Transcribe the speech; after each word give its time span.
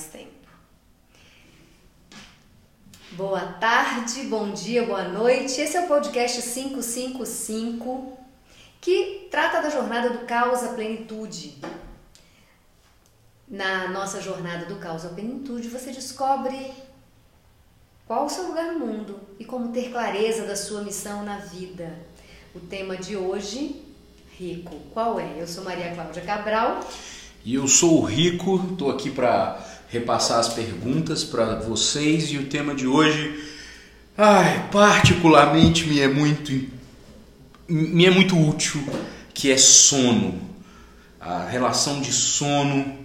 mais 0.00 0.04
tempo. 0.06 0.30
Boa 3.12 3.40
tarde, 3.40 4.22
bom 4.24 4.50
dia, 4.52 4.86
boa 4.86 5.04
noite. 5.04 5.60
Esse 5.60 5.76
é 5.76 5.80
o 5.80 5.88
podcast 5.88 6.40
555 6.40 8.18
que 8.80 9.28
trata 9.30 9.60
da 9.60 9.68
jornada 9.68 10.08
do 10.08 10.24
caos 10.24 10.62
à 10.62 10.68
plenitude. 10.68 11.58
Na 13.46 13.88
nossa 13.88 14.22
jornada 14.22 14.64
do 14.64 14.76
caos 14.76 15.04
à 15.04 15.10
plenitude, 15.10 15.68
você 15.68 15.90
descobre 15.90 16.72
qual 18.06 18.24
o 18.24 18.30
seu 18.30 18.46
lugar 18.46 18.72
no 18.72 18.86
mundo 18.86 19.20
e 19.38 19.44
como 19.44 19.72
ter 19.72 19.90
clareza 19.90 20.46
da 20.46 20.56
sua 20.56 20.82
missão 20.82 21.24
na 21.24 21.38
vida. 21.38 21.98
O 22.54 22.60
tema 22.60 22.96
de 22.96 23.16
hoje, 23.16 23.84
rico, 24.38 24.76
qual 24.94 25.20
é? 25.20 25.34
Eu 25.36 25.46
sou 25.46 25.62
Maria 25.62 25.92
Cláudia 25.92 26.22
Cabral. 26.22 26.80
E 27.42 27.54
eu 27.54 27.66
sou 27.66 28.02
o 28.02 28.04
Rico, 28.04 28.62
estou 28.70 28.90
aqui 28.90 29.10
para 29.10 29.58
repassar 29.90 30.38
as 30.38 30.48
perguntas 30.48 31.24
para 31.24 31.56
vocês 31.56 32.30
e 32.30 32.38
o 32.38 32.46
tema 32.46 32.74
de 32.74 32.86
hoje, 32.86 33.44
ai, 34.16 34.68
particularmente 34.70 35.86
me 35.86 36.00
é 36.00 36.08
muito 36.08 36.52
me 37.68 38.04
é 38.04 38.10
muito 38.10 38.36
útil, 38.36 38.82
que 39.32 39.50
é 39.50 39.56
sono. 39.56 40.50
A 41.20 41.44
relação 41.44 42.00
de 42.00 42.12
sono 42.12 42.98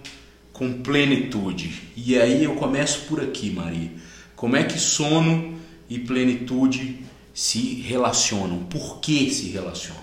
com 0.52 0.82
plenitude. 0.82 1.92
E 1.94 2.18
aí 2.18 2.42
eu 2.42 2.56
começo 2.56 3.02
por 3.02 3.20
aqui, 3.20 3.50
Maria. 3.50 3.92
Como 4.34 4.56
é 4.56 4.64
que 4.64 4.78
sono 4.78 5.58
e 5.88 5.98
plenitude 5.98 7.04
se 7.34 7.80
relacionam? 7.82 8.64
Por 8.64 8.98
que 9.00 9.30
se 9.30 9.50
relacionam? 9.50 10.02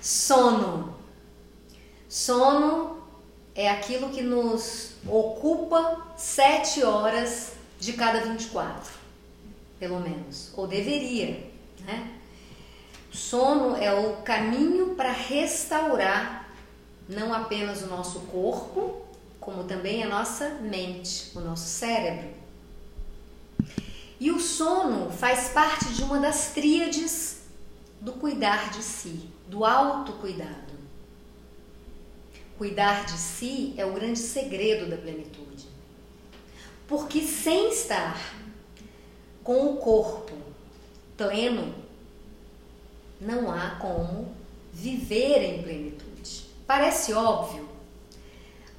Sono. 0.00 0.94
Sono 2.08 2.98
é 3.54 3.70
aquilo 3.70 4.10
que 4.10 4.22
nos 4.22 4.93
ocupa 5.06 6.14
sete 6.16 6.82
horas 6.82 7.52
de 7.78 7.92
cada 7.92 8.20
24, 8.20 8.92
pelo 9.78 10.00
menos, 10.00 10.52
ou 10.56 10.66
deveria, 10.66 11.50
né? 11.84 12.12
Sono 13.12 13.76
é 13.76 13.92
o 13.94 14.16
caminho 14.22 14.94
para 14.94 15.12
restaurar 15.12 16.48
não 17.08 17.32
apenas 17.32 17.82
o 17.82 17.86
nosso 17.86 18.20
corpo, 18.20 19.02
como 19.38 19.64
também 19.64 20.02
a 20.02 20.08
nossa 20.08 20.48
mente, 20.60 21.30
o 21.36 21.40
nosso 21.40 21.66
cérebro. 21.66 22.28
E 24.18 24.30
o 24.30 24.40
sono 24.40 25.10
faz 25.10 25.50
parte 25.50 25.92
de 25.92 26.02
uma 26.02 26.18
das 26.18 26.52
tríades 26.52 27.42
do 28.00 28.12
cuidar 28.14 28.70
de 28.70 28.82
si, 28.82 29.28
do 29.46 29.64
autocuidado. 29.64 30.73
Cuidar 32.56 33.04
de 33.04 33.18
si 33.18 33.74
é 33.76 33.84
o 33.84 33.92
grande 33.92 34.18
segredo 34.18 34.88
da 34.88 34.96
plenitude. 34.96 35.66
Porque 36.86 37.20
sem 37.20 37.70
estar 37.70 38.34
com 39.42 39.72
o 39.72 39.76
corpo 39.76 40.32
pleno, 41.16 41.74
não 43.20 43.50
há 43.50 43.76
como 43.80 44.34
viver 44.72 45.42
em 45.42 45.62
plenitude. 45.62 46.46
Parece 46.66 47.12
óbvio, 47.12 47.68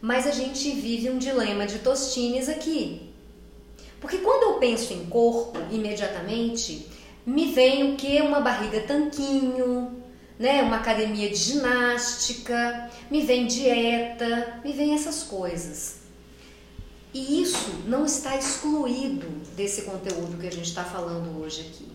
mas 0.02 0.28
a 0.28 0.32
gente 0.32 0.72
vive 0.72 1.10
um 1.10 1.18
dilema 1.18 1.66
de 1.66 1.80
tostines 1.80 2.50
aqui. 2.50 3.14
Porque 4.00 4.18
quando 4.20 4.54
eu 4.54 4.60
penso 4.60 4.94
em 4.94 5.06
corpo, 5.06 5.60
imediatamente 5.72 6.88
me 7.26 7.52
vem 7.52 7.94
o 7.94 7.96
que? 7.96 8.22
Uma 8.22 8.40
barriga 8.40 8.82
tanquinho, 8.82 10.04
né? 10.38 10.62
Uma 10.62 10.78
academia 10.78 11.30
de 11.30 11.36
ginástica, 11.36 12.90
me 13.10 13.22
vem 13.22 13.48
dieta, 13.48 14.60
me 14.64 14.74
vem 14.74 14.94
essas 14.94 15.24
coisas. 15.24 15.98
E 17.14 17.42
isso 17.42 17.84
não 17.88 18.06
está 18.06 18.36
excluído 18.36 19.28
desse 19.56 19.84
conteúdo 19.84 20.38
que 20.38 20.48
a 20.48 20.52
gente 20.52 20.68
está 20.68 20.84
falando 20.84 21.42
hoje 21.42 21.62
aqui. 21.62 21.88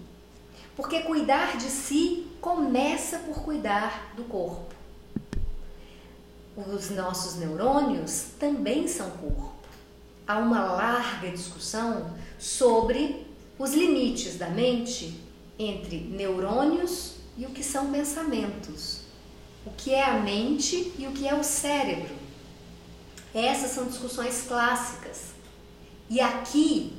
Porque 0.75 1.01
cuidar 1.01 1.59
de 1.59 1.65
si 1.65 2.27
começa 2.41 3.19
por 3.19 3.43
cuidar 3.43 4.15
do 4.17 4.25
corpo. 4.25 4.75
Os 6.57 6.91
nossos 6.91 7.37
neurônios 7.37 8.29
também 8.39 8.89
são 8.89 9.11
corpo. 9.11 9.53
Há 10.27 10.39
uma 10.39 10.65
larga 10.65 11.31
discussão 11.31 12.15
sobre 12.39 13.27
os 13.59 13.75
limites 13.75 14.39
da 14.39 14.49
mente 14.49 15.21
entre 15.59 15.99
neurônios 15.99 17.20
e 17.41 17.47
o 17.47 17.51
que 17.51 17.65
são 17.65 17.91
pensamentos. 17.91 19.01
O 19.65 19.71
que 19.71 19.95
é 19.95 20.05
a 20.05 20.21
mente 20.21 20.93
e 20.99 21.07
o 21.07 21.13
que 21.13 21.27
é 21.27 21.35
o 21.35 21.43
cérebro. 21.43 22.15
Essas 23.33 23.71
são 23.71 23.87
discussões 23.87 24.45
clássicas. 24.47 25.31
E 26.11 26.21
aqui, 26.21 26.93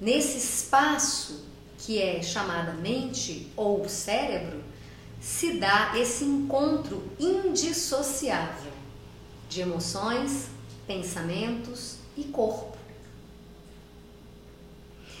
nesse 0.00 0.38
espaço 0.38 1.44
que 1.78 2.00
é 2.00 2.22
chamada 2.22 2.72
mente 2.74 3.50
ou 3.56 3.88
cérebro, 3.88 4.62
se 5.20 5.54
dá 5.54 5.92
esse 5.96 6.22
encontro 6.24 7.02
indissociável 7.18 8.72
de 9.48 9.62
emoções, 9.62 10.46
pensamentos 10.86 11.96
e 12.16 12.22
corpo. 12.24 12.78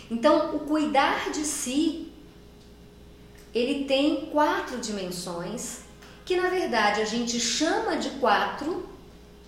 Então, 0.08 0.54
o 0.54 0.60
cuidar 0.60 1.32
de 1.32 1.44
si, 1.44 2.12
ele 3.54 3.84
tem 3.84 4.26
quatro 4.26 4.78
dimensões 4.78 5.80
que 6.24 6.36
na 6.36 6.50
verdade 6.50 7.00
a 7.00 7.04
gente 7.04 7.40
chama 7.40 7.96
de 7.96 8.10
quatro 8.20 8.88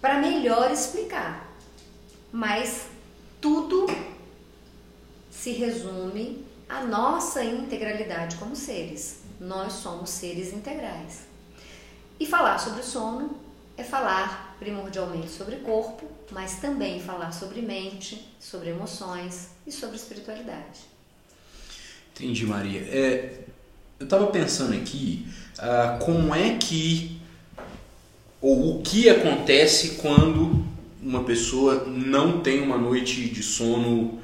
para 0.01 0.19
melhor 0.19 0.71
explicar. 0.71 1.47
Mas 2.33 2.87
tudo 3.41 3.87
se 5.31 5.53
resume 5.53 6.45
à 6.69 6.83
nossa 6.85 7.45
integralidade 7.45 8.37
como 8.37 8.57
seres. 8.57 9.21
Nós 9.39 9.75
somos 9.75 10.11
seres 10.11 10.53
integrais. 10.53 11.27
E 12.19 12.27
falar 12.27 12.59
sobre 12.59 12.83
sono 12.83 13.37
é 13.77 13.83
falar 13.83 14.57
primordialmente 14.59 15.31
sobre 15.31 15.57
corpo, 15.57 16.07
mas 16.31 16.61
também 16.61 17.01
falar 17.01 17.33
sobre 17.33 17.63
mente, 17.63 18.35
sobre 18.39 18.71
emoções 18.71 19.51
e 19.67 19.73
sobre 19.73 19.97
espiritualidade. 19.97 20.81
Entendi, 22.15 22.45
Maria. 22.45 22.81
É, 22.83 23.45
eu 24.01 24.05
estava 24.05 24.27
pensando 24.29 24.75
aqui 24.75 25.27
uh, 25.59 26.03
como 26.03 26.35
é 26.35 26.57
que 26.57 27.21
ou 28.41 28.79
o 28.79 28.83
que 28.83 29.11
acontece 29.11 29.97
quando 29.97 30.65
uma 31.03 31.23
pessoa 31.25 31.85
não 31.85 32.41
tem 32.41 32.63
uma 32.63 32.79
noite 32.79 33.29
de 33.29 33.43
sono 33.43 34.19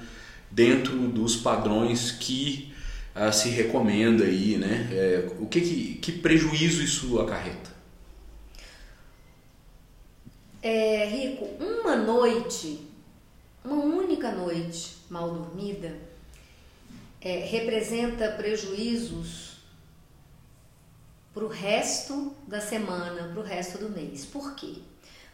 dentro 0.51 0.97
dos 1.09 1.37
padrões 1.37 2.11
que 2.11 2.73
uh, 3.15 3.31
se 3.31 3.51
recomenda 3.51 4.25
aí, 4.25 4.57
né? 4.57 4.89
É, 4.91 5.29
o 5.39 5.47
que, 5.47 5.61
que, 5.61 5.95
que 5.97 6.13
prejuízo 6.13 6.83
isso 6.83 7.21
acarreta? 7.21 7.77
É, 10.63 11.05
Rico, 11.05 11.45
uma 11.61 11.97
noite, 11.97 12.81
uma 13.63 13.77
única 13.77 14.33
noite 14.33 14.97
mal 15.11 15.31
dormida, 15.31 15.95
é, 17.21 17.45
representa 17.45 18.31
prejuízos 18.31 19.56
para 21.37 21.45
o 21.45 21.49
resto 21.49 22.35
da 22.47 22.63
semana, 22.63 23.29
para 23.29 23.41
o 23.41 23.45
resto 23.45 23.77
do 23.77 23.91
mês. 23.91 24.25
Por 24.25 24.55
quê? 24.55 24.77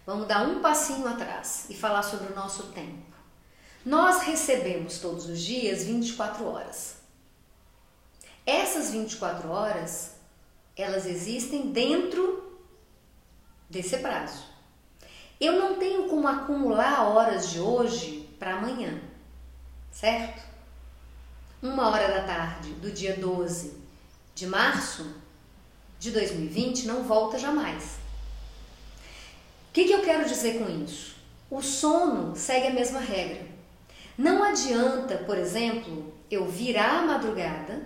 Vamos 0.04 0.26
dar 0.26 0.44
um 0.48 0.60
passinho 0.60 1.06
atrás 1.06 1.66
e 1.70 1.76
falar 1.76 2.02
sobre 2.02 2.32
o 2.32 2.34
nosso 2.34 2.72
tempo. 2.72 3.14
Nós 3.86 4.22
recebemos 4.22 4.98
todos 4.98 5.26
os 5.26 5.40
dias 5.40 5.84
24 5.84 6.44
horas. 6.44 6.96
Essas 8.44 8.90
24 8.90 9.48
horas, 9.48 10.16
elas 10.76 11.06
existem 11.06 11.70
dentro 11.70 12.60
desse 13.70 13.98
prazo. 13.98 14.42
Eu 15.40 15.52
não 15.52 15.78
tenho 15.78 16.08
como 16.08 16.26
acumular 16.26 17.12
horas 17.12 17.48
de 17.48 17.60
hoje 17.60 18.28
para 18.40 18.56
amanhã, 18.56 19.00
certo? 19.92 20.42
Uma 21.62 21.90
hora 21.90 22.08
da 22.08 22.24
tarde 22.24 22.72
do 22.72 22.90
dia 22.90 23.16
12 23.16 23.80
de 24.34 24.48
março 24.48 25.22
de 26.02 26.10
2020 26.10 26.88
não 26.88 27.04
volta 27.04 27.38
jamais. 27.38 28.00
O 29.68 29.72
que, 29.72 29.84
que 29.84 29.92
eu 29.92 30.02
quero 30.02 30.28
dizer 30.28 30.58
com 30.58 30.68
isso? 30.68 31.14
O 31.48 31.62
sono 31.62 32.34
segue 32.34 32.66
a 32.66 32.72
mesma 32.72 32.98
regra. 32.98 33.46
Não 34.18 34.42
adianta, 34.42 35.18
por 35.18 35.38
exemplo, 35.38 36.12
eu 36.28 36.44
virar 36.48 36.98
a 36.98 37.06
madrugada 37.06 37.80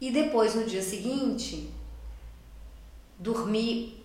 e 0.00 0.12
depois 0.12 0.54
no 0.54 0.62
dia 0.64 0.80
seguinte 0.80 1.74
dormir 3.18 4.00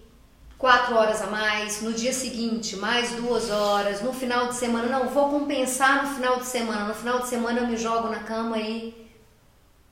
quatro 0.58 0.96
horas 0.96 1.22
a 1.22 1.28
mais, 1.28 1.84
no 1.84 1.94
dia 1.94 2.12
seguinte 2.12 2.76
mais 2.78 3.12
duas 3.12 3.52
horas, 3.52 4.02
no 4.02 4.12
final 4.12 4.48
de 4.48 4.56
semana, 4.56 4.88
não, 4.88 5.08
vou 5.08 5.30
compensar 5.30 6.08
no 6.08 6.16
final 6.16 6.40
de 6.40 6.48
semana, 6.48 6.88
no 6.88 6.96
final 6.96 7.20
de 7.20 7.28
semana 7.28 7.60
eu 7.60 7.68
me 7.68 7.78
jogo 7.78 8.10
na 8.10 8.24
cama 8.24 8.58
e 8.58 9.08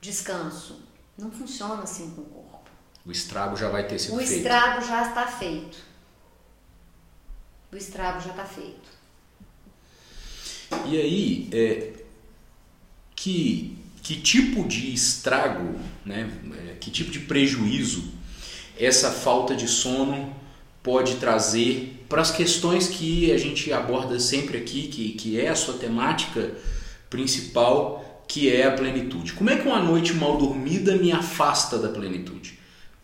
descanso. 0.02 0.91
Não 1.22 1.32
funciona 1.32 1.84
assim 1.84 2.10
com 2.16 2.22
o 2.22 2.26
corpo. 2.26 2.72
O 3.06 3.12
estrago 3.12 3.56
já 3.56 3.70
vai 3.70 3.88
ter 3.88 4.00
sido 4.00 4.16
o 4.16 4.18
feito. 4.18 4.32
O 4.32 4.36
estrago 4.38 4.82
já 4.86 5.08
está 5.08 5.28
feito. 5.28 5.78
do 7.70 7.78
estrago 7.78 8.20
já 8.22 8.32
está 8.32 8.44
feito. 8.44 8.90
E 10.86 11.00
aí, 11.00 11.50
é, 11.54 11.94
que, 13.16 13.78
que 14.02 14.20
tipo 14.20 14.68
de 14.68 14.92
estrago, 14.92 15.80
né, 16.04 16.28
é, 16.68 16.76
que 16.80 16.90
tipo 16.90 17.12
de 17.12 17.20
prejuízo 17.20 18.12
essa 18.76 19.12
falta 19.12 19.56
de 19.56 19.68
sono 19.68 20.36
pode 20.82 21.18
trazer 21.18 22.04
para 22.10 22.22
as 22.22 22.32
questões 22.32 22.88
que 22.88 23.32
a 23.32 23.38
gente 23.38 23.72
aborda 23.72 24.20
sempre 24.20 24.58
aqui, 24.58 24.88
que, 24.88 25.12
que 25.12 25.40
é 25.40 25.50
a 25.50 25.56
sua 25.56 25.76
temática 25.76 26.56
principal, 27.12 28.01
que 28.32 28.50
é 28.50 28.66
a 28.66 28.72
plenitude. 28.72 29.34
Como 29.34 29.50
é 29.50 29.58
que 29.58 29.68
uma 29.68 29.82
noite 29.82 30.14
mal 30.14 30.38
dormida 30.38 30.96
me 30.96 31.12
afasta 31.12 31.78
da 31.78 31.90
plenitude? 31.90 32.58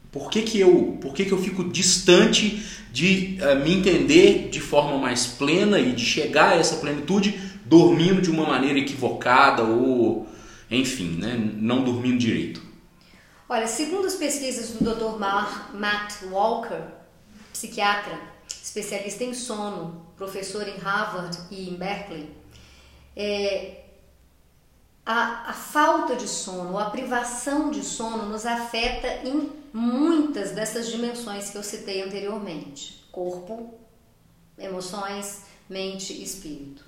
Por 0.09 0.29
que, 0.29 0.41
que, 0.41 0.57
eu, 0.57 0.97
por 1.01 1.13
que, 1.13 1.25
que 1.25 1.33
eu 1.33 1.37
fico 1.37 1.65
distante 1.65 2.65
de 2.93 3.37
uh, 3.41 3.61
me 3.61 3.73
entender 3.73 4.47
de 4.47 4.61
forma 4.61 4.97
mais 4.97 5.27
plena 5.27 5.79
e 5.79 5.91
de 5.91 6.05
chegar 6.05 6.53
a 6.53 6.55
essa 6.55 6.77
plenitude 6.77 7.37
dormindo 7.65 8.21
de 8.21 8.31
uma 8.31 8.45
maneira 8.45 8.79
equivocada 8.79 9.63
ou, 9.63 10.25
enfim, 10.71 11.17
né, 11.19 11.37
não 11.55 11.83
dormindo 11.83 12.17
direito? 12.17 12.63
Olha, 13.49 13.67
segundo 13.67 14.07
as 14.07 14.15
pesquisas 14.15 14.69
do 14.69 14.95
Dr. 14.95 15.19
Matt 15.73 16.23
Walker, 16.31 16.83
psiquiatra, 17.51 18.17
especialista 18.63 19.25
em 19.25 19.33
sono, 19.33 20.07
professor 20.15 20.65
em 20.65 20.77
Harvard 20.77 21.37
e 21.51 21.69
em 21.69 21.75
Berkeley, 21.75 22.29
é, 23.13 23.86
a, 25.07 25.51
a, 25.51 25.53
falta 25.53 26.17
de 26.17 26.27
sono, 26.27 26.77
a 26.77 26.89
privação 26.89 27.71
de 27.71 27.81
sono 27.81 28.25
nos 28.27 28.45
afeta 28.45 29.25
em 29.25 29.53
muitas 29.71 30.51
dessas 30.51 30.89
dimensões 30.89 31.49
que 31.49 31.57
eu 31.57 31.63
citei 31.63 32.03
anteriormente: 32.03 33.05
corpo, 33.09 33.73
emoções, 34.59 35.43
mente 35.69 36.11
e 36.11 36.23
espírito. 36.23 36.83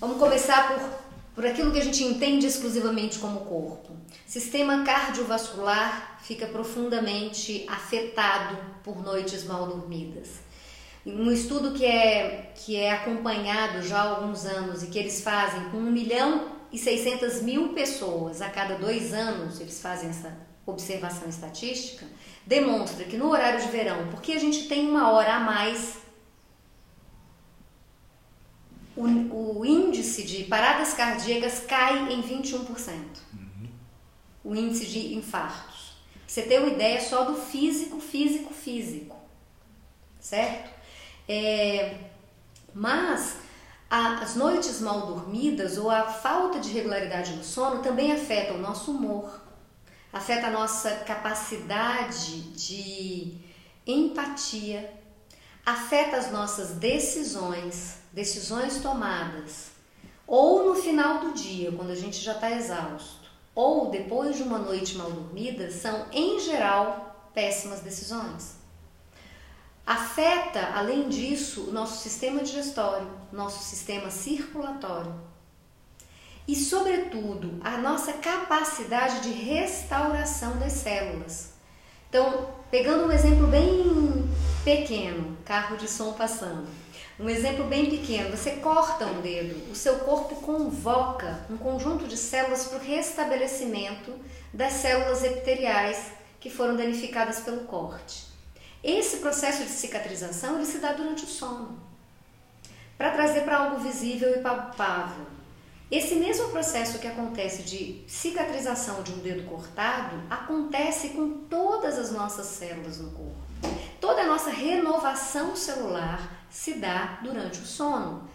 Vamos 0.00 0.18
começar 0.18 0.68
por, 0.68 0.88
por 1.34 1.44
aquilo 1.44 1.72
que 1.72 1.80
a 1.80 1.84
gente 1.84 2.04
entende 2.04 2.46
exclusivamente 2.46 3.18
como 3.18 3.40
corpo. 3.40 3.90
Sistema 4.24 4.84
cardiovascular 4.84 6.20
fica 6.22 6.46
profundamente 6.46 7.66
afetado 7.68 8.56
por 8.84 9.02
noites 9.02 9.42
mal 9.42 9.66
dormidas. 9.66 10.28
Um 11.04 11.32
estudo 11.32 11.72
que 11.72 11.84
é, 11.84 12.52
que 12.54 12.76
é 12.76 12.92
acompanhado 12.92 13.82
já 13.82 13.98
há 14.00 14.10
alguns 14.10 14.46
anos 14.46 14.84
e 14.84 14.86
que 14.86 14.98
eles 15.00 15.20
fazem 15.22 15.70
com 15.70 15.78
1 15.78 15.90
milhão 15.90 16.61
e 16.72 16.78
600 16.78 17.42
mil 17.42 17.74
pessoas 17.74 18.40
a 18.40 18.48
cada 18.48 18.76
dois 18.76 19.12
anos, 19.12 19.60
eles 19.60 19.80
fazem 19.80 20.08
essa 20.08 20.36
observação 20.64 21.28
estatística, 21.28 22.06
demonstra 22.46 23.04
que 23.04 23.16
no 23.16 23.28
horário 23.28 23.60
de 23.60 23.68
verão, 23.68 24.08
porque 24.10 24.32
a 24.32 24.38
gente 24.38 24.68
tem 24.68 24.88
uma 24.88 25.10
hora 25.10 25.34
a 25.34 25.40
mais 25.40 26.02
o, 28.96 29.58
o 29.58 29.66
índice 29.66 30.22
de 30.22 30.44
paradas 30.44 30.94
cardíacas 30.94 31.60
cai 31.60 32.12
em 32.12 32.22
21%. 32.22 32.66
Uhum. 33.32 33.68
O 34.44 34.54
índice 34.54 34.86
de 34.86 35.14
infartos. 35.14 35.96
Você 36.26 36.42
tem 36.42 36.58
uma 36.58 36.68
ideia 36.68 37.00
só 37.00 37.24
do 37.24 37.34
físico, 37.34 38.00
físico, 38.00 38.52
físico. 38.52 39.16
Certo? 40.20 40.70
É, 41.28 41.96
mas 42.74 43.38
as 43.94 44.36
noites 44.36 44.80
mal 44.80 45.06
dormidas 45.06 45.76
ou 45.76 45.90
a 45.90 46.04
falta 46.04 46.58
de 46.58 46.70
regularidade 46.70 47.34
no 47.34 47.44
sono 47.44 47.82
também 47.82 48.10
afeta 48.10 48.54
o 48.54 48.58
nosso 48.58 48.90
humor, 48.90 49.38
afeta 50.10 50.46
a 50.46 50.50
nossa 50.50 50.90
capacidade 51.04 52.40
de 52.52 53.34
empatia, 53.86 54.90
afeta 55.66 56.16
as 56.16 56.32
nossas 56.32 56.70
decisões 56.70 58.00
decisões 58.10 58.80
tomadas, 58.80 59.72
ou 60.26 60.68
no 60.68 60.74
final 60.74 61.20
do 61.20 61.34
dia, 61.34 61.70
quando 61.72 61.90
a 61.90 61.94
gente 61.94 62.16
já 62.16 62.32
está 62.32 62.50
exausto, 62.50 63.30
ou 63.54 63.90
depois 63.90 64.36
de 64.36 64.42
uma 64.42 64.58
noite 64.58 64.96
mal 64.96 65.10
dormida, 65.10 65.70
são, 65.70 66.06
em 66.12 66.40
geral, 66.40 67.30
péssimas 67.34 67.80
decisões. 67.80 68.61
Afeta, 69.86 70.72
além 70.74 71.08
disso, 71.08 71.68
o 71.68 71.72
nosso 71.72 72.02
sistema 72.02 72.42
digestório, 72.42 73.10
nosso 73.32 73.64
sistema 73.64 74.10
circulatório 74.10 75.12
e, 76.46 76.54
sobretudo, 76.54 77.60
a 77.62 77.76
nossa 77.78 78.14
capacidade 78.14 79.20
de 79.20 79.30
restauração 79.30 80.56
das 80.58 80.72
células. 80.72 81.52
Então, 82.08 82.50
pegando 82.70 83.06
um 83.06 83.12
exemplo 83.12 83.46
bem 83.46 84.28
pequeno, 84.64 85.36
carro 85.44 85.76
de 85.76 85.88
som 85.88 86.12
passando. 86.12 86.66
Um 87.18 87.28
exemplo 87.28 87.64
bem 87.64 87.90
pequeno: 87.90 88.36
você 88.36 88.52
corta 88.52 89.06
um 89.06 89.20
dedo, 89.20 89.70
o 89.70 89.74
seu 89.74 90.00
corpo 90.00 90.36
convoca 90.36 91.44
um 91.50 91.56
conjunto 91.56 92.06
de 92.06 92.16
células 92.16 92.64
para 92.64 92.78
o 92.78 92.82
restabelecimento 92.82 94.12
das 94.52 94.74
células 94.74 95.22
epiteliais 95.24 96.12
que 96.38 96.50
foram 96.50 96.76
danificadas 96.76 97.40
pelo 97.40 97.64
corte. 97.64 98.31
Esse 98.82 99.18
processo 99.18 99.62
de 99.62 99.70
cicatrização 99.70 100.56
ele 100.56 100.66
se 100.66 100.78
dá 100.78 100.92
durante 100.92 101.24
o 101.24 101.28
sono, 101.28 101.78
para 102.98 103.12
trazer 103.12 103.42
para 103.42 103.58
algo 103.58 103.78
visível 103.78 104.34
e 104.34 104.40
palpável. 104.40 105.26
Esse 105.90 106.14
mesmo 106.14 106.48
processo 106.48 106.98
que 106.98 107.06
acontece 107.06 107.62
de 107.62 108.02
cicatrização 108.08 109.02
de 109.02 109.12
um 109.12 109.18
dedo 109.18 109.48
cortado 109.48 110.16
acontece 110.30 111.10
com 111.10 111.44
todas 111.48 111.98
as 111.98 112.10
nossas 112.10 112.46
células 112.46 112.98
no 112.98 113.10
corpo. 113.10 113.36
Toda 114.00 114.22
a 114.22 114.26
nossa 114.26 114.50
renovação 114.50 115.54
celular 115.54 116.46
se 116.50 116.74
dá 116.74 117.20
durante 117.22 117.60
o 117.60 117.66
sono. 117.66 118.28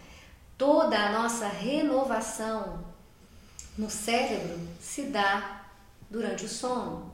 Toda 0.56 0.96
a 0.98 1.12
nossa 1.12 1.46
renovação 1.46 2.84
no 3.76 3.90
cérebro 3.90 4.58
se 4.80 5.02
dá 5.02 5.62
durante 6.08 6.44
o 6.44 6.48
sono. 6.48 7.07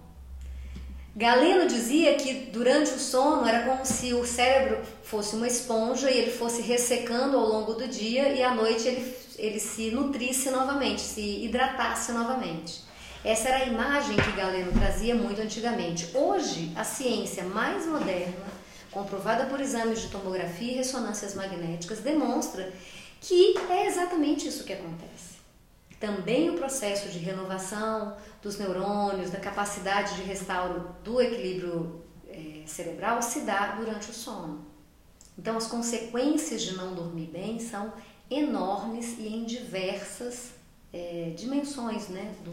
Galeno 1.16 1.68
dizia 1.68 2.14
que 2.14 2.50
durante 2.52 2.90
o 2.90 2.98
sono 2.98 3.46
era 3.46 3.64
como 3.64 3.86
se 3.86 4.12
o 4.12 4.26
cérebro 4.26 4.82
fosse 5.02 5.36
uma 5.36 5.46
esponja 5.46 6.10
e 6.10 6.18
ele 6.18 6.32
fosse 6.32 6.60
ressecando 6.60 7.36
ao 7.36 7.46
longo 7.46 7.74
do 7.74 7.86
dia 7.86 8.30
e 8.30 8.42
à 8.42 8.52
noite 8.52 8.88
ele, 8.88 9.16
ele 9.38 9.60
se 9.60 9.90
nutrisse 9.92 10.50
novamente, 10.50 11.00
se 11.00 11.44
hidratasse 11.44 12.10
novamente. 12.10 12.82
Essa 13.24 13.48
era 13.48 13.64
a 13.64 13.66
imagem 13.66 14.16
que 14.16 14.32
Galeno 14.32 14.72
trazia 14.72 15.14
muito 15.14 15.40
antigamente. 15.40 16.10
Hoje, 16.14 16.72
a 16.74 16.82
ciência 16.82 17.44
mais 17.44 17.86
moderna 17.86 18.64
comprovada 18.94 19.46
por 19.46 19.60
exames 19.60 20.00
de 20.00 20.08
tomografia 20.08 20.72
e 20.72 20.76
ressonâncias 20.76 21.34
magnéticas, 21.34 21.98
demonstra 21.98 22.72
que 23.20 23.56
é 23.68 23.86
exatamente 23.86 24.46
isso 24.46 24.62
que 24.62 24.72
acontece. 24.72 25.33
Também 26.04 26.50
o 26.50 26.54
processo 26.54 27.08
de 27.08 27.18
renovação 27.18 28.14
dos 28.42 28.58
neurônios, 28.58 29.30
da 29.30 29.40
capacidade 29.40 30.16
de 30.16 30.22
restauro 30.22 30.90
do 31.02 31.18
equilíbrio 31.18 32.02
é, 32.28 32.60
cerebral 32.66 33.22
se 33.22 33.40
dá 33.40 33.76
durante 33.78 34.10
o 34.10 34.12
sono. 34.12 34.66
Então, 35.38 35.56
as 35.56 35.66
consequências 35.66 36.60
de 36.60 36.74
não 36.74 36.94
dormir 36.94 37.30
bem 37.32 37.58
são 37.58 37.90
enormes 38.30 39.16
e 39.18 39.28
em 39.28 39.44
diversas 39.44 40.50
é, 40.92 41.32
dimensões 41.34 42.08
né, 42.08 42.34
do, 42.44 42.52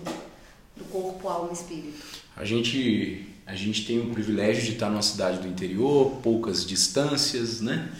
do 0.77 0.85
corpo, 0.85 1.27
alma 1.27 1.49
e 1.51 1.53
espírito. 1.53 2.01
A 2.37 2.45
gente 2.45 3.27
a 3.45 3.53
gente 3.53 3.85
tem 3.85 3.99
o 3.99 4.11
privilégio 4.11 4.63
de 4.63 4.71
estar 4.71 4.89
numa 4.89 5.01
cidade 5.01 5.39
do 5.39 5.47
interior, 5.49 6.21
poucas 6.23 6.65
distâncias, 6.65 7.59
né? 7.59 7.91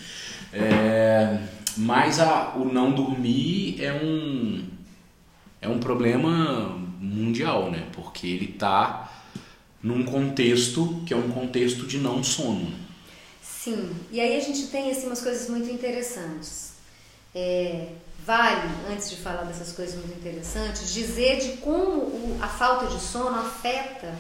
É, 0.54 1.46
mas 1.76 2.22
a, 2.22 2.56
o 2.56 2.64
não 2.64 2.94
dormir 2.94 3.84
é 3.84 3.92
um, 3.92 4.66
é 5.62 5.68
um 5.68 5.80
problema 5.80 6.78
mundial, 7.00 7.72
né? 7.72 7.88
Porque 7.94 8.28
ele 8.28 8.52
está 8.52 9.10
num 9.82 10.04
contexto 10.04 11.02
que 11.06 11.14
é 11.14 11.18
um 11.18 11.30
contexto 11.30 11.86
de 11.86 11.98
não 11.98 12.24
sono. 12.24 12.74
Sim, 13.42 13.96
e 14.12 14.20
aí 14.20 14.36
a 14.36 14.40
gente 14.40 14.68
tem 14.68 14.92
assim, 14.92 15.06
umas 15.06 15.22
coisas 15.22 15.50
muito 15.50 15.70
interessantes. 15.70 16.74
É, 17.34 17.90
vale, 18.26 18.70
antes 18.92 19.10
de 19.10 19.18
falar 19.18 19.44
dessas 19.44 19.72
coisas 19.72 19.96
muito 19.96 20.18
interessantes, 20.18 20.94
dizer 20.94 21.40
de 21.40 21.58
como 21.58 21.84
o, 21.84 22.40
a 22.42 22.48
falta 22.48 22.88
de 22.88 23.00
sono 23.00 23.40
afeta 23.40 24.14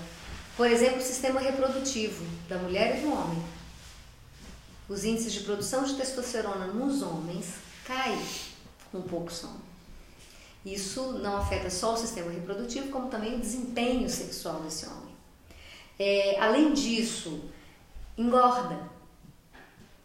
por 0.61 0.69
exemplo, 0.69 0.99
o 0.99 1.01
sistema 1.01 1.39
reprodutivo 1.39 2.23
da 2.47 2.57
mulher 2.57 2.97
e 2.97 3.01
do 3.01 3.11
homem. 3.11 3.41
Os 4.87 5.03
índices 5.03 5.33
de 5.33 5.39
produção 5.39 5.83
de 5.83 5.95
testosterona 5.95 6.67
nos 6.67 7.01
homens 7.01 7.55
caem 7.85 8.21
com 8.91 9.01
pouco 9.01 9.31
sono. 9.31 9.70
Isso 10.65 11.13
não 11.13 11.37
afeta 11.37 11.69
só 11.69 11.93
o 11.93 11.97
sistema 11.97 12.31
reprodutivo, 12.31 12.89
como 12.89 13.09
também 13.09 13.35
o 13.35 13.39
desempenho 13.39 14.09
sexual 14.09 14.61
desse 14.61 14.85
homem. 14.85 15.15
É, 15.97 16.39
além 16.39 16.73
disso, 16.73 17.45
engorda. 18.17 18.89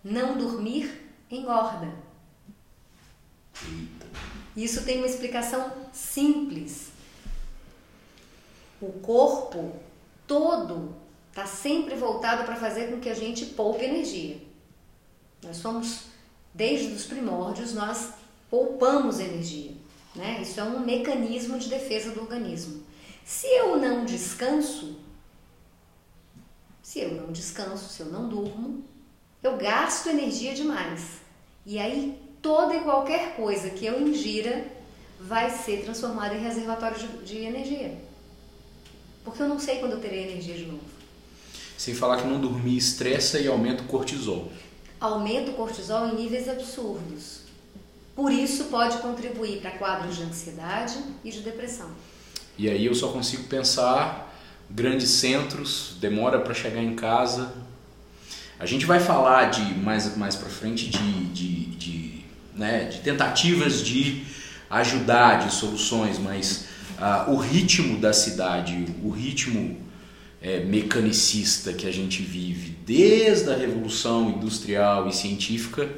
Não 0.02 0.36
dormir 0.38 1.10
engorda. 1.30 1.92
Isso 4.56 4.84
tem 4.84 4.98
uma 4.98 5.06
explicação 5.06 5.70
simples. 5.92 6.90
O 8.80 8.92
corpo 9.00 9.74
todo 10.26 10.94
está 11.28 11.46
sempre 11.46 11.94
voltado 11.94 12.44
para 12.44 12.56
fazer 12.56 12.90
com 12.90 13.00
que 13.00 13.10
a 13.10 13.14
gente 13.14 13.46
poupe 13.46 13.84
energia. 13.84 14.38
Nós 15.42 15.58
somos 15.58 16.04
desde 16.54 16.92
os 16.94 17.04
primórdios, 17.04 17.74
nós 17.74 18.14
poupamos 18.48 19.20
energia. 19.20 19.75
Né? 20.16 20.40
Isso 20.42 20.58
é 20.58 20.64
um 20.64 20.80
mecanismo 20.80 21.58
de 21.58 21.68
defesa 21.68 22.10
do 22.10 22.22
organismo. 22.22 22.82
Se 23.24 23.46
eu 23.48 23.76
não 23.76 24.04
descanso, 24.04 24.98
se 26.82 27.00
eu 27.00 27.14
não 27.14 27.32
descanso, 27.32 27.92
se 27.92 28.00
eu 28.00 28.06
não 28.06 28.28
durmo, 28.28 28.84
eu 29.42 29.56
gasto 29.56 30.08
energia 30.08 30.54
demais. 30.54 31.20
E 31.64 31.78
aí 31.78 32.18
toda 32.40 32.76
e 32.76 32.80
qualquer 32.80 33.36
coisa 33.36 33.70
que 33.70 33.84
eu 33.84 34.00
ingira 34.00 34.66
vai 35.20 35.50
ser 35.50 35.82
transformada 35.84 36.34
em 36.34 36.40
reservatório 36.40 36.96
de, 36.96 37.08
de 37.24 37.38
energia. 37.38 37.98
Porque 39.24 39.42
eu 39.42 39.48
não 39.48 39.58
sei 39.58 39.80
quando 39.80 39.92
eu 39.92 40.00
terei 40.00 40.30
energia 40.30 40.54
de 40.54 40.66
novo. 40.66 40.84
Sem 41.76 41.94
falar 41.94 42.18
que 42.18 42.28
não 42.28 42.40
dormir 42.40 42.76
estressa 42.76 43.38
e 43.40 43.48
aumenta 43.48 43.82
o 43.82 43.86
cortisol. 43.86 44.50
Aumenta 45.00 45.50
o 45.50 45.54
cortisol 45.54 46.08
em 46.08 46.14
níveis 46.14 46.48
absurdos. 46.48 47.45
Por 48.16 48.32
isso 48.32 48.64
pode 48.64 48.96
contribuir 48.98 49.60
para 49.60 49.72
quadros 49.72 50.16
de 50.16 50.22
ansiedade 50.22 50.96
e 51.22 51.30
de 51.30 51.40
depressão. 51.40 51.90
E 52.56 52.70
aí 52.70 52.86
eu 52.86 52.94
só 52.94 53.08
consigo 53.08 53.44
pensar 53.44 54.34
grandes 54.70 55.10
centros, 55.10 55.98
demora 56.00 56.40
para 56.40 56.54
chegar 56.54 56.82
em 56.82 56.96
casa. 56.96 57.52
A 58.58 58.64
gente 58.64 58.86
vai 58.86 59.00
falar 59.00 59.50
de 59.50 59.60
mais 59.74 60.16
mais 60.16 60.34
para 60.34 60.48
frente 60.48 60.88
de, 60.88 61.24
de, 61.26 61.66
de, 61.76 62.24
né, 62.54 62.84
de 62.84 63.00
tentativas 63.00 63.84
de 63.84 64.24
ajudar, 64.70 65.46
de 65.46 65.52
soluções, 65.52 66.18
mas 66.18 66.64
uh, 66.98 67.30
o 67.30 67.36
ritmo 67.36 68.00
da 68.00 68.14
cidade, 68.14 68.86
o 69.02 69.10
ritmo 69.10 69.78
é, 70.40 70.60
mecanicista 70.60 71.74
que 71.74 71.86
a 71.86 71.92
gente 71.92 72.22
vive 72.22 72.76
desde 72.86 73.50
a 73.50 73.56
revolução 73.56 74.30
industrial 74.30 75.06
e 75.06 75.12
científica 75.12 75.88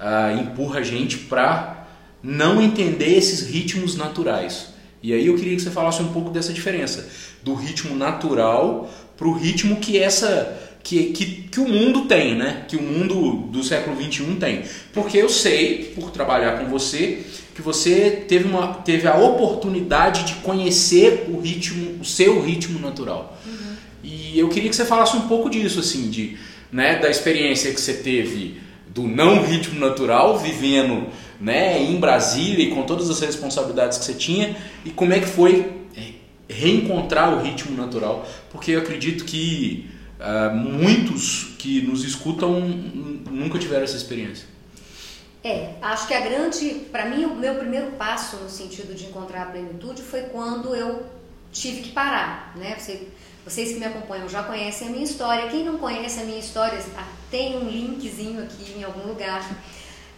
uh, 0.00 0.40
empurra 0.40 0.80
a 0.80 0.82
gente 0.82 1.18
para 1.18 1.86
não 2.22 2.60
entender 2.60 3.16
esses 3.16 3.46
ritmos 3.48 3.96
naturais. 3.96 4.68
E 5.02 5.12
aí 5.12 5.26
eu 5.26 5.36
queria 5.36 5.56
que 5.56 5.62
você 5.62 5.70
falasse 5.70 6.02
um 6.02 6.12
pouco 6.12 6.30
dessa 6.30 6.52
diferença 6.52 7.08
do 7.42 7.54
ritmo 7.54 7.94
natural 7.94 8.90
para 9.16 9.28
o 9.28 9.32
ritmo 9.32 9.76
que 9.76 9.98
essa 9.98 10.58
que, 10.82 11.04
que, 11.12 11.26
que 11.50 11.60
o 11.60 11.68
mundo 11.68 12.06
tem, 12.06 12.34
né? 12.34 12.64
Que 12.66 12.76
o 12.76 12.82
mundo 12.82 13.48
do 13.48 13.62
século 13.62 13.94
21 13.96 14.36
tem. 14.36 14.62
Porque 14.92 15.18
eu 15.18 15.28
sei, 15.28 15.92
por 15.94 16.10
trabalhar 16.10 16.58
com 16.58 16.66
você, 16.66 17.20
que 17.54 17.60
você 17.60 18.24
teve, 18.26 18.48
uma, 18.48 18.74
teve 18.74 19.06
a 19.06 19.16
oportunidade 19.16 20.24
de 20.24 20.34
conhecer 20.36 21.26
o 21.28 21.38
ritmo, 21.38 22.00
o 22.00 22.04
seu 22.04 22.40
ritmo 22.42 22.78
natural. 22.78 23.38
Uhum. 23.44 23.76
E 24.02 24.38
eu 24.38 24.48
queria 24.48 24.70
que 24.70 24.76
você 24.76 24.86
falasse 24.86 25.16
um 25.16 25.28
pouco 25.28 25.50
disso, 25.50 25.80
assim, 25.80 26.08
de, 26.08 26.36
né, 26.72 26.98
da 26.98 27.10
experiência 27.10 27.72
que 27.72 27.80
você 27.80 27.94
teve 27.94 28.58
do 28.92 29.02
não 29.02 29.42
ritmo 29.42 29.78
natural, 29.78 30.38
vivendo 30.38 31.08
né, 31.40 31.80
em 31.82 31.96
Brasília 31.98 32.64
e 32.64 32.70
com 32.70 32.82
todas 32.82 33.08
as 33.08 33.20
responsabilidades 33.20 33.98
que 33.98 34.04
você 34.04 34.14
tinha, 34.14 34.56
e 34.84 34.90
como 34.90 35.12
é 35.12 35.20
que 35.20 35.26
foi 35.26 35.72
é, 35.96 36.52
reencontrar 36.52 37.32
o 37.32 37.42
ritmo 37.42 37.76
natural, 37.76 38.26
porque 38.50 38.72
eu 38.72 38.80
acredito 38.80 39.24
que 39.24 39.88
uh, 40.18 40.54
muitos 40.54 41.54
que 41.58 41.80
nos 41.82 42.04
escutam 42.04 42.60
nunca 42.60 43.58
tiveram 43.58 43.84
essa 43.84 43.96
experiência. 43.96 44.46
É, 45.42 45.74
acho 45.80 46.06
que 46.06 46.12
a 46.12 46.20
grande, 46.20 46.86
para 46.92 47.06
mim, 47.06 47.24
o 47.24 47.34
meu 47.34 47.54
primeiro 47.54 47.92
passo 47.92 48.36
no 48.36 48.50
sentido 48.50 48.94
de 48.94 49.06
encontrar 49.06 49.44
a 49.44 49.46
plenitude 49.46 50.02
foi 50.02 50.22
quando 50.22 50.74
eu 50.74 51.06
tive 51.50 51.80
que 51.80 51.92
parar, 51.92 52.52
né? 52.56 52.76
Você, 52.78 53.08
vocês 53.44 53.72
que 53.72 53.78
me 53.78 53.86
acompanham 53.86 54.28
já 54.28 54.42
conhecem 54.42 54.88
a 54.88 54.90
minha 54.90 55.04
história. 55.04 55.48
Quem 55.48 55.64
não 55.64 55.78
conhece 55.78 56.20
a 56.20 56.24
minha 56.24 56.38
história, 56.38 56.78
ah, 56.96 57.06
tem 57.30 57.56
um 57.56 57.68
linkzinho 57.68 58.42
aqui 58.42 58.74
em 58.78 58.84
algum 58.84 59.08
lugar 59.08 59.48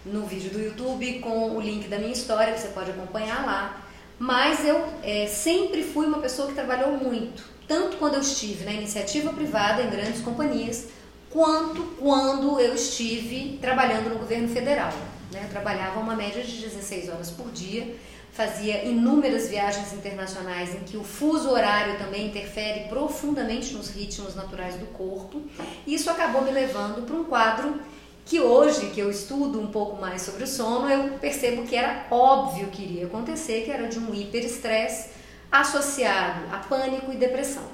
no 0.04 0.26
vídeo 0.26 0.50
do 0.50 0.60
YouTube 0.60 1.20
com 1.20 1.56
o 1.56 1.60
link 1.60 1.88
da 1.88 1.98
minha 1.98 2.12
história, 2.12 2.56
você 2.56 2.68
pode 2.68 2.90
acompanhar 2.90 3.46
lá. 3.46 3.82
Mas 4.18 4.64
eu 4.64 4.84
é, 5.02 5.26
sempre 5.26 5.82
fui 5.82 6.06
uma 6.06 6.18
pessoa 6.18 6.48
que 6.48 6.54
trabalhou 6.54 6.92
muito, 6.92 7.44
tanto 7.66 7.96
quando 7.96 8.14
eu 8.14 8.20
estive 8.20 8.64
na 8.64 8.72
iniciativa 8.72 9.32
privada 9.32 9.82
em 9.82 9.90
grandes 9.90 10.20
companhias, 10.20 10.88
quanto 11.30 11.82
quando 11.98 12.60
eu 12.60 12.74
estive 12.74 13.58
trabalhando 13.60 14.10
no 14.10 14.18
governo 14.18 14.48
federal. 14.48 14.92
Né? 15.32 15.42
Eu 15.44 15.48
trabalhava 15.48 15.98
uma 15.98 16.14
média 16.14 16.42
de 16.42 16.60
16 16.60 17.08
horas 17.08 17.30
por 17.30 17.50
dia, 17.50 17.96
fazia 18.32 18.82
inúmeras 18.84 19.48
viagens 19.48 19.92
internacionais 19.92 20.74
em 20.74 20.80
que 20.80 20.96
o 20.96 21.04
fuso 21.04 21.50
horário 21.50 21.98
também 21.98 22.26
interfere 22.26 22.88
profundamente 22.88 23.74
nos 23.74 23.90
ritmos 23.90 24.34
naturais 24.34 24.74
do 24.76 24.86
corpo. 24.86 25.42
E 25.86 25.94
isso 25.94 26.10
acabou 26.10 26.42
me 26.42 26.50
levando 26.50 27.06
para 27.06 27.14
um 27.14 27.24
quadro 27.24 27.78
que 28.24 28.40
hoje 28.40 28.90
que 28.90 29.00
eu 29.00 29.10
estudo 29.10 29.60
um 29.60 29.66
pouco 29.66 30.00
mais 30.00 30.22
sobre 30.22 30.44
o 30.44 30.46
sono, 30.46 30.88
eu 30.88 31.18
percebo 31.18 31.64
que 31.64 31.76
era 31.76 32.06
óbvio 32.10 32.68
que 32.68 32.82
iria 32.82 33.06
acontecer, 33.06 33.64
que 33.64 33.70
era 33.70 33.86
de 33.86 33.98
um 33.98 34.14
hiperestresse 34.14 35.10
associado 35.50 36.46
a 36.50 36.58
pânico 36.58 37.12
e 37.12 37.16
depressão. 37.16 37.64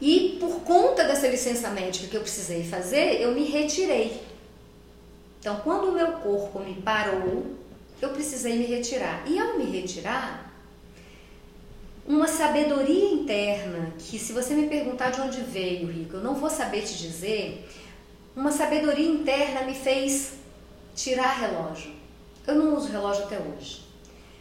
E 0.00 0.36
por 0.38 0.60
conta 0.60 1.02
dessa 1.02 1.26
licença 1.26 1.70
médica 1.70 2.06
que 2.06 2.16
eu 2.16 2.20
precisei 2.20 2.62
fazer, 2.62 3.20
eu 3.20 3.32
me 3.32 3.44
retirei. 3.44 4.22
Então, 5.40 5.56
quando 5.64 5.88
o 5.88 5.92
meu 5.92 6.12
corpo 6.12 6.60
me 6.60 6.74
parou, 6.74 7.57
eu 8.00 8.10
precisei 8.10 8.58
me 8.58 8.66
retirar. 8.66 9.22
E 9.26 9.38
ao 9.38 9.58
me 9.58 9.64
retirar, 9.64 10.52
uma 12.06 12.26
sabedoria 12.26 13.12
interna, 13.12 13.92
que 13.98 14.18
se 14.18 14.32
você 14.32 14.54
me 14.54 14.68
perguntar 14.68 15.10
de 15.10 15.20
onde 15.20 15.40
veio, 15.42 15.88
Rico, 15.88 16.16
eu 16.16 16.22
não 16.22 16.34
vou 16.34 16.48
saber 16.48 16.82
te 16.82 16.96
dizer, 16.96 17.68
uma 18.34 18.50
sabedoria 18.50 19.08
interna 19.08 19.62
me 19.62 19.74
fez 19.74 20.34
tirar 20.94 21.38
relógio. 21.38 21.92
Eu 22.46 22.54
não 22.54 22.76
uso 22.76 22.88
relógio 22.88 23.24
até 23.24 23.38
hoje. 23.38 23.82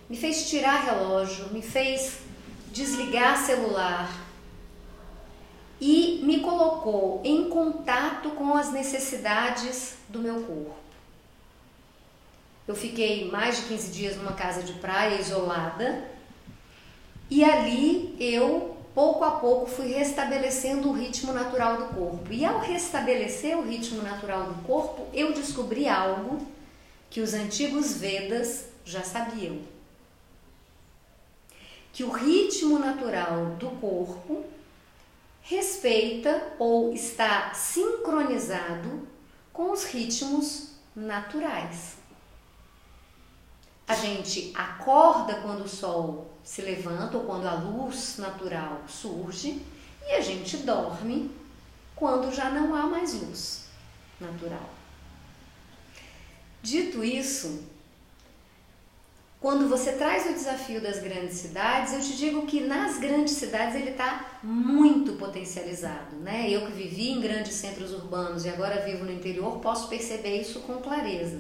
Me 0.10 0.16
fez 0.16 0.50
tirar 0.50 0.86
relógio, 0.86 1.50
me 1.52 1.62
fez 1.62 2.20
desligar 2.72 3.38
celular 3.38 4.10
e 5.82 6.22
me 6.24 6.40
colocou 6.40 7.22
em 7.24 7.50
contato 7.50 8.30
com 8.32 8.54
as 8.56 8.72
necessidades 8.72 9.96
do 10.08 10.20
meu 10.20 10.36
corpo. 10.44 10.87
Eu 12.68 12.76
fiquei 12.76 13.32
mais 13.32 13.58
de 13.58 13.62
15 13.68 13.92
dias 13.92 14.18
numa 14.18 14.34
casa 14.34 14.62
de 14.62 14.74
praia 14.74 15.22
isolada 15.22 16.04
e 17.30 17.44
ali 17.44 18.16
eu 18.20 18.78
pouco 18.94 19.24
a 19.24 19.32
pouco 19.32 19.68
fui 19.68 19.88
restabelecendo 19.88 20.90
o 20.90 20.94
ritmo 20.94 21.32
natural 21.32 21.78
do 21.78 21.86
corpo. 21.94 22.32
E 22.32 22.44
ao 22.44 22.60
restabelecer 22.60 23.56
o 23.56 23.62
ritmo 23.62 24.02
natural 24.02 24.46
do 24.46 24.64
corpo, 24.64 25.08
eu 25.14 25.34
descobri 25.34 25.88
algo 25.88 26.46
que 27.10 27.22
os 27.22 27.34
antigos 27.34 27.94
Vedas 27.94 28.66
já 28.84 29.04
sabiam. 29.04 29.60
Que 31.94 32.04
o 32.04 32.10
ritmo 32.10 32.80
natural 32.80 33.56
do 33.60 33.70
corpo 33.80 34.44
respeita 35.42 36.54
ou 36.58 36.92
está 36.92 37.54
sincronizado 37.54 39.08
com 39.54 39.72
os 39.72 39.86
ritmos 39.86 40.72
naturais. 40.96 41.97
A 43.88 43.96
gente 43.96 44.52
acorda 44.54 45.36
quando 45.36 45.64
o 45.64 45.70
sol 45.70 46.30
se 46.44 46.62
levanta 46.62 47.18
ou 47.18 47.24
quando 47.24 47.46
a 47.46 47.54
luz 47.54 48.18
natural 48.18 48.82
surge 48.88 49.62
e 50.06 50.12
a 50.12 50.22
gente 50.22 50.58
dorme 50.58 51.32
quando 51.96 52.34
já 52.34 52.50
não 52.50 52.76
há 52.76 52.86
mais 52.86 53.14
luz 53.14 53.68
natural. 54.20 54.70
Dito 56.62 57.02
isso, 57.04 57.64
quando 59.40 59.70
você 59.70 59.94
traz 59.94 60.26
o 60.26 60.34
desafio 60.34 60.82
das 60.82 61.00
grandes 61.00 61.38
cidades, 61.38 61.94
eu 61.94 62.02
te 62.02 62.18
digo 62.18 62.46
que 62.46 62.62
nas 62.62 62.98
grandes 62.98 63.36
cidades 63.36 63.76
ele 63.76 63.92
está 63.92 64.40
muito 64.44 65.14
potencializado. 65.14 66.16
Né? 66.18 66.50
Eu 66.50 66.66
que 66.66 66.74
vivi 66.74 67.12
em 67.12 67.22
grandes 67.22 67.54
centros 67.54 67.94
urbanos 67.94 68.46
e 68.46 68.50
agora 68.50 68.84
vivo 68.84 69.06
no 69.06 69.12
interior, 69.12 69.60
posso 69.60 69.88
perceber 69.88 70.42
isso 70.42 70.62
com 70.62 70.78
clareza. 70.78 71.40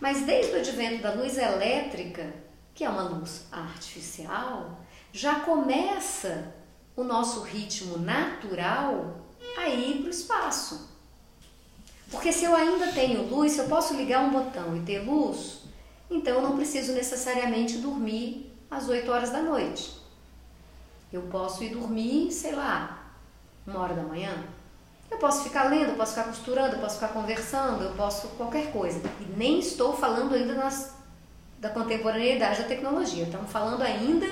Mas 0.00 0.22
desde 0.22 0.52
o 0.52 0.58
advento 0.58 1.02
da 1.02 1.12
luz 1.12 1.38
elétrica, 1.38 2.32
que 2.74 2.84
é 2.84 2.88
uma 2.88 3.02
luz 3.02 3.46
artificial, 3.50 4.78
já 5.12 5.40
começa 5.40 6.54
o 6.94 7.02
nosso 7.02 7.40
ritmo 7.40 7.98
natural 7.98 9.16
a 9.56 9.68
ir 9.68 9.98
para 9.98 10.08
o 10.08 10.10
espaço. 10.10 10.96
Porque 12.10 12.32
se 12.32 12.44
eu 12.44 12.54
ainda 12.54 12.92
tenho 12.92 13.28
luz, 13.28 13.52
se 13.52 13.58
eu 13.58 13.68
posso 13.68 13.94
ligar 13.94 14.22
um 14.22 14.30
botão 14.30 14.76
e 14.76 14.80
ter 14.80 15.00
luz, 15.00 15.62
então 16.10 16.34
eu 16.34 16.42
não 16.42 16.56
preciso 16.56 16.92
necessariamente 16.92 17.78
dormir 17.78 18.52
às 18.70 18.88
8 18.88 19.10
horas 19.10 19.30
da 19.30 19.42
noite. 19.42 19.96
Eu 21.12 21.22
posso 21.22 21.64
ir 21.64 21.70
dormir, 21.70 22.30
sei 22.30 22.54
lá, 22.54 23.12
uma 23.66 23.80
hora 23.80 23.94
da 23.94 24.02
manhã. 24.02 24.44
Eu 25.10 25.18
posso 25.18 25.44
ficar 25.44 25.64
lendo, 25.64 25.90
eu 25.90 25.94
posso 25.94 26.14
ficar 26.14 26.24
costurando, 26.24 26.74
eu 26.74 26.80
posso 26.80 26.94
ficar 26.96 27.08
conversando, 27.08 27.84
eu 27.84 27.92
posso 27.92 28.28
qualquer 28.28 28.72
coisa. 28.72 29.00
E 29.20 29.36
nem 29.36 29.58
estou 29.58 29.96
falando 29.96 30.34
ainda 30.34 30.54
nas 30.54 30.94
da 31.58 31.70
contemporaneidade 31.70 32.62
da 32.62 32.68
tecnologia. 32.68 33.24
Estamos 33.24 33.50
falando 33.50 33.82
ainda 33.82 34.26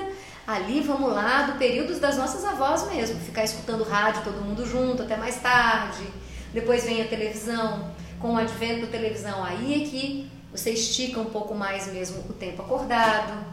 ali, 0.47 0.81
vamos 0.81 1.13
lá, 1.13 1.43
do 1.43 1.59
período 1.59 1.99
das 1.99 2.19
nossas 2.19 2.45
avós 2.45 2.87
mesmo, 2.91 3.19
ficar 3.21 3.45
escutando 3.45 3.83
rádio 3.83 4.23
todo 4.25 4.43
mundo 4.43 4.67
junto 4.67 5.03
até 5.03 5.17
mais 5.17 5.41
tarde. 5.41 6.07
Depois 6.53 6.85
vem 6.85 7.03
a 7.03 7.09
televisão. 7.09 7.93
Com 8.21 8.35
o 8.35 8.37
advento 8.37 8.87
da 8.87 8.93
televisão 8.93 9.45
aí 9.45 9.83
é 9.83 9.87
que 9.87 10.31
você 10.51 10.71
estica 10.71 11.21
um 11.21 11.27
pouco 11.27 11.55
mais 11.55 11.93
mesmo 11.93 12.25
o 12.29 12.33
tempo 12.33 12.63
acordado. 12.63 13.45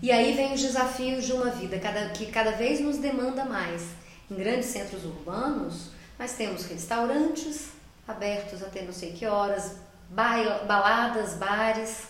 E 0.00 0.10
aí 0.10 0.34
vem 0.34 0.52
os 0.52 0.60
desafios 0.60 1.24
de 1.24 1.32
uma 1.32 1.50
vida 1.50 1.78
cada, 1.78 2.08
que 2.08 2.26
cada 2.26 2.52
vez 2.52 2.80
nos 2.80 2.98
demanda 2.98 3.44
mais. 3.44 3.82
Em 4.30 4.34
grandes 4.34 4.66
centros 4.66 5.04
urbanos, 5.04 5.90
nós 6.18 6.32
temos 6.32 6.64
restaurantes 6.66 7.70
abertos 8.06 8.62
até 8.62 8.82
não 8.82 8.92
sei 8.92 9.12
que 9.12 9.26
horas, 9.26 9.76
baladas, 10.10 11.34
bares, 11.34 12.08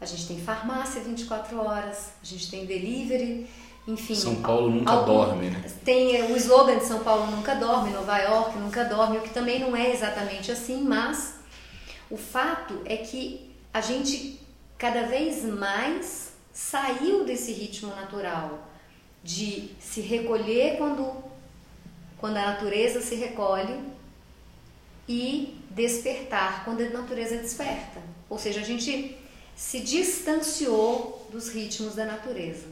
a 0.00 0.06
gente 0.06 0.28
tem 0.28 0.40
farmácia 0.40 1.00
24 1.00 1.60
horas, 1.60 2.12
a 2.22 2.26
gente 2.26 2.50
tem 2.50 2.64
delivery, 2.64 3.48
enfim. 3.86 4.14
São 4.14 4.36
Paulo 4.36 4.70
nunca 4.70 4.92
algum, 4.92 5.12
dorme, 5.12 5.50
né? 5.50 5.64
Tem 5.84 6.22
o 6.30 6.36
slogan 6.36 6.78
de 6.78 6.84
São 6.84 7.00
Paulo 7.00 7.30
nunca 7.30 7.54
dorme, 7.54 7.90
Nova 7.90 8.18
York 8.18 8.58
nunca 8.58 8.84
dorme, 8.84 9.18
o 9.18 9.22
que 9.22 9.30
também 9.30 9.58
não 9.58 9.74
é 9.74 9.90
exatamente 9.92 10.52
assim, 10.52 10.82
mas 10.82 11.34
o 12.10 12.16
fato 12.16 12.80
é 12.84 12.98
que 12.98 13.54
a 13.72 13.80
gente 13.80 14.40
cada 14.76 15.02
vez 15.02 15.44
mais 15.44 16.32
saiu 16.52 17.24
desse 17.24 17.52
ritmo 17.52 17.94
natural 17.94 18.68
de 19.22 19.70
se 19.80 20.00
recolher 20.00 20.76
quando, 20.76 21.12
quando 22.18 22.36
a 22.36 22.46
natureza 22.46 23.00
se 23.00 23.14
recolhe 23.14 23.80
e 25.08 25.58
despertar 25.70 26.64
quando 26.64 26.82
a 26.82 26.90
natureza 26.90 27.36
desperta. 27.36 28.00
Ou 28.28 28.38
seja, 28.38 28.60
a 28.60 28.64
gente 28.64 29.16
se 29.56 29.80
distanciou 29.80 31.26
dos 31.32 31.48
ritmos 31.48 31.94
da 31.94 32.04
natureza. 32.04 32.66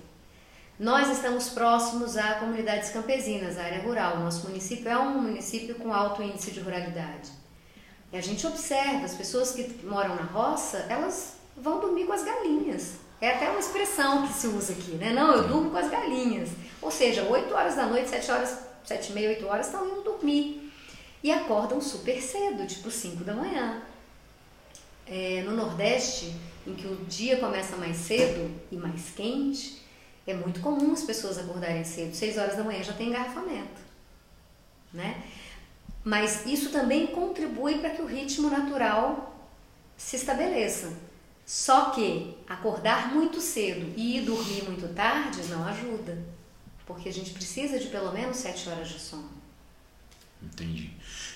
Nós 0.79 1.09
estamos 1.09 1.49
próximos 1.49 2.17
a 2.17 2.35
comunidades 2.35 2.91
campesinas, 2.91 3.57
a 3.57 3.63
área 3.63 3.81
rural. 3.81 4.19
Nosso 4.19 4.47
município 4.47 4.91
é 4.91 4.99
um 4.99 5.23
município 5.23 5.75
com 5.77 5.93
alto 5.93 6.23
índice 6.23 6.51
de 6.51 6.61
ruralidade. 6.61 7.31
E 8.13 8.17
a 8.17 8.21
gente 8.21 8.47
observa, 8.47 9.05
as 9.05 9.15
pessoas 9.15 9.53
que 9.53 9.85
moram 9.85 10.15
na 10.15 10.23
roça, 10.23 10.85
elas 10.89 11.37
vão 11.57 11.81
dormir 11.81 12.05
com 12.05 12.13
as 12.13 12.23
galinhas. 12.23 12.95
É 13.21 13.31
até 13.31 13.49
uma 13.49 13.59
expressão 13.59 14.27
que 14.27 14.35
se 14.35 14.47
usa 14.47 14.75
aqui, 14.75 14.93
né? 14.93 15.13
Não, 15.15 15.35
eu 15.35 15.49
durmo 15.49 15.71
com 15.71 15.79
as 15.79 15.91
galinhas. 15.91 16.51
Ou 16.83 16.91
seja, 16.91 17.23
8 17.23 17.55
horas 17.55 17.75
da 17.75 17.87
noite, 17.87 18.11
7 18.11 18.31
horas, 18.31 18.59
7 18.87 19.11
e 19.11 19.13
meia, 19.13 19.29
8 19.31 19.47
horas 19.47 19.67
estão 19.67 19.87
indo 19.87 20.03
dormir. 20.03 20.73
E 21.23 21.31
acordam 21.31 21.81
super 21.81 22.23
cedo, 22.23 22.67
tipo 22.67 22.91
5 22.91 23.25
da 23.25 23.35
manhã. 23.35 23.83
É, 25.07 25.43
no 25.43 25.57
Nordeste, 25.57 26.35
em 26.67 26.75
que 26.75 26.87
o 26.87 26.97
dia 27.05 27.39
começa 27.39 27.77
mais 27.77 27.97
cedo 27.97 28.51
e 28.71 28.77
mais 28.77 29.11
quente, 29.11 29.83
é 30.27 30.35
muito 30.35 30.61
comum 30.61 30.93
as 30.93 31.03
pessoas 31.03 31.39
acordarem 31.39 31.85
cedo. 31.85 32.15
6 32.15 32.39
horas 32.39 32.57
da 32.57 32.65
manhã 32.65 32.83
já 32.83 32.93
tem 32.93 33.09
engarrafamento. 33.09 33.81
Né? 34.93 35.23
Mas 36.05 36.47
isso 36.47 36.71
também 36.71 37.09
contribui 37.09 37.79
para 37.79 37.91
que 37.91 38.03
o 38.03 38.07
ritmo 38.07 38.49
natural 38.49 39.37
se 39.97 40.15
estabeleça. 40.17 40.93
Só 41.45 41.91
que 41.91 42.37
acordar 42.49 43.13
muito 43.13 43.41
cedo 43.41 43.93
e 43.97 44.19
ir 44.19 44.23
dormir 44.23 44.65
muito 44.65 44.93
tarde 44.95 45.43
não 45.49 45.65
ajuda, 45.65 46.19
porque 46.87 47.09
a 47.09 47.13
gente 47.13 47.31
precisa 47.31 47.79
de 47.79 47.87
pelo 47.89 48.13
menos 48.13 48.37
sete 48.37 48.69
horas 48.69 48.89
de 48.89 48.99
sono. 48.99 49.29
Entendi. 50.43 50.91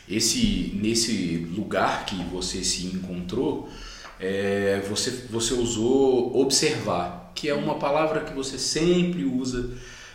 Esse 0.08 0.72
nesse 0.74 1.36
lugar 1.56 2.06
que 2.06 2.16
você 2.24 2.62
se 2.62 2.86
encontrou, 2.86 3.68
é, 4.18 4.80
você 4.88 5.10
você 5.28 5.54
usou 5.54 6.38
observar, 6.40 7.32
que 7.34 7.48
é 7.48 7.54
uma 7.54 7.78
palavra 7.78 8.24
que 8.24 8.32
você 8.32 8.58
sempre 8.58 9.24
usa 9.24 9.70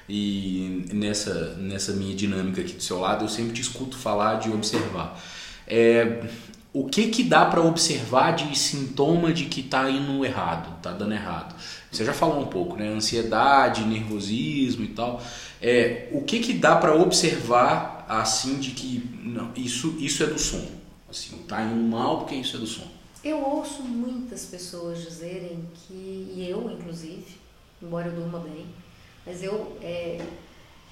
e 0.07 0.85
nessa, 0.93 1.55
nessa 1.55 1.93
minha 1.93 2.15
dinâmica 2.15 2.61
aqui 2.61 2.73
do 2.73 2.83
seu 2.83 2.99
lado, 2.99 3.25
eu 3.25 3.29
sempre 3.29 3.53
te 3.53 3.61
escuto 3.61 3.97
falar 3.97 4.35
de 4.35 4.49
observar. 4.49 5.19
É, 5.67 6.23
o 6.71 6.85
que 6.85 7.07
que 7.07 7.23
dá 7.23 7.45
para 7.45 7.61
observar 7.61 8.35
de 8.35 8.57
sintoma 8.57 9.33
de 9.33 9.45
que 9.45 9.61
está 9.61 9.89
indo 9.89 10.23
errado, 10.23 10.75
está 10.77 10.91
dando 10.91 11.13
errado? 11.13 11.55
Você 11.95 12.03
já 12.03 12.13
falou 12.13 12.41
um 12.41 12.47
pouco, 12.47 12.75
né? 12.75 12.89
Ansiedade, 12.89 13.85
nervosismo 13.85 14.83
e 14.83 14.89
tal. 14.89 15.21
É, 15.61 16.09
o 16.11 16.21
que 16.21 16.39
que 16.39 16.53
dá 16.53 16.75
para 16.75 16.93
observar 16.93 18.05
assim 18.09 18.59
de 18.59 18.71
que 18.71 19.09
não, 19.23 19.51
isso 19.55 19.95
isso 19.97 20.21
é 20.23 20.27
do 20.27 20.37
sono? 20.37 20.67
Assim, 21.09 21.37
tá 21.47 21.61
indo 21.61 21.75
mal 21.75 22.19
porque 22.19 22.35
isso 22.35 22.57
é 22.57 22.59
do 22.59 22.67
sono. 22.67 22.91
Eu 23.23 23.41
ouço 23.41 23.81
muitas 23.81 24.45
pessoas 24.45 25.01
dizerem 25.01 25.67
que, 25.73 26.33
e 26.35 26.47
eu 26.49 26.69
inclusive, 26.69 27.37
embora 27.81 28.07
eu 28.07 28.13
durma 28.13 28.39
bem, 28.39 28.65
mas 29.25 29.41
eu 29.41 29.77
é, 29.81 30.19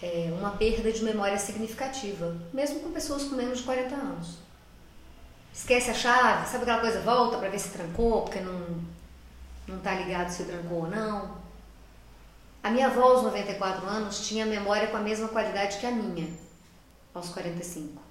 é 0.02 0.34
uma 0.39 0.52
perda 0.52 0.89
de 0.89 1.04
memória 1.04 1.38
significativa, 1.38 2.36
mesmo 2.54 2.80
com 2.80 2.92
pessoas 2.92 3.24
com 3.26 3.36
menos 3.36 3.60
de 3.60 3.66
40 3.66 3.94
anos. 3.94 4.38
Esquece 5.54 5.92
a 5.92 5.94
chave, 5.94 6.48
sabe 6.48 6.63
aquela 6.63 6.80
coisa, 6.80 7.02
volta 7.02 7.38
para 7.38 7.50
ver 7.50 7.60
se 7.60 7.70
trancou, 7.70 8.22
porque 8.22 8.39
não 8.39 8.93
não 9.67 9.78
está 9.78 9.95
ligado 9.95 10.30
se 10.30 10.43
trancou 10.45 10.84
ou 10.84 10.88
não. 10.88 11.38
A 12.62 12.69
minha 12.69 12.88
avó 12.88 13.04
aos 13.04 13.23
94 13.23 13.86
anos 13.86 14.26
tinha 14.26 14.45
memória 14.45 14.88
com 14.88 14.97
a 14.97 15.02
mesma 15.02 15.28
qualidade 15.28 15.78
que 15.78 15.86
a 15.86 15.91
minha 15.91 16.34
aos 17.13 17.30
45. 17.30 18.02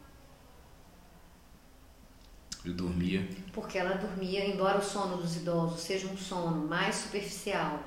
Eu 2.65 2.75
dormia. 2.75 3.29
Porque 3.53 3.77
ela 3.77 3.97
dormia, 3.97 4.47
embora 4.47 4.79
o 4.79 4.83
sono 4.83 5.17
dos 5.17 5.37
idosos 5.37 5.81
seja 5.81 6.07
um 6.07 6.17
sono 6.17 6.69
mais 6.69 6.95
superficial, 6.95 7.81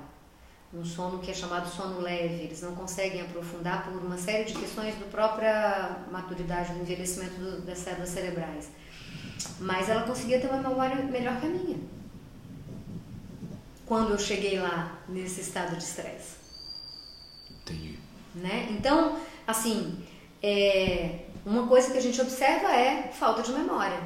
um 0.74 0.84
sono 0.84 1.20
que 1.20 1.32
é 1.32 1.34
chamado 1.34 1.70
sono 1.70 2.02
leve, 2.02 2.44
eles 2.44 2.62
não 2.62 2.76
conseguem 2.76 3.22
aprofundar 3.22 3.86
por 3.86 3.94
uma 3.94 4.18
série 4.18 4.44
de 4.44 4.54
questões 4.54 4.96
do 4.96 5.10
própria 5.10 6.00
maturidade, 6.12 6.74
do 6.74 6.82
envelhecimento 6.82 7.36
do, 7.36 7.62
das 7.62 7.78
células 7.78 8.10
cerebrais. 8.10 8.70
Mas 9.60 9.88
ela 9.88 10.04
conseguia 10.04 10.42
ter 10.42 10.48
uma 10.48 10.68
memória 10.68 10.96
melhor 10.98 11.40
que 11.40 11.46
a 11.46 11.50
minha. 11.50 11.95
Quando 13.86 14.12
eu 14.12 14.20
cheguei 14.20 14.60
lá 14.60 15.00
nesse 15.08 15.42
estado 15.42 15.76
de 15.76 15.84
estresse. 15.84 16.36
Entendi. 17.50 18.00
Né? 18.34 18.68
Então, 18.72 19.20
assim, 19.46 20.04
é, 20.42 21.26
uma 21.46 21.68
coisa 21.68 21.92
que 21.92 21.98
a 21.98 22.02
gente 22.02 22.20
observa 22.20 22.72
é 22.72 23.12
falta 23.12 23.42
de 23.42 23.52
memória, 23.52 24.00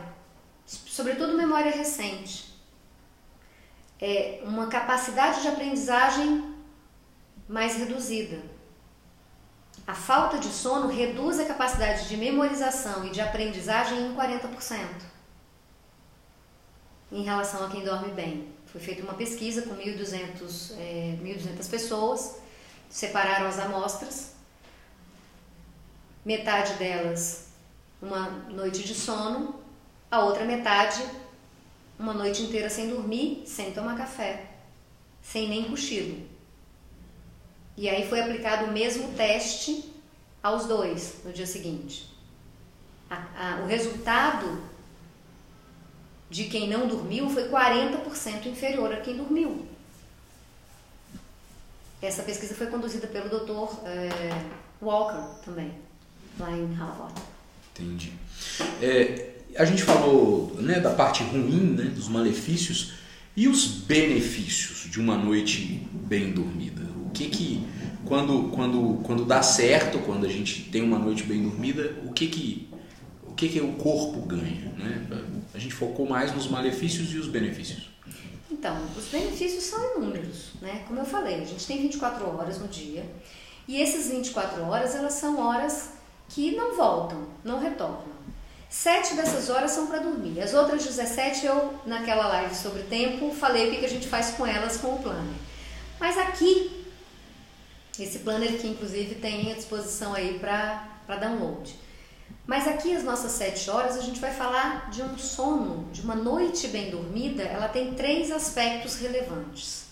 sobretudo 0.65 1.37
memória 1.37 1.71
recente. 1.71 2.49
É 4.01 4.41
uma 4.43 4.67
capacidade 4.67 5.41
de 5.41 5.47
aprendizagem 5.47 6.55
mais 7.47 7.75
reduzida. 7.75 8.41
A 9.87 9.93
falta 9.95 10.37
de 10.37 10.47
sono 10.47 10.87
reduz 10.87 11.39
a 11.39 11.45
capacidade 11.45 12.07
de 12.07 12.15
memorização 12.15 13.05
e 13.05 13.09
de 13.09 13.19
aprendizagem 13.19 14.07
em 14.07 14.15
40% 14.15 15.09
em 17.11 17.23
relação 17.23 17.65
a 17.65 17.69
quem 17.69 17.83
dorme 17.83 18.11
bem. 18.11 18.47
Foi 18.71 18.79
feita 18.79 19.01
uma 19.01 19.15
pesquisa 19.15 19.63
com 19.63 19.75
1.200 19.75 20.73
é, 20.77 21.17
1.200 21.21 21.69
pessoas, 21.69 22.35
separaram 22.89 23.47
as 23.47 23.57
amostras, 23.57 24.33
metade 26.23 26.73
delas 26.73 27.47
uma 28.01 28.29
noite 28.49 28.83
de 28.83 28.93
sono, 28.93 29.59
a 30.09 30.23
outra 30.23 30.45
metade 30.45 31.03
uma 31.97 32.13
noite 32.13 32.43
inteira 32.43 32.69
sem 32.69 32.89
dormir, 32.89 33.43
sem 33.45 33.73
tomar 33.73 33.97
café, 33.97 34.45
sem 35.21 35.49
nem 35.49 35.65
cochilo. 35.65 36.25
E 37.75 37.89
aí 37.89 38.07
foi 38.07 38.21
aplicado 38.21 38.65
o 38.65 38.71
mesmo 38.71 39.13
teste 39.15 39.93
aos 40.41 40.65
dois 40.65 41.15
no 41.25 41.33
dia 41.33 41.45
seguinte. 41.45 42.09
A, 43.09 43.55
a, 43.55 43.63
o 43.63 43.65
resultado 43.65 44.68
de 46.29 46.45
quem 46.45 46.69
não 46.69 46.87
dormiu 46.87 47.29
foi 47.29 47.49
40% 47.49 48.45
inferior 48.45 48.93
a 48.93 48.97
quem 48.97 49.17
dormiu. 49.17 49.65
Essa 52.01 52.23
pesquisa 52.23 52.55
foi 52.55 52.67
conduzida 52.67 53.07
pelo 53.07 53.27
Dr. 53.27 53.75
É, 53.85 54.45
Walker 54.81 55.43
também, 55.43 55.71
lá 56.39 56.51
em 56.51 56.73
Harvard. 56.73 57.13
Entendi. 57.73 58.13
É, 58.81 59.31
a 59.57 59.65
gente 59.65 59.83
falou 59.83 60.55
né, 60.59 60.79
da 60.79 60.91
parte 60.91 61.23
ruim, 61.23 61.75
né, 61.75 61.85
dos 61.85 62.07
malefícios, 62.07 62.93
e 63.35 63.47
os 63.47 63.65
benefícios 63.67 64.89
de 64.89 64.99
uma 64.99 65.17
noite 65.17 65.87
bem 65.93 66.31
dormida? 66.31 66.81
O 67.05 67.09
que 67.09 67.27
que 67.29 67.65
quando 68.05 68.49
quando 68.49 69.01
quando 69.03 69.25
dá 69.25 69.41
certo, 69.41 69.99
quando 69.99 70.25
a 70.25 70.29
gente 70.29 70.63
tem 70.63 70.81
uma 70.81 70.97
noite 70.97 71.23
bem 71.23 71.43
dormida, 71.43 71.95
o 72.05 72.13
que 72.13 72.27
que 72.27 72.68
que 73.39 73.47
que 73.47 73.61
o 73.61 73.71
corpo 73.73 74.19
ganha, 74.23 74.73
né? 74.77 75.07
A 75.53 75.57
gente 75.57 75.73
focou 75.73 76.05
mais 76.05 76.35
nos 76.35 76.47
malefícios 76.47 77.13
e 77.13 77.17
os 77.17 77.27
benefícios. 77.27 77.89
Então, 78.51 78.77
os 78.97 79.05
benefícios 79.05 79.63
são 79.63 79.95
inúmeros, 79.95 80.49
né? 80.61 80.83
Como 80.85 80.99
eu 80.99 81.05
falei, 81.05 81.35
a 81.35 81.45
gente 81.45 81.65
tem 81.65 81.81
24 81.81 82.27
horas 82.27 82.59
no 82.59 82.67
dia. 82.67 83.05
E 83.65 83.81
essas 83.81 84.11
24 84.11 84.61
horas, 84.63 84.93
elas 84.93 85.13
são 85.13 85.39
horas 85.39 85.91
que 86.27 86.53
não 86.53 86.75
voltam, 86.75 87.29
não 87.41 87.59
retornam. 87.59 88.19
Sete 88.69 89.13
dessas 89.13 89.49
horas 89.49 89.71
são 89.71 89.87
para 89.87 89.99
dormir. 89.99 90.41
As 90.41 90.53
outras 90.53 90.83
17 90.83 91.45
eu, 91.45 91.73
naquela 91.85 92.27
live 92.27 92.53
sobre 92.53 92.83
tempo, 92.83 93.31
falei 93.33 93.67
o 93.67 93.71
que, 93.71 93.77
que 93.77 93.85
a 93.85 93.89
gente 93.89 94.09
faz 94.09 94.31
com 94.31 94.45
elas 94.45 94.75
com 94.77 94.95
o 94.95 94.99
planner. 95.01 95.33
Mas 95.97 96.17
aqui, 96.17 96.85
esse 97.97 98.19
planner 98.19 98.59
que 98.59 98.67
inclusive 98.67 99.15
tem 99.15 99.49
à 99.53 99.55
disposição 99.55 100.13
aí 100.13 100.37
para 100.39 101.15
download. 101.17 101.73
Mas 102.49 102.67
aqui 102.67 102.95
as 102.95 103.03
nossas 103.03 103.33
sete 103.33 103.69
horas 103.69 103.95
a 103.95 104.01
gente 104.01 104.19
vai 104.19 104.33
falar 104.33 104.89
de 104.89 105.03
um 105.03 105.15
sono, 105.19 105.87
de 105.91 106.01
uma 106.01 106.15
noite 106.15 106.67
bem 106.69 106.89
dormida. 106.89 107.43
Ela 107.43 107.67
tem 107.67 107.93
três 107.93 108.31
aspectos 108.31 108.95
relevantes. 108.95 109.83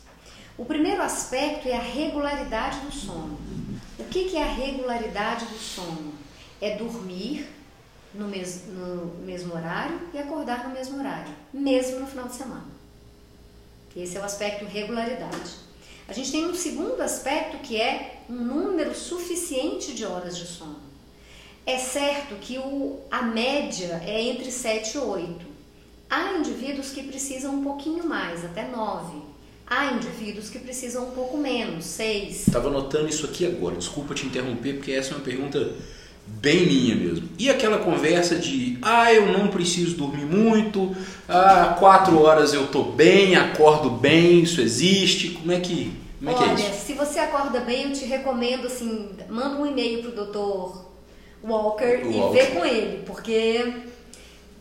O 0.58 0.66
primeiro 0.66 1.04
aspecto 1.04 1.68
é 1.68 1.76
a 1.76 1.80
regularidade 1.80 2.80
do 2.80 2.92
sono. 2.92 3.40
O 4.00 4.06
que, 4.06 4.24
que 4.24 4.38
é 4.38 4.42
a 4.42 4.52
regularidade 4.52 5.46
do 5.46 5.60
sono? 5.60 6.16
É 6.60 6.76
dormir 6.76 7.48
no, 8.12 8.28
mes 8.28 8.64
no 8.66 9.06
mesmo 9.24 9.54
horário 9.54 10.02
e 10.12 10.18
acordar 10.18 10.68
no 10.68 10.74
mesmo 10.74 10.98
horário, 10.98 11.32
mesmo 11.54 12.00
no 12.00 12.08
final 12.08 12.28
de 12.28 12.34
semana. 12.34 12.66
Esse 13.96 14.18
é 14.18 14.20
o 14.20 14.24
aspecto 14.24 14.66
regularidade. 14.66 15.52
A 16.08 16.14
gente 16.14 16.32
tem 16.32 16.48
um 16.48 16.56
segundo 16.56 17.02
aspecto 17.02 17.60
que 17.60 17.80
é 17.80 18.24
um 18.28 18.34
número 18.34 18.96
suficiente 18.96 19.94
de 19.94 20.04
horas 20.04 20.36
de 20.36 20.48
sono. 20.48 20.87
É 21.68 21.78
certo 21.78 22.36
que 22.40 22.58
o, 22.58 22.98
a 23.12 23.24
média 23.24 24.02
é 24.08 24.22
entre 24.22 24.50
7 24.50 24.96
e 24.96 25.00
8. 25.00 25.46
Há 26.10 26.38
indivíduos 26.38 26.92
que 26.92 27.04
precisam 27.04 27.56
um 27.56 27.62
pouquinho 27.62 28.08
mais, 28.08 28.46
até 28.46 28.66
9. 28.66 29.18
Há 29.70 29.88
indivíduos 29.88 30.50
que 30.50 30.60
precisam 30.60 31.10
um 31.10 31.12
pouco 31.12 31.38
menos, 31.38 31.84
6. 31.84 32.48
Estava 32.48 32.70
notando 32.70 33.10
isso 33.10 33.26
aqui 33.26 33.46
agora, 33.46 33.76
desculpa 33.76 34.14
te 34.14 34.26
interromper, 34.26 34.76
porque 34.76 34.94
essa 34.94 35.12
é 35.12 35.16
uma 35.18 35.26
pergunta 35.26 35.74
bem 36.26 36.66
minha 36.66 36.96
mesmo. 36.96 37.28
E 37.38 37.50
aquela 37.50 37.80
conversa 37.80 38.38
de, 38.38 38.78
ah, 38.82 39.14
eu 39.14 39.38
não 39.38 39.50
preciso 39.50 39.98
dormir 39.98 40.24
muito, 40.24 40.96
ah, 41.28 41.76
quatro 41.78 42.18
horas 42.22 42.54
eu 42.54 42.68
tô 42.68 42.84
bem, 42.84 43.36
acordo 43.36 43.90
bem, 43.90 44.40
isso 44.40 44.62
existe, 44.62 45.32
como 45.32 45.52
é 45.52 45.60
que, 45.60 45.92
como 46.18 46.32
é, 46.32 46.34
Olha, 46.34 46.56
que 46.56 46.62
é 46.62 46.70
isso? 46.70 46.86
se 46.86 46.94
você 46.94 47.20
acorda 47.20 47.60
bem, 47.60 47.90
eu 47.90 47.92
te 47.92 48.06
recomendo, 48.06 48.68
assim, 48.68 49.10
manda 49.30 49.62
um 49.62 49.66
e-mail 49.66 50.02
pro 50.02 50.12
doutor 50.14 50.87
Walker 51.44 52.02
e 52.04 52.34
vê 52.34 52.48
com 52.48 52.66
ele, 52.66 53.04
porque 53.06 53.74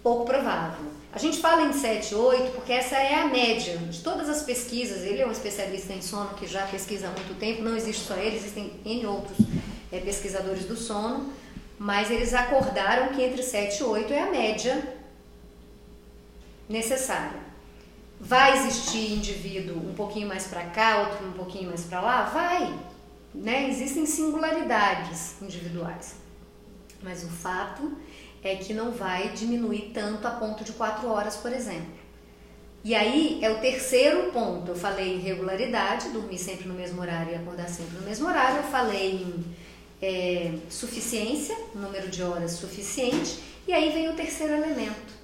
pouco 0.03 0.25
provável. 0.25 0.87
A 1.13 1.19
gente 1.19 1.39
fala 1.39 1.63
em 1.63 1.73
7, 1.73 2.15
8 2.15 2.53
porque 2.53 2.73
essa 2.73 2.97
é 2.97 3.15
a 3.15 3.27
média 3.27 3.79
de 3.79 4.03
todas 4.03 4.29
as 4.29 4.43
pesquisas. 4.43 5.03
Ele 5.03 5.23
é 5.23 5.27
um 5.27 5.33
especialista 5.33 5.93
em 5.95 6.03
sono 6.03 6.35
que 6.35 6.47
já 6.47 6.67
pesquisa 6.67 7.09
há 7.09 7.11
muito 7.11 7.39
tempo, 7.39 7.63
não 7.63 7.75
existe 7.75 8.05
só 8.05 8.15
ele, 8.17 8.37
existem 8.37 8.71
N 8.85 9.07
outros 9.07 9.39
eh, 9.91 10.01
pesquisadores 10.01 10.67
do 10.67 10.77
sono, 10.77 11.33
mas 11.79 12.11
eles 12.11 12.35
acordaram 12.35 13.15
que 13.15 13.23
entre 13.23 13.43
7 13.43 13.81
e 13.81 13.83
8 13.83 14.13
é 14.13 14.21
a 14.21 14.31
média 14.31 14.97
necessária. 16.69 17.41
Vai 18.21 18.59
existir 18.59 19.13
indivíduo 19.13 19.77
um 19.77 19.95
pouquinho 19.95 20.29
mais 20.29 20.47
para 20.47 20.65
cá, 20.67 21.09
outro 21.09 21.27
um 21.27 21.33
pouquinho 21.33 21.69
mais 21.69 21.85
para 21.85 22.01
lá? 22.01 22.25
Vai. 22.25 22.79
Né? 23.35 23.69
Existem 23.71 24.05
singularidades 24.05 25.41
individuais. 25.41 26.26
Mas 27.07 27.23
o 27.23 27.29
fato 27.29 27.97
é 28.43 28.57
que 28.57 28.75
não 28.75 28.91
vai 28.91 29.29
diminuir 29.29 29.93
tanto 29.95 30.27
a 30.27 30.33
ponto 30.33 30.65
de 30.65 30.73
4 30.73 31.09
horas, 31.09 31.37
por 31.37 31.53
exemplo. 31.53 31.95
E 32.83 32.97
aí 32.97 33.39
é 33.43 33.49
o 33.49 33.61
terceiro 33.61 34.33
ponto. 34.33 34.73
Eu 34.73 34.77
falei 34.77 35.15
em 35.15 35.21
regularidade, 35.21 36.09
dormir 36.09 36.37
sempre 36.39 36.67
no 36.67 36.75
mesmo 36.75 37.01
horário 37.01 37.33
e 37.33 37.37
acordar 37.37 37.69
sempre 37.69 37.97
no 37.97 38.03
mesmo 38.03 38.27
horário. 38.27 38.57
Eu 38.57 38.65
falei 38.65 39.23
em 39.23 39.45
é, 40.03 40.59
suficiência, 40.69 41.57
número 41.77 42.09
de 42.09 42.25
horas 42.25 42.53
suficiente. 42.53 43.39
E 43.69 43.73
aí 43.73 43.93
vem 43.93 44.09
o 44.09 44.15
terceiro 44.15 44.55
elemento, 44.55 45.15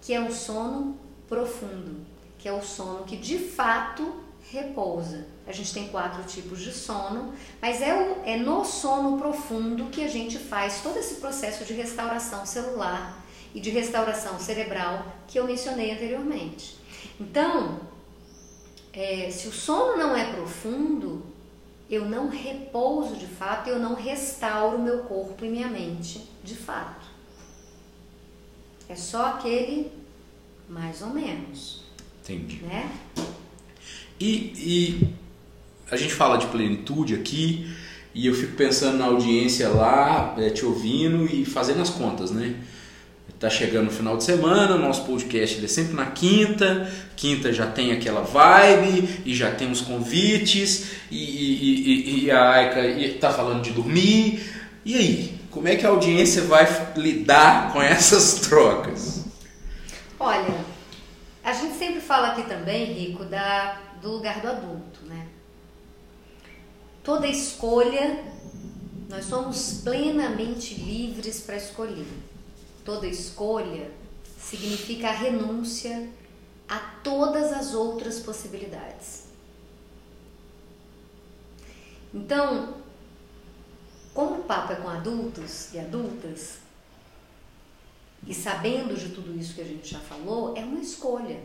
que 0.00 0.14
é 0.14 0.20
o 0.20 0.32
sono 0.32 0.96
profundo, 1.28 2.06
que 2.38 2.48
é 2.48 2.52
o 2.52 2.62
sono 2.62 3.04
que 3.04 3.16
de 3.16 3.38
fato 3.38 4.22
repousa. 4.52 5.26
A 5.48 5.52
gente 5.52 5.72
tem 5.72 5.88
quatro 5.88 6.22
tipos 6.24 6.60
de 6.60 6.70
sono, 6.70 7.32
mas 7.60 7.80
é, 7.80 7.94
o, 7.94 8.22
é 8.22 8.36
no 8.36 8.66
sono 8.66 9.16
profundo 9.16 9.86
que 9.86 10.04
a 10.04 10.08
gente 10.08 10.36
faz 10.38 10.82
todo 10.82 10.98
esse 10.98 11.14
processo 11.14 11.64
de 11.64 11.72
restauração 11.72 12.44
celular 12.44 13.24
e 13.54 13.60
de 13.60 13.70
restauração 13.70 14.38
cerebral 14.38 15.06
que 15.26 15.38
eu 15.38 15.46
mencionei 15.46 15.90
anteriormente. 15.90 16.76
Então, 17.18 17.80
é, 18.92 19.30
se 19.30 19.48
o 19.48 19.52
sono 19.52 19.96
não 19.96 20.14
é 20.14 20.34
profundo, 20.34 21.24
eu 21.88 22.04
não 22.04 22.28
repouso 22.28 23.16
de 23.16 23.26
fato, 23.26 23.70
eu 23.70 23.78
não 23.78 23.94
restauro 23.94 24.78
meu 24.78 25.04
corpo 25.04 25.46
e 25.46 25.48
minha 25.48 25.68
mente 25.68 26.28
de 26.44 26.54
fato. 26.54 27.06
É 28.86 28.94
só 28.94 29.26
aquele 29.28 29.90
mais 30.68 31.00
ou 31.00 31.08
menos, 31.08 31.84
Entendi. 32.22 32.62
né? 32.64 32.90
E, 34.20 34.52
e 34.56 35.14
a 35.90 35.96
gente 35.96 36.12
fala 36.12 36.36
de 36.36 36.46
plenitude 36.46 37.14
aqui 37.14 37.66
e 38.14 38.26
eu 38.26 38.34
fico 38.34 38.54
pensando 38.56 38.98
na 38.98 39.06
audiência 39.06 39.68
lá, 39.68 40.34
eh, 40.38 40.50
te 40.50 40.64
ouvindo 40.64 41.26
e 41.26 41.44
fazendo 41.44 41.80
as 41.80 41.90
contas, 41.90 42.30
né? 42.30 42.54
Tá 43.38 43.48
chegando 43.48 43.86
o 43.86 43.92
final 43.92 44.16
de 44.16 44.24
semana, 44.24 44.76
nosso 44.76 45.04
podcast 45.04 45.64
é 45.64 45.68
sempre 45.68 45.94
na 45.94 46.06
quinta, 46.06 46.90
quinta 47.14 47.52
já 47.52 47.66
tem 47.66 47.92
aquela 47.92 48.22
vibe 48.22 49.22
e 49.24 49.32
já 49.32 49.52
tem 49.52 49.70
os 49.70 49.80
convites 49.80 50.90
e, 51.08 51.16
e, 51.16 52.20
e, 52.20 52.24
e 52.24 52.30
a 52.32 52.50
Aika 52.50 52.80
tá 53.20 53.32
falando 53.32 53.62
de 53.62 53.70
dormir. 53.70 54.42
E 54.84 54.96
aí, 54.96 55.38
como 55.52 55.68
é 55.68 55.76
que 55.76 55.86
a 55.86 55.90
audiência 55.90 56.42
vai 56.42 56.66
lidar 56.96 57.72
com 57.72 57.80
essas 57.80 58.40
trocas? 58.40 59.24
Olha, 60.18 60.54
a 61.44 61.52
gente 61.52 61.78
sempre 61.78 62.00
fala 62.00 62.28
aqui 62.28 62.42
também, 62.42 62.92
Rico, 62.92 63.24
da, 63.24 63.80
do 64.02 64.10
lugar 64.10 64.40
do 64.40 64.48
adulto, 64.48 65.06
né? 65.06 65.26
Toda 67.02 67.26
escolha, 67.26 68.24
nós 69.08 69.24
somos 69.24 69.80
plenamente 69.82 70.74
livres 70.74 71.40
para 71.40 71.56
escolher. 71.56 72.06
Toda 72.84 73.06
escolha 73.06 73.90
significa 74.38 75.08
a 75.08 75.12
renúncia 75.12 76.10
a 76.68 76.78
todas 77.02 77.52
as 77.52 77.74
outras 77.74 78.20
possibilidades. 78.20 79.24
Então, 82.12 82.74
como 84.12 84.40
o 84.40 84.44
papo 84.44 84.72
é 84.72 84.76
com 84.76 84.88
adultos 84.88 85.72
e 85.72 85.78
adultas, 85.78 86.58
e 88.26 88.34
sabendo 88.34 88.94
de 88.94 89.10
tudo 89.10 89.38
isso 89.38 89.54
que 89.54 89.60
a 89.60 89.64
gente 89.64 89.88
já 89.88 90.00
falou, 90.00 90.56
é 90.56 90.60
uma 90.60 90.80
escolha. 90.80 91.40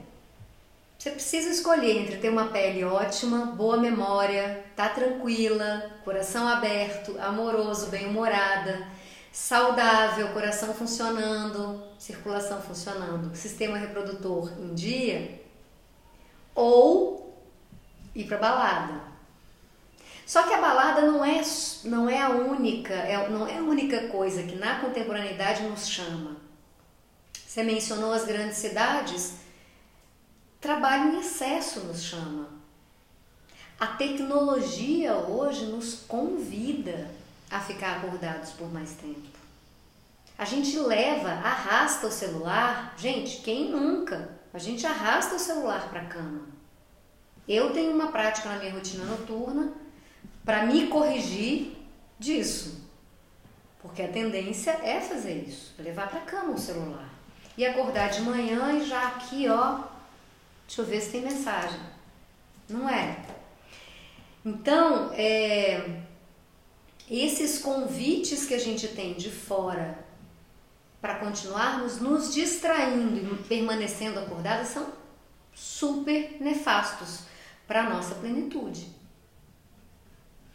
Você 1.04 1.12
precisa 1.12 1.50
escolher 1.50 1.98
entre 1.98 2.16
ter 2.16 2.30
uma 2.30 2.48
pele 2.48 2.86
ótima, 2.86 3.48
boa 3.48 3.76
memória, 3.76 4.63
tá 4.74 4.88
tranquila, 4.88 5.92
coração 6.06 6.48
aberto, 6.48 7.20
amoroso, 7.20 7.88
bem-humorada, 7.88 8.88
saudável, 9.30 10.30
coração 10.30 10.74
funcionando, 10.74 11.84
circulação 12.00 12.62
funcionando, 12.62 13.36
sistema 13.36 13.78
reprodutor 13.78 14.54
em 14.58 14.74
dia, 14.74 15.42
ou 16.56 17.38
ir 18.16 18.24
para 18.24 18.38
balada. 18.38 19.02
Só 20.26 20.44
que 20.44 20.54
a 20.54 20.62
balada 20.62 21.02
não 21.02 21.26
é, 21.26 21.42
não 21.84 22.10
é 22.10 22.22
a 22.22 22.30
única, 22.30 22.94
é, 22.94 23.28
não 23.28 23.46
é 23.46 23.58
a 23.58 23.62
única 23.62 24.08
coisa 24.08 24.44
que 24.44 24.56
na 24.56 24.80
contemporaneidade 24.80 25.63
nos 25.63 25.86
chama. 25.86 26.38
Você 27.46 27.62
mencionou 27.62 28.13
as 28.13 28.24
grandes 28.24 28.56
cidades, 28.56 29.42
trabalho 30.63 31.13
em 31.13 31.19
excesso 31.19 31.82
nos 31.82 32.02
chama. 32.02 32.47
A 33.78 33.86
tecnologia 33.86 35.13
hoje 35.13 35.65
nos 35.65 35.95
convida 36.08 37.12
a 37.52 37.60
ficar 37.60 37.97
acordados 37.97 38.52
por 38.52 38.71
mais 38.71 38.93
tempo. 38.93 39.28
A 40.38 40.45
gente 40.45 40.80
leva, 40.80 41.30
arrasta 41.30 42.08
o 42.08 42.12
celular, 42.12 42.95
gente, 42.97 43.41
quem 43.41 43.69
nunca? 43.71 44.30
A 44.54 44.58
gente 44.58 44.88
arrasta 44.88 45.36
o 45.36 45.39
celular 45.39 45.89
para 45.89 45.99
a 45.99 46.06
cama. 46.06 46.47
Eu 47.45 47.73
tenho 47.73 47.93
uma 47.93 48.08
prática 48.08 48.47
na 48.47 48.58
minha 48.58 48.71
rotina 48.71 49.04
noturna 49.04 49.73
para 50.45 50.65
me 50.65 50.88
corrigir 50.88 51.76
disso. 52.17 52.82
Porque 53.82 54.02
a 54.02 54.08
tendência 54.08 54.71
é 54.82 55.02
fazer 55.02 55.43
isso, 55.45 55.73
levar 55.78 56.08
para 56.08 56.19
a 56.19 56.26
cama 56.26 56.54
o 56.54 56.58
celular. 56.58 57.10
E 57.58 57.65
acordar 57.65 58.10
de 58.10 58.21
manhã 58.21 58.71
e 58.78 58.88
já 58.88 59.10
aqui, 59.10 59.47
ó, 59.49 59.92
deixa 60.67 60.82
eu 60.82 60.86
ver 60.86 61.02
se 61.02 61.12
tem 61.12 61.21
mensagem. 61.21 61.80
Não 62.69 62.89
é? 62.89 63.23
Então, 64.45 65.12
é, 65.13 66.02
esses 67.10 67.60
convites 67.60 68.45
que 68.45 68.54
a 68.54 68.60
gente 68.60 68.88
tem 68.89 69.13
de 69.13 69.30
fora 69.30 70.04
para 71.02 71.15
continuarmos 71.15 71.99
nos 71.99 72.34
distraindo 72.34 73.17
e 73.17 73.43
permanecendo 73.43 74.19
acordadas 74.19 74.69
são 74.69 74.88
super 75.54 76.38
nefastos 76.39 77.21
para 77.67 77.84
a 77.84 77.89
nossa 77.89 78.15
plenitude. 78.15 78.88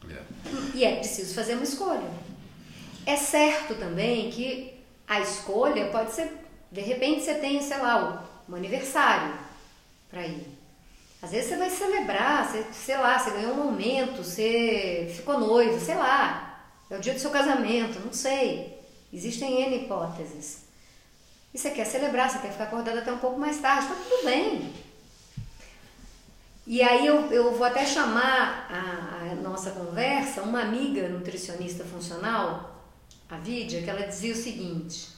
É. 0.08 0.22
E 0.74 0.84
é 0.84 0.96
preciso 0.96 1.34
fazer 1.34 1.54
uma 1.54 1.64
escolha. 1.64 2.10
É 3.04 3.16
certo 3.16 3.74
também 3.74 4.30
que 4.30 4.74
a 5.06 5.20
escolha 5.20 5.90
pode 5.90 6.12
ser, 6.12 6.30
de 6.70 6.80
repente 6.80 7.22
você 7.22 7.34
tem, 7.34 7.62
sei 7.62 7.78
lá, 7.78 8.26
um 8.48 8.54
aniversário 8.54 9.47
para 10.10 10.26
ir. 10.26 10.58
Às 11.20 11.32
vezes 11.32 11.48
você 11.48 11.56
vai 11.56 11.70
celebrar, 11.70 12.48
você, 12.48 12.64
sei 12.72 12.96
lá, 12.96 13.18
você 13.18 13.30
ganhou 13.30 13.54
um 13.54 13.64
momento, 13.64 14.22
você 14.22 15.12
ficou 15.16 15.38
noivo, 15.38 15.84
sei 15.84 15.96
lá, 15.96 16.64
é 16.88 16.96
o 16.96 17.00
dia 17.00 17.12
do 17.12 17.20
seu 17.20 17.30
casamento, 17.30 18.00
não 18.00 18.12
sei. 18.12 18.78
Existem 19.12 19.62
N 19.62 19.84
hipóteses. 19.84 20.64
E 21.52 21.58
você 21.58 21.70
quer 21.70 21.84
celebrar, 21.86 22.30
você 22.30 22.38
quer 22.38 22.52
ficar 22.52 22.64
acordado 22.64 22.98
até 22.98 23.12
um 23.12 23.18
pouco 23.18 23.38
mais 23.38 23.58
tarde, 23.58 23.88
tá 23.88 23.94
tudo 23.94 24.24
bem. 24.24 24.72
E 26.66 26.82
aí 26.82 27.06
eu, 27.06 27.32
eu 27.32 27.54
vou 27.54 27.66
até 27.66 27.84
chamar 27.86 28.68
a, 28.70 29.32
a 29.32 29.34
nossa 29.36 29.70
conversa 29.70 30.42
uma 30.42 30.60
amiga 30.60 31.08
nutricionista 31.08 31.82
funcional, 31.82 32.84
a 33.28 33.36
Vidia, 33.38 33.82
que 33.82 33.88
ela 33.88 34.06
dizia 34.06 34.34
o 34.34 34.36
seguinte: 34.36 35.08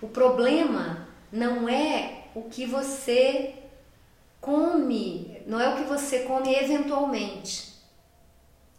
o 0.00 0.08
problema 0.08 1.08
não 1.32 1.68
é 1.68 2.24
o 2.34 2.42
que 2.42 2.66
você 2.66 3.54
come, 4.40 5.42
não 5.46 5.60
é 5.60 5.68
o 5.68 5.76
que 5.76 5.84
você 5.84 6.20
come 6.20 6.54
eventualmente. 6.54 7.70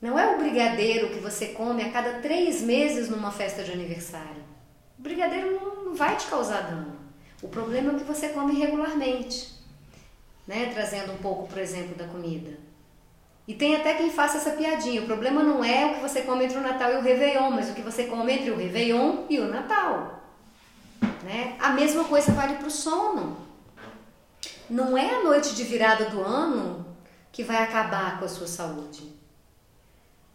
Não 0.01 0.17
é 0.17 0.33
o 0.33 0.39
brigadeiro 0.39 1.09
que 1.09 1.19
você 1.19 1.49
come 1.49 1.83
a 1.83 1.91
cada 1.91 2.19
três 2.21 2.61
meses 2.61 3.09
numa 3.09 3.31
festa 3.31 3.63
de 3.63 3.71
aniversário. 3.71 4.43
O 4.97 5.01
brigadeiro 5.01 5.51
não, 5.51 5.93
vai 5.93 6.15
te 6.17 6.27
causar 6.27 6.61
dano. 6.61 6.99
O 7.41 7.47
problema 7.47 7.91
é 7.91 7.95
o 7.95 7.99
que 7.99 8.03
você 8.03 8.29
come 8.29 8.57
regularmente 8.57 9.61
né? 10.47 10.71
Trazendo 10.73 11.13
um 11.13 11.17
pouco, 11.17 11.47
por 11.47 11.57
exemplo, 11.57 11.95
da 11.95 12.07
comida. 12.07 12.51
E 13.47 13.53
tem 13.53 13.75
até 13.75 13.93
quem 13.93 14.11
faça 14.11 14.37
essa 14.37 14.51
piadinha. 14.51 15.01
O 15.01 15.05
problema 15.05 15.41
não 15.41 15.63
é 15.63 15.85
o 15.85 15.95
que 15.95 16.01
você 16.01 16.21
come 16.21 16.45
entre 16.45 16.57
o 16.57 16.61
Natal 16.61 16.91
e 16.91 16.97
o 16.97 17.01
Réveillon, 17.01 17.51
mas 17.51 17.69
o 17.69 17.73
que 17.73 17.81
você 17.81 18.03
come 18.03 18.33
entre 18.33 18.51
o 18.51 18.57
Réveillon 18.57 19.25
e 19.29 19.39
o 19.39 19.47
Natal. 19.47 20.21
Né? 21.23 21.55
A 21.59 21.69
mesma 21.69 22.03
coisa 22.03 22.31
vale 22.33 22.55
para 22.55 22.67
o 22.67 22.71
sono. 22.71 23.37
Não 24.71 24.97
é 24.97 25.15
a 25.15 25.23
noite 25.23 25.53
de 25.53 25.65
virada 25.65 26.05
do 26.05 26.21
ano 26.21 26.85
que 27.29 27.43
vai 27.43 27.61
acabar 27.61 28.17
com 28.17 28.23
a 28.23 28.29
sua 28.29 28.47
saúde. 28.47 29.03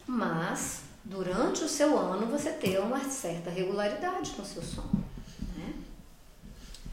Mas, 0.06 0.82
durante 1.02 1.64
o 1.64 1.68
seu 1.68 1.98
ano, 1.98 2.26
você 2.26 2.50
ter 2.50 2.78
uma 2.78 3.00
certa 3.00 3.48
regularidade 3.48 4.32
com 4.32 4.42
o 4.42 4.44
seu 4.44 4.60
sono. 4.60 5.02
Né? 5.56 5.72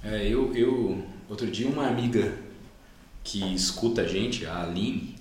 É, 0.06 0.26
eu, 0.26 0.56
eu, 0.56 1.04
outro 1.28 1.46
dia, 1.52 1.68
uma 1.68 1.86
amiga 1.86 2.34
que 3.26 3.54
escuta 3.54 4.04
a 4.04 4.08
gente, 4.08 4.46
a 4.46 4.64
Aline, 4.64 5.18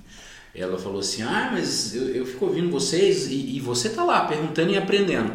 ela 0.54 0.78
falou 0.78 1.00
assim: 1.00 1.22
Ah, 1.22 1.50
mas 1.52 1.92
eu, 1.92 2.08
eu 2.14 2.24
fico 2.24 2.46
ouvindo 2.46 2.70
vocês 2.70 3.26
e, 3.26 3.56
e, 3.56 3.60
você 3.60 3.90
tá 3.90 4.04
lá 4.04 4.26
perguntando 4.26 4.70
e 4.70 4.78
aprendendo. 4.78 5.32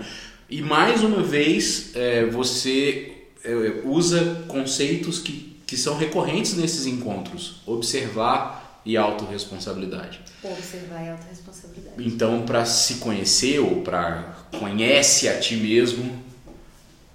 E 0.50 0.62
mais 0.62 1.04
uma 1.04 1.22
vez 1.22 1.94
é, 1.96 2.26
você 2.28 3.26
é, 3.44 3.82
usa 3.84 4.46
conceitos 4.48 5.20
que, 5.20 5.47
que 5.68 5.78
são 5.78 5.96
recorrentes 5.96 6.56
nesses 6.56 6.88
encontros: 6.88 7.62
observar 7.68 8.82
e 8.84 8.98
autorresponsabilidade. 8.98 10.22
Observar 10.42 11.06
e 11.06 11.10
autorresponsabilidade. 11.10 12.08
Então, 12.08 12.44
para 12.44 12.66
se 12.66 12.96
conhecer 12.96 13.60
ou 13.60 13.82
para 13.82 14.36
conhece 14.58 15.30
a 15.30 15.40
ti 15.40 15.58
mesmo, 15.58 16.24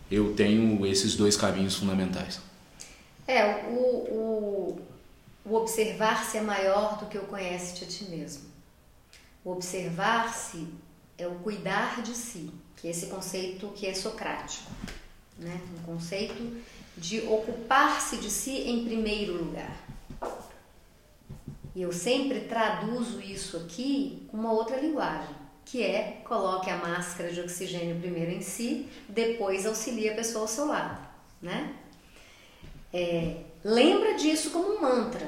eu 0.09 0.35
tenho 0.35 0.87
esses 0.87 1.17
dois 1.17 1.37
caminhos 1.37 1.75
fundamentais. 1.75 2.39
É, 3.27 3.65
o, 3.69 3.79
o 3.79 4.83
o 5.45 5.57
observar-se 5.57 6.39
é 6.39 6.41
maior 6.41 6.99
do 6.99 7.07
que 7.07 7.19
o 7.19 7.23
conhece-te 7.23 7.85
a 7.85 7.87
ti 7.87 8.05
mesmo. 8.05 8.45
O 9.45 9.51
observar-se 9.51 10.69
é 11.19 11.27
o 11.27 11.35
cuidar 11.37 12.01
de 12.03 12.15
si, 12.15 12.51
que 12.77 12.87
é 12.87 12.91
esse 12.91 13.07
conceito 13.07 13.69
que 13.75 13.87
é 13.87 13.95
socrático, 13.95 14.71
né? 15.39 15.61
Um 15.79 15.83
conceito 15.83 16.63
de 16.97 17.21
ocupar-se 17.21 18.17
de 18.17 18.31
si 18.31 18.69
em 18.69 18.85
primeiro 18.85 19.35
lugar. 19.35 19.77
E 21.75 21.83
eu 21.83 21.93
sempre 21.93 22.41
traduzo 22.41 23.21
isso 23.21 23.57
aqui 23.57 24.27
com 24.31 24.37
uma 24.37 24.53
outra 24.53 24.77
linguagem, 24.77 25.35
que 25.65 25.83
é 25.83 26.21
coloque 26.25 26.69
a 26.69 26.77
máscara 26.77 27.33
de 27.33 27.41
oxigênio 27.41 27.99
primeiro 27.99 28.31
em 28.31 28.43
si, 28.43 28.89
depois 29.09 29.67
auxilie 29.67 30.11
a 30.11 30.15
pessoa 30.15 30.43
ao 30.43 30.49
seu 30.49 30.67
lado, 30.67 31.01
né? 31.41 31.75
É, 32.93 33.37
Lembra 33.65 34.15
disso 34.15 34.51
como 34.51 34.75
um 34.75 34.81
mantra. 34.81 35.27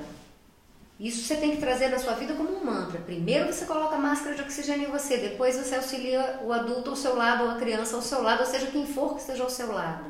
Isso 0.99 1.25
você 1.25 1.37
tem 1.37 1.53
que 1.53 1.59
trazer 1.59 1.89
na 1.89 1.99
sua 1.99 2.15
vida 2.15 2.35
como 2.35 2.51
um 2.51 2.65
mantra. 2.65 3.01
Primeiro 3.01 3.53
você 3.53 3.65
coloca 3.65 3.95
a 3.95 3.99
máscara 3.99 4.35
de 4.35 4.43
oxigênio 4.43 4.89
em 4.89 4.91
você, 4.91 5.19
depois 5.19 5.57
você 5.57 5.77
auxilia 5.77 6.41
o 6.43 6.53
adulto 6.53 6.91
ao 6.91 6.97
seu 6.97 7.17
lado, 7.17 7.45
ou 7.45 7.51
a 7.51 7.57
criança 7.57 7.95
ao 7.95 8.03
seu 8.03 8.23
lado, 8.23 8.41
ou 8.41 8.47
seja, 8.47 8.67
quem 8.67 8.87
for 8.87 9.15
que 9.15 9.21
esteja 9.21 9.43
ao 9.45 9.51
seu 9.51 9.73
lado. 9.73 10.05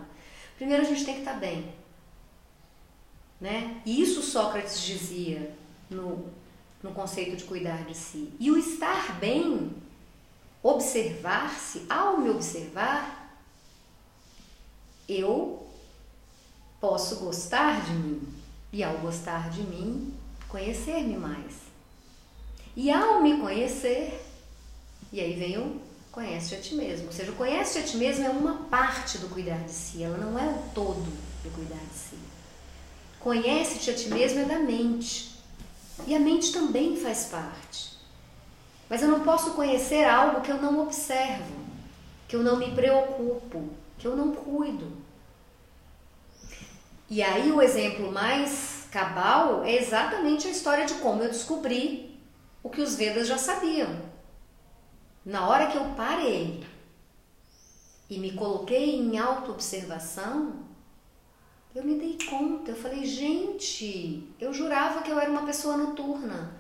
Primeiro 0.57 0.83
a 0.83 0.87
gente 0.87 1.05
tem 1.05 1.15
que 1.15 1.21
estar 1.21 1.35
bem. 1.35 1.73
Né? 3.41 3.81
E 3.85 4.01
isso 4.01 4.23
Sócrates 4.23 4.81
dizia 4.81 5.55
no, 5.91 6.29
no 6.83 6.93
conceito 6.93 7.37
de 7.37 7.45
cuidar 7.45 7.85
de 7.85 7.97
si. 7.97 8.33
E 8.39 8.51
o 8.51 8.57
estar 8.57 9.19
bem, 9.19 9.73
observar-se, 10.63 11.85
ao 11.89 12.19
me 12.19 12.31
observar, 12.31 13.37
eu 15.09 15.65
Posso 16.85 17.17
gostar 17.17 17.83
de 17.83 17.93
mim 17.95 18.29
e, 18.71 18.85
ao 18.85 18.99
gostar 18.99 19.49
de 19.49 19.63
mim, 19.63 20.13
conhecer-me 20.51 21.17
mais. 21.17 21.55
E 22.77 22.91
ao 22.91 23.23
me 23.23 23.41
conhecer, 23.41 24.23
e 25.11 25.19
aí 25.19 25.33
vem 25.33 25.57
o 25.57 25.81
conhece 26.15 26.55
a 26.55 26.61
ti 26.61 26.77
mesmo. 26.77 27.07
Ou 27.07 27.13
seja, 27.13 27.33
o 27.33 27.35
conhece 27.35 27.79
a 27.79 27.83
ti 27.83 27.97
mesmo 27.97 28.25
é 28.25 28.29
uma 28.29 28.55
parte 28.71 29.19
do 29.19 29.29
cuidar 29.29 29.59
de 29.65 29.73
si, 29.73 30.05
ela 30.05 30.17
não 30.17 30.39
é 30.39 30.47
o 30.47 30.59
todo 30.73 31.11
do 31.43 31.51
cuidar 31.55 31.85
de 31.91 31.99
si. 31.99 32.19
Conhece-te 33.19 33.91
a 33.91 33.95
ti 33.95 34.09
mesmo 34.09 34.41
é 34.41 34.45
da 34.45 34.61
mente. 34.61 35.35
E 36.07 36.15
a 36.15 36.21
mente 36.21 36.53
também 36.53 36.97
faz 36.97 37.27
parte. 37.27 37.95
Mas 38.89 39.03
eu 39.03 39.09
não 39.09 39.21
posso 39.21 39.55
conhecer 39.55 40.05
algo 40.05 40.41
que 40.41 40.51
eu 40.51 40.63
não 40.63 40.81
observo, 40.81 41.53
que 42.29 42.37
eu 42.37 42.43
não 42.43 42.57
me 42.57 42.71
preocupo, 42.73 43.71
que 43.99 44.07
eu 44.07 44.17
não 44.17 44.33
cuido. 44.33 44.93
E 47.11 47.23
aí 47.23 47.51
o 47.51 47.61
exemplo 47.61 48.13
mais 48.13 48.87
cabal 48.91 49.65
é 49.65 49.75
exatamente 49.75 50.47
a 50.47 50.51
história 50.51 50.87
de 50.87 50.95
como 50.95 51.23
eu 51.23 51.29
descobri 51.29 52.17
o 52.63 52.69
que 52.69 52.81
os 52.81 52.95
Vedas 52.95 53.27
já 53.27 53.39
sabiam. 53.39 54.14
Na 55.25 55.49
hora 55.49 55.69
que 55.69 55.77
eu 55.77 55.85
parei 55.97 56.63
e 58.11 58.19
me 58.19 58.33
coloquei 58.33 58.97
em 58.97 59.19
autoobservação, 59.19 60.53
eu 61.75 61.83
me 61.83 61.95
dei 61.95 62.19
conta, 62.29 62.71
eu 62.71 62.77
falei, 62.77 63.05
gente, 63.05 64.29
eu 64.39 64.53
jurava 64.53 65.03
que 65.03 65.11
eu 65.11 65.19
era 65.19 65.31
uma 65.31 65.47
pessoa 65.47 65.77
noturna, 65.77 66.53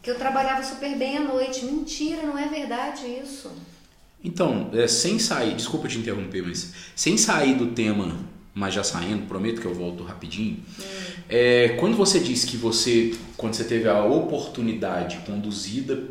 que 0.00 0.10
eu 0.10 0.16
trabalhava 0.16 0.62
super 0.62 0.96
bem 0.96 1.18
à 1.18 1.20
noite. 1.20 1.64
Mentira, 1.64 2.22
não 2.22 2.38
é 2.38 2.48
verdade 2.48 3.06
isso. 3.06 3.50
Então, 4.22 4.70
é, 4.72 4.86
sem 4.86 5.18
sair, 5.18 5.54
desculpa 5.54 5.88
te 5.88 5.98
interromper, 5.98 6.42
mas 6.42 6.72
sem 6.94 7.18
sair 7.18 7.54
do 7.54 7.72
tema 7.72 8.30
mas 8.54 8.74
já 8.74 8.84
saindo, 8.84 9.26
prometo 9.26 9.60
que 9.60 9.66
eu 9.66 9.74
volto 9.74 10.04
rapidinho. 10.04 10.58
Hum. 10.78 10.82
É, 11.28 11.70
quando 11.80 11.96
você 11.96 12.20
disse 12.20 12.46
que 12.46 12.56
você, 12.56 13.14
quando 13.36 13.54
você 13.54 13.64
teve 13.64 13.88
a 13.88 14.04
oportunidade 14.04 15.18
conduzida 15.24 16.02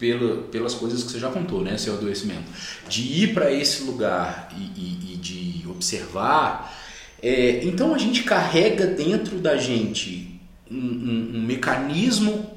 pela, 0.00 0.42
pelas 0.44 0.74
coisas 0.74 1.04
que 1.04 1.12
você 1.12 1.20
já 1.20 1.30
contou, 1.30 1.60
né, 1.60 1.78
seu 1.78 1.94
adoecimento, 1.94 2.50
de 2.88 3.02
ir 3.02 3.34
para 3.34 3.52
esse 3.52 3.84
lugar 3.84 4.48
e, 4.56 4.80
e, 4.80 5.12
e 5.12 5.16
de 5.16 5.68
observar, 5.68 6.76
é, 7.22 7.60
então 7.62 7.94
a 7.94 7.98
gente 7.98 8.24
carrega 8.24 8.86
dentro 8.86 9.38
da 9.38 9.56
gente 9.56 10.40
um, 10.68 10.76
um, 10.76 11.30
um 11.34 11.42
mecanismo 11.42 12.50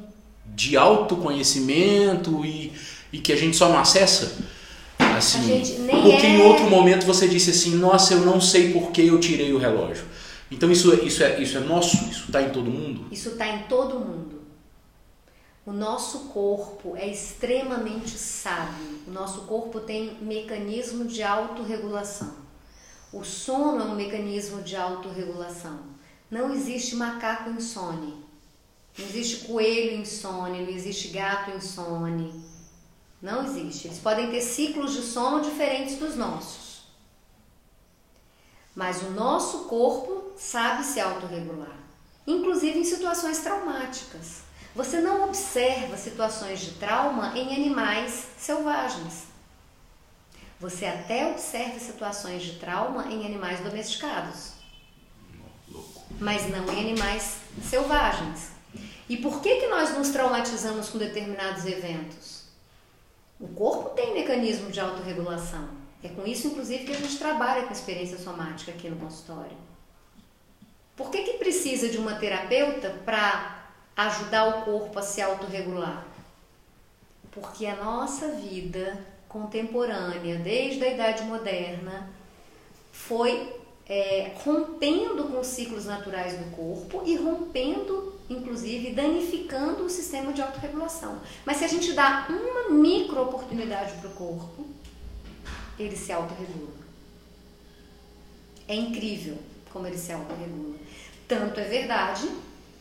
de 0.56 0.78
autoconhecimento 0.78 2.44
e, 2.46 2.72
e 3.12 3.20
que 3.20 3.32
a 3.32 3.36
gente 3.36 3.56
só 3.56 3.70
não 3.70 3.78
acessa 3.78 4.54
Assim, 5.18 5.62
porque 5.90 6.26
é... 6.26 6.30
em 6.30 6.42
outro 6.42 6.70
momento 6.70 7.06
você 7.06 7.28
disse 7.28 7.52
assim, 7.52 7.76
nossa, 7.76 8.14
eu 8.14 8.22
não 8.22 8.42
sei 8.42 8.72
por 8.72 8.92
que 8.92 9.06
eu 9.06 9.20
tirei 9.20 9.54
o 9.54 9.58
relógio. 9.58 10.06
Então 10.50 10.72
isso, 10.72 10.92
é, 10.92 10.96
isso, 10.98 11.24
é, 11.24 11.42
isso 11.42 11.58
é 11.58 11.62
nosso? 11.62 11.96
Isso 12.10 12.26
está 12.28 12.42
em 12.42 12.50
todo 12.50 12.70
mundo? 12.70 13.06
Isso 13.12 13.30
está 13.30 13.48
em 13.48 13.60
todo 13.64 14.00
mundo. 14.00 14.43
O 15.66 15.72
nosso 15.72 16.26
corpo 16.30 16.98
é 16.98 17.08
extremamente 17.08 18.18
sábio. 18.18 19.02
O 19.08 19.12
nosso 19.12 19.42
corpo 19.44 19.80
tem 19.80 20.16
mecanismo 20.16 21.06
de 21.06 21.24
autorregulação. 21.24 22.36
O 23.14 23.24
sono 23.24 23.82
é 23.82 23.86
um 23.86 23.96
mecanismo 23.96 24.62
de 24.62 24.76
autorregulação. 24.76 25.80
Não 26.30 26.54
existe 26.54 26.98
macaco 26.98 27.50
insone. 27.50 28.26
Não 28.98 29.06
existe 29.06 29.46
coelho 29.46 30.02
insone, 30.02 30.64
não 30.64 30.70
existe 30.70 31.08
gato 31.08 31.52
insone. 31.52 32.44
Não 33.22 33.46
existe. 33.46 33.88
Eles 33.88 34.00
podem 34.00 34.30
ter 34.30 34.42
ciclos 34.42 34.92
de 34.94 35.02
sono 35.02 35.42
diferentes 35.42 35.96
dos 35.96 36.18
nossos. 36.18 36.84
Mas 38.76 39.02
o 39.02 39.12
nosso 39.12 39.66
corpo 39.66 40.34
sabe 40.36 40.84
se 40.84 41.00
autorregular, 41.00 41.78
inclusive 42.28 42.80
em 42.80 42.84
situações 42.84 43.40
traumáticas. 43.40 44.43
Você 44.76 45.00
não 45.00 45.26
observa 45.26 45.96
situações 45.98 46.60
de 46.60 46.72
trauma 46.72 47.38
em 47.38 47.56
animais 47.56 48.28
selvagens. 48.38 49.26
Você 50.60 50.86
até 50.86 51.28
observa 51.28 51.78
situações 51.78 52.42
de 52.42 52.54
trauma 52.58 53.08
em 53.12 53.26
animais 53.26 53.60
domesticados, 53.60 54.54
mas 56.20 56.50
não 56.50 56.66
em 56.74 56.80
animais 56.80 57.38
selvagens. 57.70 58.52
E 59.08 59.18
por 59.18 59.42
que, 59.42 59.58
que 59.58 59.68
nós 59.68 59.96
nos 59.96 60.10
traumatizamos 60.10 60.90
com 60.90 60.98
determinados 60.98 61.66
eventos? 61.66 62.46
O 63.40 63.48
corpo 63.50 63.90
tem 63.90 64.14
mecanismo 64.14 64.72
de 64.72 64.80
autorregulação. 64.80 65.68
É 66.02 66.10
com 66.10 66.26
isso, 66.26 66.48
inclusive, 66.48 66.86
que 66.86 66.94
a 66.94 67.00
gente 67.00 67.18
trabalha 67.18 67.64
com 67.64 67.74
experiência 67.74 68.18
somática 68.18 68.72
aqui 68.72 68.90
no 68.90 68.96
consultório. 68.96 69.58
Por 70.96 71.12
que, 71.12 71.24
que 71.24 71.34
precisa 71.34 71.90
de 71.90 71.98
uma 71.98 72.16
terapeuta 72.16 72.90
para 73.06 73.63
ajudar 73.96 74.48
o 74.48 74.62
corpo 74.64 75.00
a 75.00 75.02
se 75.02 75.22
autorregular? 75.22 76.06
Porque 77.32 77.66
a 77.66 77.76
nossa 77.76 78.30
vida 78.30 79.06
contemporânea, 79.28 80.38
desde 80.38 80.84
a 80.84 80.94
Idade 80.94 81.24
Moderna, 81.24 82.10
foi 82.92 83.52
é, 83.88 84.32
rompendo 84.36 85.26
com 85.26 85.40
os 85.40 85.48
ciclos 85.48 85.86
naturais 85.86 86.38
do 86.38 86.56
corpo 86.56 87.04
e 87.06 87.16
rompendo, 87.16 88.14
inclusive, 88.30 88.94
danificando 88.94 89.84
o 89.84 89.90
sistema 89.90 90.32
de 90.32 90.42
autorregulação. 90.42 91.20
Mas 91.46 91.58
se 91.58 91.66
a 91.66 91.68
gente 91.68 91.94
dá 91.94 92.28
uma 92.30 92.70
micro 92.70 93.24
oportunidade 93.24 93.94
para 93.94 94.10
o 94.10 94.14
corpo, 94.14 94.66
ele 95.78 95.96
se 95.96 96.12
autorregula. 96.12 96.84
É 98.68 98.76
incrível 98.76 99.38
como 99.72 99.88
ele 99.88 99.98
se 99.98 100.12
autorregula. 100.12 100.76
Tanto 101.28 101.60
é 101.60 101.64
verdade 101.64 102.30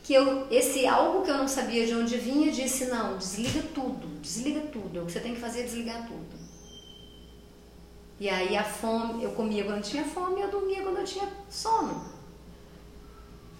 que 0.03 0.13
eu, 0.13 0.47
esse 0.51 0.87
algo 0.87 1.23
que 1.23 1.31
eu 1.31 1.39
não 1.39 1.47
sabia 1.47 1.87
de 1.87 1.95
onde 1.95 2.17
vinha 2.17 2.51
disse: 2.51 2.87
não, 2.87 3.17
desliga 3.17 3.63
tudo, 3.75 4.21
desliga 4.21 4.61
tudo. 4.73 5.03
O 5.03 5.07
que 5.07 5.13
você 5.13 5.21
tem 5.21 5.35
que 5.35 5.41
fazer 5.41 5.61
é 5.61 5.65
desligar 5.65 6.07
tudo. 6.07 6.43
E 8.19 8.29
aí 8.29 8.57
a 8.57 8.65
fome, 8.65 9.23
eu 9.23 9.31
comia 9.33 9.65
quando 9.65 9.83
tinha 9.83 10.05
fome 10.05 10.41
e 10.41 10.43
eu 10.43 10.51
dormia 10.51 10.83
quando 10.83 10.99
eu 10.99 11.05
tinha 11.05 11.29
sono. 11.51 12.05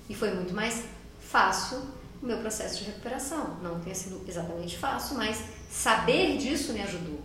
E 0.09 0.15
foi 0.15 0.33
muito 0.35 0.53
mais 0.53 0.85
fácil 1.21 1.79
o 2.23 2.27
meu 2.27 2.39
processo 2.39 2.79
de 2.79 2.85
recuperação. 2.85 3.57
Não 3.63 3.81
tenha 3.81 3.95
sido 3.95 4.21
exatamente 4.29 4.79
fácil, 4.79 5.17
mas 5.17 5.43
saber 5.71 6.37
disso 6.39 6.73
me 6.73 6.83
ajudou. 6.83 7.21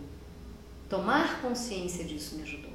Tomar 0.88 1.40
consciência 1.42 2.04
disso 2.04 2.36
me 2.36 2.42
ajudou. 2.42 2.72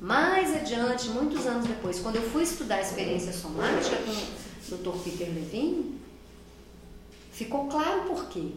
Mais 0.00 0.54
adiante, 0.54 1.08
muitos 1.08 1.46
anos 1.46 1.66
depois, 1.66 2.00
quando 2.00 2.16
eu 2.16 2.30
fui 2.30 2.42
estudar 2.42 2.76
a 2.76 2.80
experiência 2.80 3.32
somática 3.32 3.96
com 3.96 4.41
Dr. 4.76 4.98
Peter 5.04 5.28
Levine, 5.28 6.00
ficou 7.32 7.66
claro 7.68 8.02
por 8.02 8.28
quê. 8.28 8.48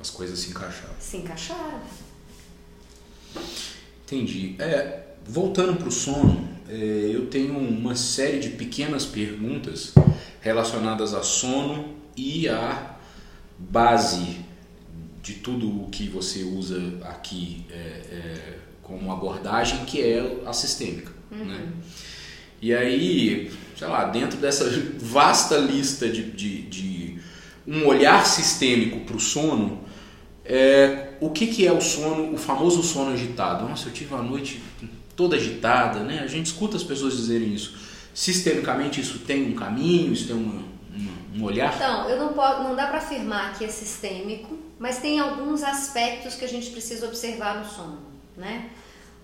As 0.00 0.10
coisas 0.10 0.38
se 0.38 0.50
encaixaram. 0.50 0.94
Se 0.98 1.16
encaixaram. 1.18 1.80
Entendi. 4.04 4.56
É, 4.58 5.04
voltando 5.26 5.76
para 5.76 5.88
o 5.88 5.92
sono, 5.92 6.48
é, 6.68 7.10
eu 7.12 7.26
tenho 7.26 7.56
uma 7.58 7.94
série 7.94 8.38
de 8.40 8.50
pequenas 8.50 9.04
perguntas 9.04 9.94
relacionadas 10.40 11.14
a 11.14 11.22
sono 11.22 11.94
e 12.16 12.48
a 12.48 12.96
base 13.58 14.40
de 15.22 15.34
tudo 15.34 15.82
o 15.84 15.88
que 15.90 16.08
você 16.08 16.42
usa 16.42 16.80
aqui 17.02 17.66
é, 17.70 17.74
é, 17.74 18.58
como 18.82 19.12
abordagem, 19.12 19.84
que 19.84 20.00
é 20.00 20.42
a 20.46 20.52
sistêmica. 20.52 21.12
Uhum. 21.30 21.44
Né? 21.44 21.72
E 22.60 22.74
aí, 22.74 23.50
sei 23.76 23.88
lá, 23.88 24.04
dentro 24.04 24.38
dessa 24.38 24.68
vasta 24.98 25.56
lista 25.56 26.08
de, 26.08 26.30
de, 26.30 26.62
de 26.62 27.18
um 27.66 27.86
olhar 27.86 28.26
sistêmico 28.26 29.00
para 29.00 29.16
o 29.16 29.20
sono, 29.20 29.80
é, 30.44 31.14
o 31.20 31.30
que, 31.30 31.46
que 31.46 31.66
é 31.66 31.72
o 31.72 31.80
sono, 31.80 32.34
o 32.34 32.36
famoso 32.36 32.82
sono 32.82 33.12
agitado? 33.12 33.68
Nossa, 33.68 33.88
eu 33.88 33.92
tive 33.92 34.14
uma 34.14 34.22
noite 34.22 34.62
toda 35.16 35.36
agitada, 35.36 36.00
né? 36.00 36.20
A 36.22 36.26
gente 36.26 36.46
escuta 36.46 36.76
as 36.76 36.82
pessoas 36.82 37.16
dizerem 37.16 37.54
isso. 37.54 37.76
Sistemicamente 38.12 39.00
isso 39.00 39.20
tem 39.20 39.50
um 39.50 39.54
caminho, 39.54 40.12
isso 40.12 40.26
tem 40.26 40.36
uma, 40.36 40.62
um 41.34 41.44
olhar? 41.44 41.74
Então, 41.74 42.08
eu 42.08 42.18
não, 42.18 42.32
posso, 42.32 42.62
não 42.62 42.74
dá 42.74 42.86
para 42.86 42.98
afirmar 42.98 43.56
que 43.56 43.64
é 43.64 43.68
sistêmico, 43.68 44.58
mas 44.78 44.98
tem 44.98 45.20
alguns 45.20 45.62
aspectos 45.62 46.34
que 46.34 46.44
a 46.44 46.48
gente 46.48 46.70
precisa 46.70 47.06
observar 47.06 47.58
no 47.58 47.68
sono, 47.68 47.98
né? 48.36 48.70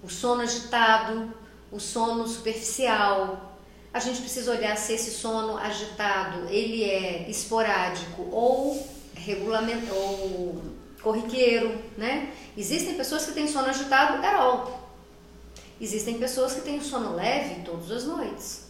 O 0.02 0.08
sono 0.08 0.42
agitado, 0.42 1.32
o 1.76 1.80
sono 1.80 2.26
superficial. 2.26 3.54
A 3.92 4.00
gente 4.00 4.20
precisa 4.20 4.50
olhar 4.50 4.76
se 4.76 4.92
esse 4.92 5.10
sono 5.10 5.56
agitado 5.56 6.48
ele 6.48 6.82
é 6.84 7.30
esporádico 7.30 8.22
ou 8.30 8.86
regulamento 9.14 9.94
ou 9.94 10.62
corriqueiro, 11.02 11.78
né? 11.96 12.32
Existem 12.56 12.94
pessoas 12.94 13.26
que 13.26 13.32
têm 13.32 13.46
sono 13.46 13.68
agitado 13.68 14.20
Carol. 14.20 14.86
Existem 15.80 16.18
pessoas 16.18 16.54
que 16.54 16.62
têm 16.62 16.80
sono 16.80 17.14
leve 17.14 17.62
todas 17.62 17.90
as 17.90 18.04
noites. 18.04 18.66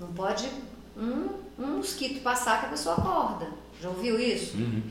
Não 0.00 0.12
pode 0.12 0.48
um, 0.96 1.28
um 1.58 1.76
mosquito 1.78 2.22
passar 2.22 2.60
que 2.60 2.66
a 2.66 2.70
pessoa 2.70 2.96
acorda. 2.96 3.48
Já 3.80 3.88
ouviu 3.88 4.18
isso? 4.18 4.56
Uhum. 4.56 4.82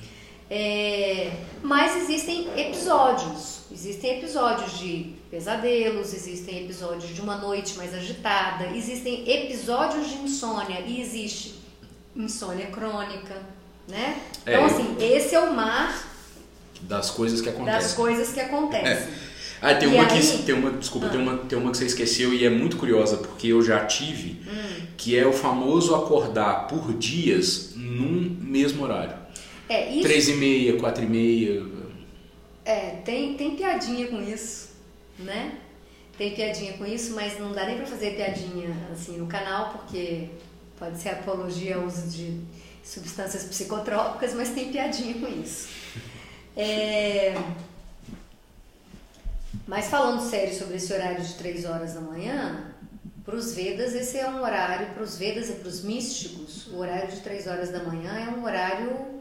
É, 0.49 1.43
mas 1.61 1.97
existem 1.97 2.47
episódios, 2.57 3.63
existem 3.69 4.19
episódios 4.19 4.79
de 4.79 5.16
pesadelos, 5.29 6.13
existem 6.13 6.63
episódios 6.63 7.13
de 7.13 7.21
uma 7.21 7.37
noite 7.37 7.77
mais 7.77 7.93
agitada, 7.93 8.67
existem 8.75 9.29
episódios 9.29 10.09
de 10.09 10.15
insônia 10.17 10.81
e 10.85 11.01
existe 11.01 11.55
insônia 12.15 12.67
crônica, 12.67 13.35
né? 13.87 14.19
É. 14.45 14.53
Então 14.53 14.65
assim, 14.65 14.95
esse 14.99 15.35
é 15.35 15.39
o 15.39 15.53
mar 15.53 16.07
das 16.81 17.11
coisas 17.11 17.41
que 17.41 17.49
acontecem. 17.49 17.81
Das 17.81 17.93
coisas 17.93 18.33
que 18.33 18.39
acontecem. 18.39 18.91
É. 18.91 19.27
Ah, 19.59 19.73
tem 19.73 19.89
uma 19.89 20.03
aí... 20.03 20.21
que 20.21 20.43
tem 20.43 20.53
uma, 20.53 20.71
desculpa, 20.71 21.07
ah. 21.07 21.09
tem 21.09 21.19
uma 21.19 21.37
tem 21.37 21.57
uma 21.57 21.71
que 21.71 21.77
você 21.77 21.85
esqueceu 21.85 22.33
e 22.33 22.45
é 22.45 22.49
muito 22.49 22.77
curiosa 22.77 23.17
porque 23.17 23.47
eu 23.47 23.61
já 23.61 23.85
tive, 23.85 24.41
hum. 24.47 24.85
que 24.95 25.17
é 25.17 25.25
o 25.25 25.33
famoso 25.33 25.95
acordar 25.95 26.67
por 26.67 26.93
dias 26.93 27.73
num 27.75 28.37
mesmo 28.39 28.83
horário. 28.83 29.15
É, 29.67 29.89
isso... 29.91 30.03
Três 30.03 30.29
e 30.29 30.33
meia, 30.33 30.77
quatro 30.77 31.03
e 31.03 31.07
meia. 31.07 31.65
É, 32.63 32.97
tem, 33.03 33.33
tem 33.33 33.55
piadinha 33.55 34.07
com 34.07 34.21
isso, 34.21 34.66
né? 35.19 35.59
Tem 36.17 36.33
piadinha 36.33 36.73
com 36.73 36.85
isso, 36.85 37.13
mas 37.13 37.39
não 37.39 37.51
dá 37.51 37.65
nem 37.65 37.77
pra 37.77 37.85
fazer 37.85 38.15
piadinha 38.15 38.75
assim 38.91 39.17
no 39.17 39.27
canal, 39.27 39.71
porque 39.71 40.29
pode 40.77 40.97
ser 40.97 41.09
apologia 41.09 41.75
ao 41.75 41.83
uso 41.83 42.07
de 42.09 42.41
substâncias 42.83 43.43
psicotrópicas, 43.43 44.33
mas 44.33 44.49
tem 44.49 44.71
piadinha 44.71 45.13
com 45.15 45.27
isso. 45.27 45.69
É... 46.55 47.35
Mas 49.67 49.87
falando 49.87 50.27
sério 50.27 50.55
sobre 50.55 50.77
esse 50.77 50.91
horário 50.93 51.23
de 51.23 51.33
três 51.35 51.65
horas 51.65 51.93
da 51.93 52.01
manhã, 52.01 52.73
para 53.23 53.35
os 53.35 53.53
Vedas 53.53 53.93
esse 53.93 54.17
é 54.17 54.27
um 54.29 54.41
horário, 54.41 54.87
para 54.93 55.03
os 55.03 55.17
Vedas 55.17 55.49
e 55.49 55.53
para 55.53 55.67
os 55.67 55.83
místicos, 55.83 56.67
o 56.67 56.77
horário 56.77 57.11
de 57.11 57.19
três 57.19 57.45
horas 57.45 57.69
da 57.69 57.83
manhã 57.83 58.11
é 58.17 58.29
um 58.29 58.43
horário 58.43 59.17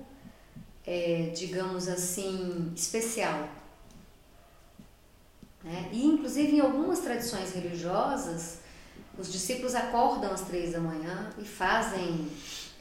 é, 0.87 1.33
digamos 1.35 1.89
assim, 1.89 2.73
especial. 2.75 3.49
Né? 5.67 5.89
E, 5.93 6.07
inclusive, 6.07 6.57
em 6.57 6.61
algumas 6.61 7.01
tradições 7.01 7.53
religiosas, 7.53 8.61
os 9.19 9.31
discípulos 9.31 9.75
acordam 9.75 10.31
às 10.31 10.43
três 10.43 10.73
da 10.73 10.81
manhã 10.81 11.31
e 11.37 11.45
fazem 11.45 12.29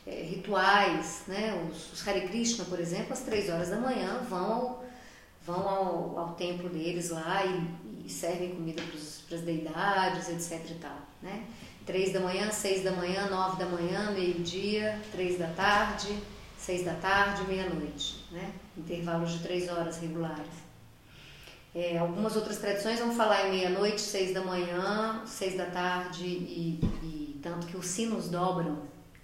é, 0.06 0.22
rituais. 0.22 1.24
Né? 1.28 1.68
Os, 1.70 1.92
os 1.92 2.08
Hare 2.08 2.28
Krishna, 2.28 2.64
por 2.66 2.80
exemplo, 2.80 3.12
às 3.12 3.22
três 3.22 3.50
horas 3.50 3.70
da 3.70 3.78
manhã 3.78 4.20
vão 4.30 4.52
ao, 4.52 4.86
vão 5.44 5.68
ao, 5.68 6.20
ao 6.20 6.34
templo 6.36 6.70
deles 6.70 7.10
lá 7.10 7.44
e, 7.44 8.06
e 8.06 8.10
servem 8.10 8.56
comida 8.56 8.84
para 9.28 9.36
as 9.36 9.44
deidades, 9.44 10.30
etc. 10.30 10.70
E 10.70 10.76
tal, 10.76 10.98
né? 11.24 11.44
Três 11.88 12.14
da 12.14 12.20
manhã, 12.20 12.52
seis 12.52 12.84
da 12.84 12.92
manhã, 12.92 13.28
nove 13.30 13.58
da 13.58 13.66
manhã, 13.66 14.12
meio-dia, 14.12 15.00
três 15.12 15.38
da 15.38 15.48
tarde 15.48 16.16
seis 16.66 16.84
da 16.84 16.96
tarde, 16.96 17.44
meia-noite, 17.48 18.26
né? 18.32 18.52
intervalos 18.76 19.34
de 19.34 19.40
três 19.44 19.70
horas 19.70 20.00
regulares. 20.00 20.65
É, 21.76 21.98
algumas 21.98 22.38
outras 22.38 22.58
tradições 22.58 23.00
vão 23.00 23.14
falar 23.14 23.48
em 23.48 23.52
meia-noite, 23.52 24.00
seis 24.00 24.34
da 24.34 24.42
manhã, 24.42 25.22
seis 25.26 25.58
da 25.58 25.66
tarde 25.66 26.26
e, 26.26 26.80
e, 27.04 27.40
tanto 27.44 27.68
que 27.68 27.76
os 27.76 27.86
sinos 27.86 28.30
dobram 28.30 28.84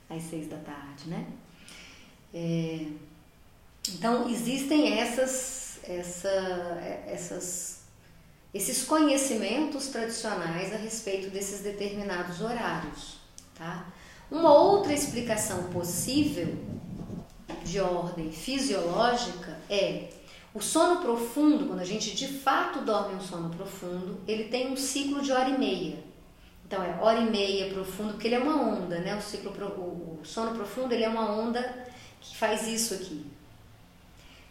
às 0.09 0.21
seis 0.23 0.49
da 0.49 0.57
tarde, 0.57 1.07
né? 1.07 1.25
É, 2.33 2.87
então 3.93 4.29
existem 4.29 4.99
essas, 4.99 5.79
essa, 5.85 6.29
essas, 7.07 7.83
esses 8.53 8.83
conhecimentos 8.83 9.87
tradicionais 9.87 10.73
a 10.73 10.77
respeito 10.77 11.29
desses 11.29 11.61
determinados 11.61 12.41
horários, 12.41 13.15
tá? 13.57 13.87
Uma 14.29 14.53
outra 14.53 14.91
explicação 14.91 15.71
possível 15.71 16.53
de 17.63 17.79
ordem 17.79 18.29
fisiológica 18.29 19.57
é 19.69 20.09
o 20.53 20.61
sono 20.61 21.01
profundo, 21.01 21.65
quando 21.65 21.79
a 21.79 21.85
gente 21.85 22.15
de 22.15 22.27
fato 22.27 22.79
dorme 22.81 23.15
um 23.15 23.21
sono 23.21 23.49
profundo, 23.49 24.19
ele 24.27 24.45
tem 24.45 24.71
um 24.71 24.75
ciclo 24.75 25.21
de 25.21 25.31
hora 25.31 25.49
e 25.49 25.57
meia. 25.57 26.03
Então 26.65 26.83
é 26.83 26.97
hora 27.01 27.19
e 27.19 27.29
meia 27.29 27.73
profundo, 27.73 28.13
porque 28.13 28.27
ele 28.27 28.35
é 28.35 28.39
uma 28.39 28.61
onda, 28.61 28.99
né? 28.99 29.15
O, 29.15 29.21
ciclo, 29.21 29.51
o, 29.51 30.19
sono 30.23 30.55
profundo 30.55 30.93
ele 30.93 31.03
é 31.03 31.09
uma 31.09 31.31
onda 31.31 31.87
que 32.19 32.37
faz 32.37 32.67
isso 32.67 32.93
aqui. 32.93 33.25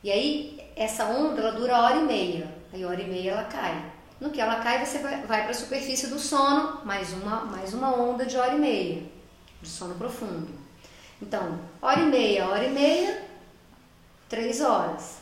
E 0.02 0.10
aí 0.10 0.60
essa 0.74 1.04
onda 1.04 1.40
ela 1.40 1.52
dura 1.52 1.80
hora 1.82 1.96
e 1.96 2.04
meia, 2.04 2.54
aí 2.72 2.84
hora 2.84 3.00
e 3.00 3.08
meia 3.08 3.32
ela 3.32 3.44
cai. 3.44 3.92
No 4.18 4.30
que 4.30 4.40
ela 4.40 4.56
cai 4.60 4.84
você 4.84 4.98
vai, 4.98 5.22
vai 5.22 5.42
para 5.42 5.50
a 5.50 5.54
superfície 5.54 6.08
do 6.08 6.18
sono, 6.18 6.84
mais 6.84 7.12
uma, 7.12 7.44
mais 7.44 7.74
uma 7.74 7.94
onda 7.94 8.24
de 8.24 8.36
hora 8.36 8.54
e 8.54 8.58
meia 8.58 9.02
de 9.60 9.68
sono 9.68 9.94
profundo. 9.94 10.48
Então, 11.20 11.58
hora 11.82 12.00
e 12.00 12.06
meia, 12.06 12.48
hora 12.48 12.64
e 12.64 12.70
meia, 12.70 13.22
três 14.28 14.62
horas. 14.62 15.19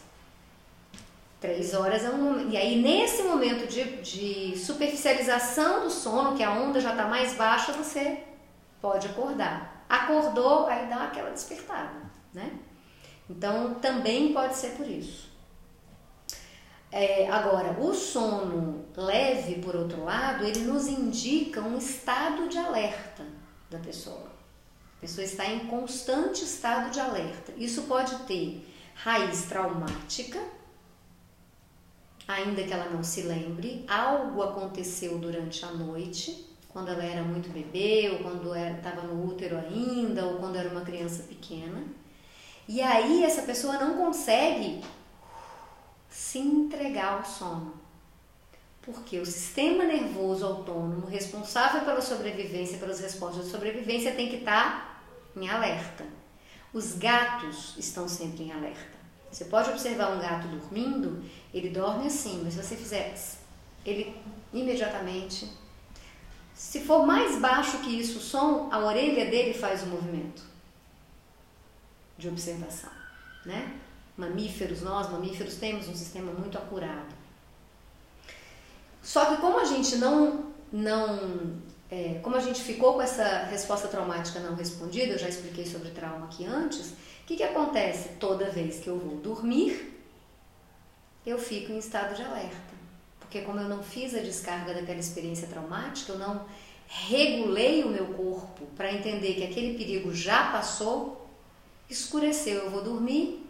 Três 1.41 1.73
horas 1.73 2.05
é 2.05 2.11
um 2.11 2.21
momento. 2.21 2.53
E 2.53 2.57
aí, 2.57 2.83
nesse 2.83 3.23
momento 3.23 3.69
de, 3.69 4.03
de 4.03 4.59
superficialização 4.59 5.85
do 5.85 5.91
sono, 5.91 6.37
que 6.37 6.43
a 6.43 6.51
onda 6.51 6.81
já 6.81 6.91
está 6.91 7.07
mais 7.07 7.35
baixa, 7.35 7.73
você 7.73 8.25
pode 8.81 9.07
acordar. 9.07 9.85
Acordou, 9.89 10.67
aí 10.67 10.87
dá 10.87 11.05
aquela 11.05 11.31
despertada, 11.31 12.03
né? 12.35 12.59
Então, 13.31 13.75
também 13.75 14.33
pode 14.33 14.57
ser 14.57 14.71
por 14.71 14.89
isso. 14.89 15.29
É, 16.91 17.29
agora, 17.31 17.79
o 17.79 17.95
sono 17.95 18.87
leve, 18.97 19.57
por 19.57 19.77
outro 19.77 20.05
lado, 20.05 20.45
ele 20.45 20.61
nos 20.61 20.89
indica 20.89 21.61
um 21.61 21.77
estado 21.77 22.49
de 22.49 22.59
alerta 22.59 23.25
da 23.71 23.79
pessoa. 23.79 24.27
A 24.97 25.01
pessoa 25.01 25.25
está 25.25 25.47
em 25.47 25.67
constante 25.67 26.43
estado 26.43 26.91
de 26.91 26.99
alerta. 26.99 27.53
Isso 27.57 27.83
pode 27.83 28.17
ter 28.21 28.67
raiz 28.95 29.43
traumática, 29.43 30.41
ainda 32.29 32.63
que 32.63 32.73
ela 32.73 32.91
não 32.91 33.03
se 33.03 33.23
lembre, 33.23 33.87
algo 33.89 34.43
aconteceu 34.43 35.19
durante 35.19 35.65
a 35.65 35.73
noite, 35.73 36.47
quando 36.69 36.91
ela 36.91 37.03
era 37.03 37.23
muito 37.23 37.49
bebê, 37.49 38.11
ou 38.13 38.19
quando 38.19 38.55
estava 38.55 39.03
no 39.03 39.27
útero 39.27 39.57
ainda, 39.57 40.27
ou 40.27 40.37
quando 40.37 40.57
era 40.57 40.69
uma 40.69 40.83
criança 40.83 41.23
pequena. 41.23 41.83
E 42.69 42.83
aí 42.83 43.25
essa 43.25 43.43
pessoa 43.43 43.79
não 43.79 43.97
consegue 43.97 44.85
se 46.11 46.39
entregar 46.39 47.15
ao 47.15 47.25
sono. 47.25 47.73
Porque 48.83 49.19
o 49.19 49.27
sistema 49.27 49.85
nervoso 49.85 50.45
autônomo 50.45 51.07
responsável 51.07 51.81
pela 51.81 52.03
sobrevivência, 52.03 52.79
pelas 52.79 53.01
respostas 53.01 53.47
de 53.47 53.51
sobrevivência, 53.51 54.13
tem 54.13 54.29
que 54.29 54.37
estar 54.37 55.03
em 55.35 55.49
alerta. 55.49 56.05
Os 56.73 56.95
gatos 56.95 57.75
estão 57.79 58.07
sempre 58.07 58.45
em 58.45 58.53
alerta. 58.53 58.98
Você 59.31 59.45
pode 59.45 59.71
observar 59.71 60.17
um 60.17 60.21
gato 60.21 60.49
dormindo, 60.49 61.23
ele 61.53 61.71
dorme 61.71 62.07
assim, 62.07 62.41
mas 62.43 62.55
se 62.55 62.63
você 62.63 62.77
fizer 62.77 63.15
ele 63.85 64.17
imediatamente. 64.53 65.51
Se 66.55 66.81
for 66.81 67.07
mais 67.07 67.41
baixo 67.41 67.79
que 67.79 67.91
isso 67.91 68.19
o 68.19 68.23
som, 68.23 68.69
a 68.73 68.79
orelha 68.79 69.31
dele 69.31 69.55
faz 69.55 69.83
o 69.83 69.87
movimento 69.87 70.43
de 72.17 72.29
observação, 72.29 72.91
né? 73.45 73.79
Mamíferos, 74.17 74.83
nós 74.83 75.09
mamíferos 75.09 75.55
temos 75.55 75.89
um 75.89 75.95
sistema 75.95 76.33
muito 76.33 76.59
acurado. 76.59 77.15
Só 79.01 79.27
que 79.27 79.41
como 79.41 79.61
a 79.61 79.65
gente 79.65 79.97
não 79.97 80.49
não 80.71 81.61
é, 81.91 82.19
como 82.23 82.37
a 82.37 82.41
gente 82.41 82.61
ficou 82.61 82.95
com 82.95 83.03
essa 83.03 83.45
resposta 83.45 83.89
traumática 83.89 84.41
não 84.41 84.55
respondida, 84.55 85.13
eu 85.13 85.19
já 85.19 85.29
expliquei 85.29 85.65
sobre 85.65 85.91
trauma 85.91 86.27
aqui 86.27 86.45
antes, 86.45 86.93
que, 87.29 87.37
que 87.37 87.43
acontece 87.43 88.09
toda 88.19 88.51
vez 88.51 88.81
que 88.81 88.89
eu 88.89 88.99
vou 88.99 89.17
dormir? 89.17 89.95
Eu 91.27 91.39
fico 91.39 91.71
em 91.71 91.79
estado 91.79 92.17
de 92.17 92.23
alerta. 92.23 92.57
Porque, 93.21 93.43
como 93.43 93.61
eu 93.61 93.69
não 93.69 93.83
fiz 93.83 94.15
a 94.15 94.21
descarga 94.21 94.73
daquela 94.73 94.99
experiência 94.99 95.47
traumática, 95.47 96.13
eu 96.13 96.19
não 96.19 96.47
regulei 96.87 97.85
o 97.85 97.91
meu 97.91 98.07
corpo 98.15 98.65
para 98.75 98.91
entender 98.91 99.35
que 99.35 99.45
aquele 99.45 99.77
perigo 99.77 100.15
já 100.15 100.51
passou, 100.51 101.29
escureceu, 101.91 102.63
eu 102.63 102.71
vou 102.71 102.83
dormir. 102.83 103.45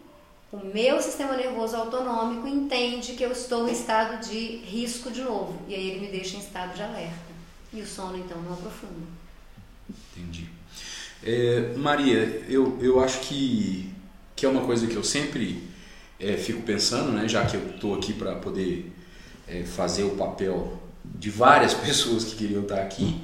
O 0.51 0.57
meu 0.57 1.01
sistema 1.01 1.37
nervoso 1.37 1.77
autonômico 1.77 2.49
entende 2.49 3.13
que 3.13 3.23
eu 3.23 3.31
estou 3.31 3.69
em 3.69 3.71
estado 3.71 4.27
de 4.27 4.57
risco 4.57 5.09
de 5.09 5.21
novo. 5.21 5.57
E 5.69 5.73
aí 5.73 5.89
ele 5.91 6.01
me 6.01 6.07
deixa 6.11 6.35
em 6.35 6.39
estado 6.39 6.75
de 6.75 6.81
alerta. 6.81 7.31
E 7.71 7.79
o 7.79 7.87
sono 7.87 8.17
então 8.17 8.41
não 8.41 8.53
aprofunda. 8.55 9.07
Entendi. 9.89 10.58
É, 11.23 11.73
Maria, 11.75 12.43
eu, 12.47 12.77
eu 12.81 12.99
acho 13.01 13.19
que, 13.21 13.89
que 14.35 14.45
é 14.45 14.49
uma 14.49 14.61
coisa 14.61 14.87
que 14.87 14.95
eu 14.95 15.03
sempre 15.03 15.61
é, 16.19 16.37
fico 16.37 16.61
pensando, 16.61 17.11
né, 17.11 17.27
já 17.27 17.45
que 17.45 17.55
eu 17.55 17.69
estou 17.71 17.95
aqui 17.95 18.13
para 18.13 18.35
poder 18.35 18.91
é, 19.47 19.63
fazer 19.63 20.03
o 20.03 20.11
papel 20.11 20.81
de 21.03 21.29
várias 21.29 21.73
pessoas 21.85 22.23
que 22.23 22.35
queriam 22.35 22.61
estar 22.61 22.81
aqui, 22.81 23.19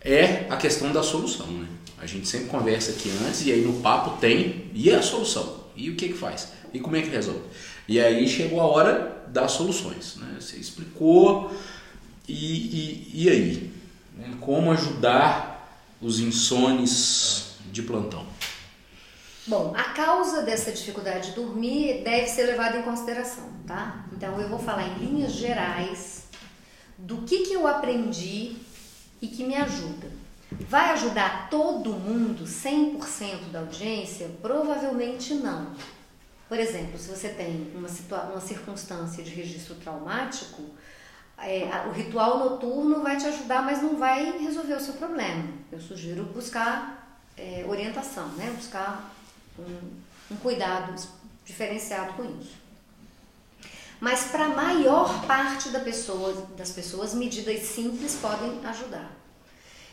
é 0.00 0.46
a 0.50 0.56
questão 0.56 0.92
da 0.92 1.02
solução. 1.02 1.46
Né? 1.46 1.66
A 1.98 2.06
gente 2.06 2.28
sempre 2.28 2.48
conversa 2.48 2.92
aqui 2.92 3.10
antes 3.26 3.46
e 3.46 3.52
aí 3.52 3.62
no 3.62 3.80
papo 3.80 4.20
tem 4.20 4.70
e 4.74 4.90
a 4.92 5.00
solução. 5.00 5.64
E 5.74 5.90
o 5.90 5.96
que, 5.96 6.08
que 6.08 6.14
faz? 6.14 6.52
E 6.72 6.78
como 6.78 6.96
é 6.96 7.02
que 7.02 7.08
resolve? 7.08 7.40
E 7.88 7.98
aí 7.98 8.28
chegou 8.28 8.60
a 8.60 8.66
hora 8.66 9.24
das 9.28 9.52
soluções. 9.52 10.16
Né? 10.16 10.36
Você 10.38 10.56
explicou 10.56 11.50
e, 12.28 12.34
e, 12.34 13.10
e 13.24 13.28
aí? 13.30 13.72
Como 14.40 14.72
ajudar 14.72 15.55
os 16.00 16.20
insones 16.20 17.56
de 17.72 17.82
plantão? 17.82 18.26
Bom, 19.46 19.72
a 19.76 19.84
causa 19.84 20.42
dessa 20.42 20.72
dificuldade 20.72 21.30
de 21.30 21.36
dormir 21.36 22.02
deve 22.02 22.26
ser 22.26 22.44
levada 22.46 22.78
em 22.78 22.82
consideração, 22.82 23.48
tá? 23.66 24.04
Então 24.12 24.40
eu 24.40 24.48
vou 24.48 24.58
falar 24.58 24.88
em 24.88 24.94
linhas 24.98 25.32
gerais 25.32 26.24
do 26.98 27.18
que, 27.18 27.46
que 27.46 27.52
eu 27.52 27.66
aprendi 27.66 28.56
e 29.22 29.28
que 29.28 29.44
me 29.44 29.54
ajuda. 29.54 30.10
Vai 30.68 30.90
ajudar 30.92 31.48
todo 31.48 31.92
mundo, 31.92 32.44
100% 32.44 33.50
da 33.52 33.60
audiência? 33.60 34.30
Provavelmente 34.42 35.34
não. 35.34 35.74
Por 36.48 36.58
exemplo, 36.58 36.98
se 36.98 37.08
você 37.08 37.28
tem 37.28 37.72
uma, 37.74 37.88
uma 38.30 38.40
circunstância 38.40 39.22
de 39.22 39.30
registro 39.30 39.74
traumático, 39.76 40.62
é, 41.38 41.68
o 41.86 41.92
ritual 41.92 42.38
noturno 42.38 43.02
vai 43.02 43.16
te 43.16 43.26
ajudar, 43.26 43.62
mas 43.62 43.82
não 43.82 43.96
vai 43.96 44.38
resolver 44.38 44.74
o 44.74 44.80
seu 44.80 44.94
problema. 44.94 45.44
Eu 45.70 45.80
sugiro 45.80 46.24
buscar 46.24 47.20
é, 47.36 47.64
orientação, 47.68 48.28
né? 48.30 48.52
buscar 48.56 49.14
um, 49.58 50.34
um 50.34 50.36
cuidado 50.36 50.94
diferenciado 51.44 52.14
com 52.14 52.24
isso. 52.40 52.56
Mas 54.00 54.24
para 54.24 54.46
a 54.46 54.48
maior 54.50 55.26
parte 55.26 55.70
da 55.70 55.80
pessoa, 55.80 56.48
das 56.56 56.70
pessoas, 56.70 57.14
medidas 57.14 57.60
simples 57.62 58.16
podem 58.20 58.60
ajudar. 58.64 59.10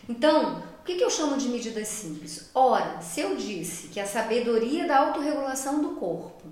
Então, 0.07 0.61
o 0.81 0.83
que, 0.83 0.95
que 0.95 1.03
eu 1.03 1.09
chamo 1.09 1.37
de 1.37 1.47
medidas 1.47 1.87
simples? 1.87 2.49
Ora, 2.53 3.01
se 3.01 3.21
eu 3.21 3.37
disse 3.37 3.87
que 3.87 3.99
a 3.99 4.05
sabedoria 4.05 4.85
da 4.85 4.99
autorregulação 4.99 5.81
do 5.81 5.91
corpo, 5.91 6.43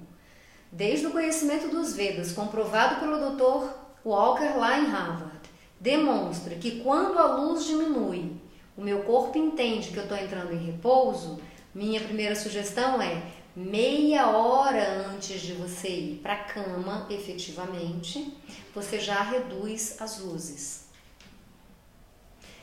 desde 0.71 1.07
o 1.07 1.11
conhecimento 1.11 1.67
dos 1.67 1.93
Vedas, 1.93 2.31
comprovado 2.31 3.01
pelo 3.01 3.31
Dr. 3.31 3.80
Walker 4.05 4.57
lá 4.57 4.79
em 4.79 4.85
Harvard, 4.85 5.39
demonstra 5.79 6.55
que 6.55 6.81
quando 6.81 7.17
a 7.17 7.35
luz 7.35 7.65
diminui, 7.65 8.35
o 8.75 8.81
meu 8.81 9.03
corpo 9.03 9.37
entende 9.37 9.89
que 9.89 9.97
eu 9.97 10.03
estou 10.03 10.17
entrando 10.17 10.53
em 10.53 10.65
repouso, 10.65 11.39
minha 11.73 12.01
primeira 12.01 12.35
sugestão 12.35 13.01
é 13.01 13.21
meia 13.55 14.27
hora 14.27 15.07
antes 15.13 15.41
de 15.41 15.53
você 15.53 15.89
ir 15.89 16.19
para 16.21 16.33
a 16.33 16.43
cama, 16.43 17.05
efetivamente, 17.09 18.37
você 18.73 18.99
já 18.99 19.21
reduz 19.21 19.99
as 19.99 20.19
luzes. 20.19 20.85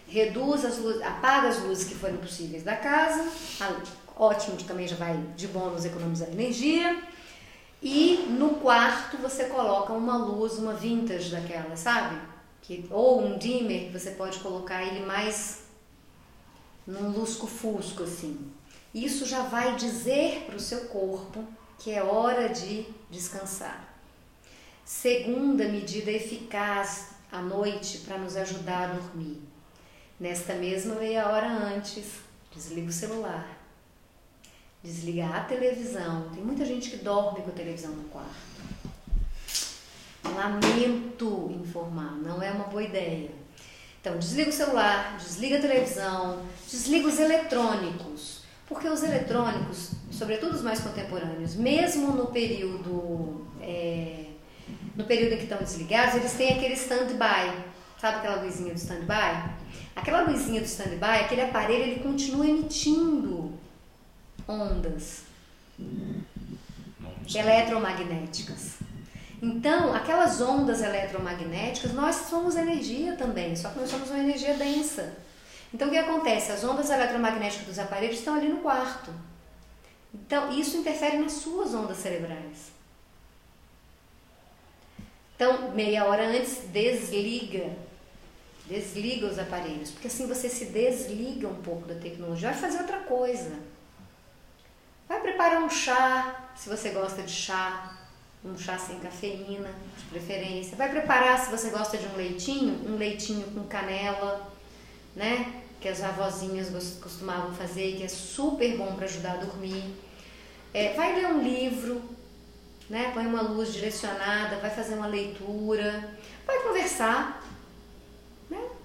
Reduz 0.09 0.65
as 0.65 0.79
luzes, 0.79 1.03
apaga 1.03 1.49
as 1.49 1.59
luzes 1.63 1.87
que 1.87 1.95
forem 1.95 2.17
possíveis 2.17 2.63
da 2.63 2.75
casa, 2.75 3.31
ótimo 4.17 4.57
que 4.57 4.65
também 4.65 4.89
já 4.89 4.97
vai 4.97 5.17
de 5.37 5.47
bônus 5.47 5.85
economizar 5.85 6.29
energia 6.31 7.01
e 7.83 8.27
no 8.31 8.57
quarto 8.57 9.17
você 9.19 9.45
coloca 9.45 9.93
uma 9.93 10.17
luz, 10.17 10.55
uma 10.55 10.75
vintage 10.75 11.31
daquela, 11.31 11.77
sabe? 11.77 12.21
Que, 12.61 12.87
ou 12.91 13.25
um 13.25 13.39
dimmer 13.39 13.87
que 13.87 13.99
você 13.99 14.11
pode 14.13 14.41
colocar 14.41 14.83
ele 14.83 15.07
mais 15.07 15.63
num 16.87 17.11
lusco-fusco 17.11 18.03
assim. 18.03 18.51
Isso 18.93 19.25
já 19.27 19.43
vai 19.43 19.77
dizer 19.77 20.45
para 20.47 20.57
o 20.57 20.61
seu 20.61 20.87
corpo 20.87 21.45
que 21.79 21.91
é 21.93 22.03
hora 22.03 22.49
de 22.49 22.87
descansar. 23.11 23.95
Segunda 24.85 25.69
medida 25.69 26.11
eficaz 26.11 27.11
à 27.31 27.41
noite 27.41 27.99
para 27.99 28.19
nos 28.19 28.37
ajudar 28.37 28.91
a 28.91 28.95
dormir. 28.95 29.41
Nesta 30.19 30.55
mesma 30.55 30.97
meia 30.97 31.29
hora 31.29 31.47
antes, 31.47 32.07
desliga 32.53 32.89
o 32.89 32.93
celular 32.93 33.58
desligar 34.83 35.35
a 35.35 35.41
televisão. 35.41 36.29
Tem 36.35 36.43
muita 36.43 36.65
gente 36.65 36.91
que 36.91 36.97
dorme 36.99 37.43
com 37.43 37.51
a 37.51 37.55
televisão 37.55 37.93
no 37.93 38.05
quarto. 38.05 38.49
Lamento 40.25 41.51
informar, 41.51 42.13
não 42.17 42.43
é 42.43 42.51
uma 42.51 42.65
boa 42.65 42.83
ideia. 42.83 43.31
Então, 44.01 44.19
desliga 44.19 44.51
o 44.51 44.53
celular, 44.53 45.17
desliga 45.19 45.59
a 45.59 45.61
televisão, 45.61 46.43
desliga 46.69 47.09
os 47.09 47.19
eletrônicos. 47.19 48.43
Porque 48.67 48.87
os 48.87 49.03
eletrônicos, 49.03 49.93
sobretudo 50.11 50.55
os 50.55 50.63
mais 50.63 50.81
contemporâneos, 50.81 51.57
mesmo 51.57 52.13
no 52.13 52.27
período, 52.27 53.47
é, 53.63 54.27
no 54.95 55.05
período 55.05 55.33
em 55.33 55.37
que 55.39 55.45
estão 55.45 55.59
desligados, 55.59 56.17
eles 56.17 56.35
têm 56.35 56.53
aquele 56.53 56.75
stand-by. 56.75 57.65
Sabe 57.99 58.19
aquela 58.19 58.43
luzinha 58.43 58.73
do 58.73 58.77
stand-by? 58.77 59.51
Aquela 59.97 60.23
luzinha 60.23 60.61
do 60.61 60.67
stand-by, 60.67 61.25
aquele 61.25 61.41
aparelho, 61.41 61.83
ele 61.85 62.01
continua 62.01 62.47
emitindo 62.47 63.58
ondas 64.49 65.23
eletromagnéticas. 67.33 68.79
Então, 69.41 69.95
aquelas 69.95 70.41
ondas 70.41 70.83
eletromagnéticas, 70.83 71.93
nós 71.93 72.17
somos 72.29 72.57
energia 72.57 73.15
também, 73.15 73.55
só 73.55 73.69
que 73.69 73.79
nós 73.79 73.91
somos 73.91 74.11
uma 74.11 74.19
energia 74.19 74.55
densa. 74.55 75.17
Então, 75.73 75.89
o 75.89 75.91
que 75.91 75.99
acontece? 75.99 76.51
As 76.51 76.65
ondas 76.65 76.91
eletromagnéticas 76.91 77.67
dos 77.67 77.79
aparelhos 77.79 78.19
estão 78.19 78.35
ali 78.35 78.49
no 78.49 78.61
quarto. 78.61 79.13
Então, 80.13 80.51
isso 80.51 80.79
interfere 80.79 81.19
nas 81.19 81.33
suas 81.33 81.75
ondas 81.75 81.99
cerebrais. 81.99 82.73
Então, 85.37 85.71
meia 85.71 86.05
hora 86.05 86.27
antes, 86.27 86.65
desliga. 86.73 87.71
Desliga 88.67 89.27
os 89.27 89.39
aparelhos, 89.39 89.91
porque 89.93 90.09
assim 90.09 90.27
você 90.27 90.49
se 90.49 90.67
desliga 90.67 91.49
um 91.49 91.63
pouco 91.63 91.87
da 91.87 91.95
tecnologia. 91.95 92.51
Vai 92.51 92.59
fazer 92.59 92.79
outra 92.81 92.99
coisa. 93.01 93.53
Vai 95.09 95.21
preparar 95.21 95.63
um 95.63 95.71
chá, 95.71 96.51
se 96.55 96.69
você 96.69 96.91
gosta 96.91 97.23
de 97.23 97.33
chá, 97.33 97.97
um 98.45 98.59
chá 98.59 98.77
sem 98.77 99.01
cafeína, 99.01 99.71
de 99.97 100.05
preferência. 100.11 100.77
Vai 100.77 100.91
preparar, 100.91 101.39
se 101.39 101.51
você 101.51 101.71
gosta 101.71 101.97
de 101.97 102.07
um 102.09 102.17
leitinho, 102.17 102.87
um 102.87 102.97
leitinho 102.97 103.47
com 103.53 103.65
canela, 103.65 104.53
né? 105.17 105.63
Que 105.81 105.89
as 105.89 106.03
avózinhas 106.03 106.69
costumavam 107.01 107.55
fazer, 107.55 107.97
que 107.97 108.03
é 108.03 108.09
super 108.09 108.77
bom 108.77 108.95
para 108.97 109.07
ajudar 109.07 109.33
a 109.33 109.37
dormir. 109.37 109.95
É, 110.75 110.93
vai 110.93 111.15
ler 111.15 111.29
um 111.29 111.43
livro, 111.43 112.03
né? 112.91 113.11
Põe 113.15 113.27
uma 113.27 113.41
luz 113.41 113.73
direcionada, 113.73 114.59
vai 114.59 114.71
fazer 114.71 114.95
uma 114.95 115.07
leitura, 115.07 116.17
vai 116.47 116.63
conversar? 116.65 117.43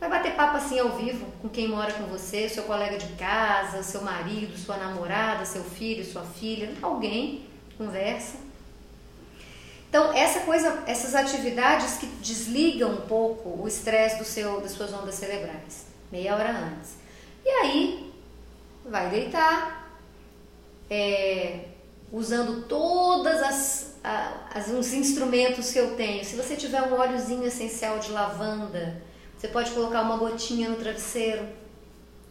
Vai 0.03 0.09
bater 0.09 0.35
papo 0.35 0.57
assim 0.57 0.77
ao 0.77 0.89
vivo 0.97 1.25
com 1.41 1.47
quem 1.47 1.69
mora 1.69 1.93
com 1.93 2.03
você, 2.07 2.49
seu 2.49 2.63
colega 2.63 2.97
de 2.97 3.07
casa, 3.13 3.81
seu 3.81 4.01
marido, 4.01 4.57
sua 4.57 4.75
namorada, 4.75 5.45
seu 5.45 5.63
filho, 5.63 6.03
sua 6.03 6.23
filha, 6.23 6.73
alguém, 6.81 7.45
conversa. 7.77 8.35
Então, 9.87 10.11
essa 10.11 10.41
coisa, 10.41 10.83
essas 10.87 11.15
atividades 11.15 11.99
que 11.99 12.05
desligam 12.05 12.91
um 12.91 13.01
pouco 13.07 13.61
o 13.63 13.65
estresse 13.65 14.17
do 14.17 14.25
seu, 14.25 14.59
das 14.59 14.71
suas 14.71 14.91
ondas 14.91 15.15
cerebrais, 15.15 15.85
meia 16.11 16.35
hora 16.35 16.51
antes. 16.51 16.95
E 17.45 17.49
aí, 17.49 18.13
vai 18.85 19.09
deitar, 19.09 19.89
é, 20.89 21.67
usando 22.11 22.67
todas 22.67 23.41
as, 23.41 23.95
as, 24.53 24.67
os 24.67 24.91
instrumentos 24.91 25.71
que 25.71 25.79
eu 25.79 25.95
tenho. 25.95 26.25
Se 26.25 26.35
você 26.35 26.57
tiver 26.57 26.81
um 26.81 26.93
óleozinho 26.93 27.45
essencial 27.45 27.99
de 27.99 28.11
lavanda, 28.11 29.01
você 29.43 29.49
pode 29.49 29.71
colocar 29.71 30.03
uma 30.03 30.15
gotinha 30.15 30.69
no 30.69 30.77
travesseiro. 30.77 31.45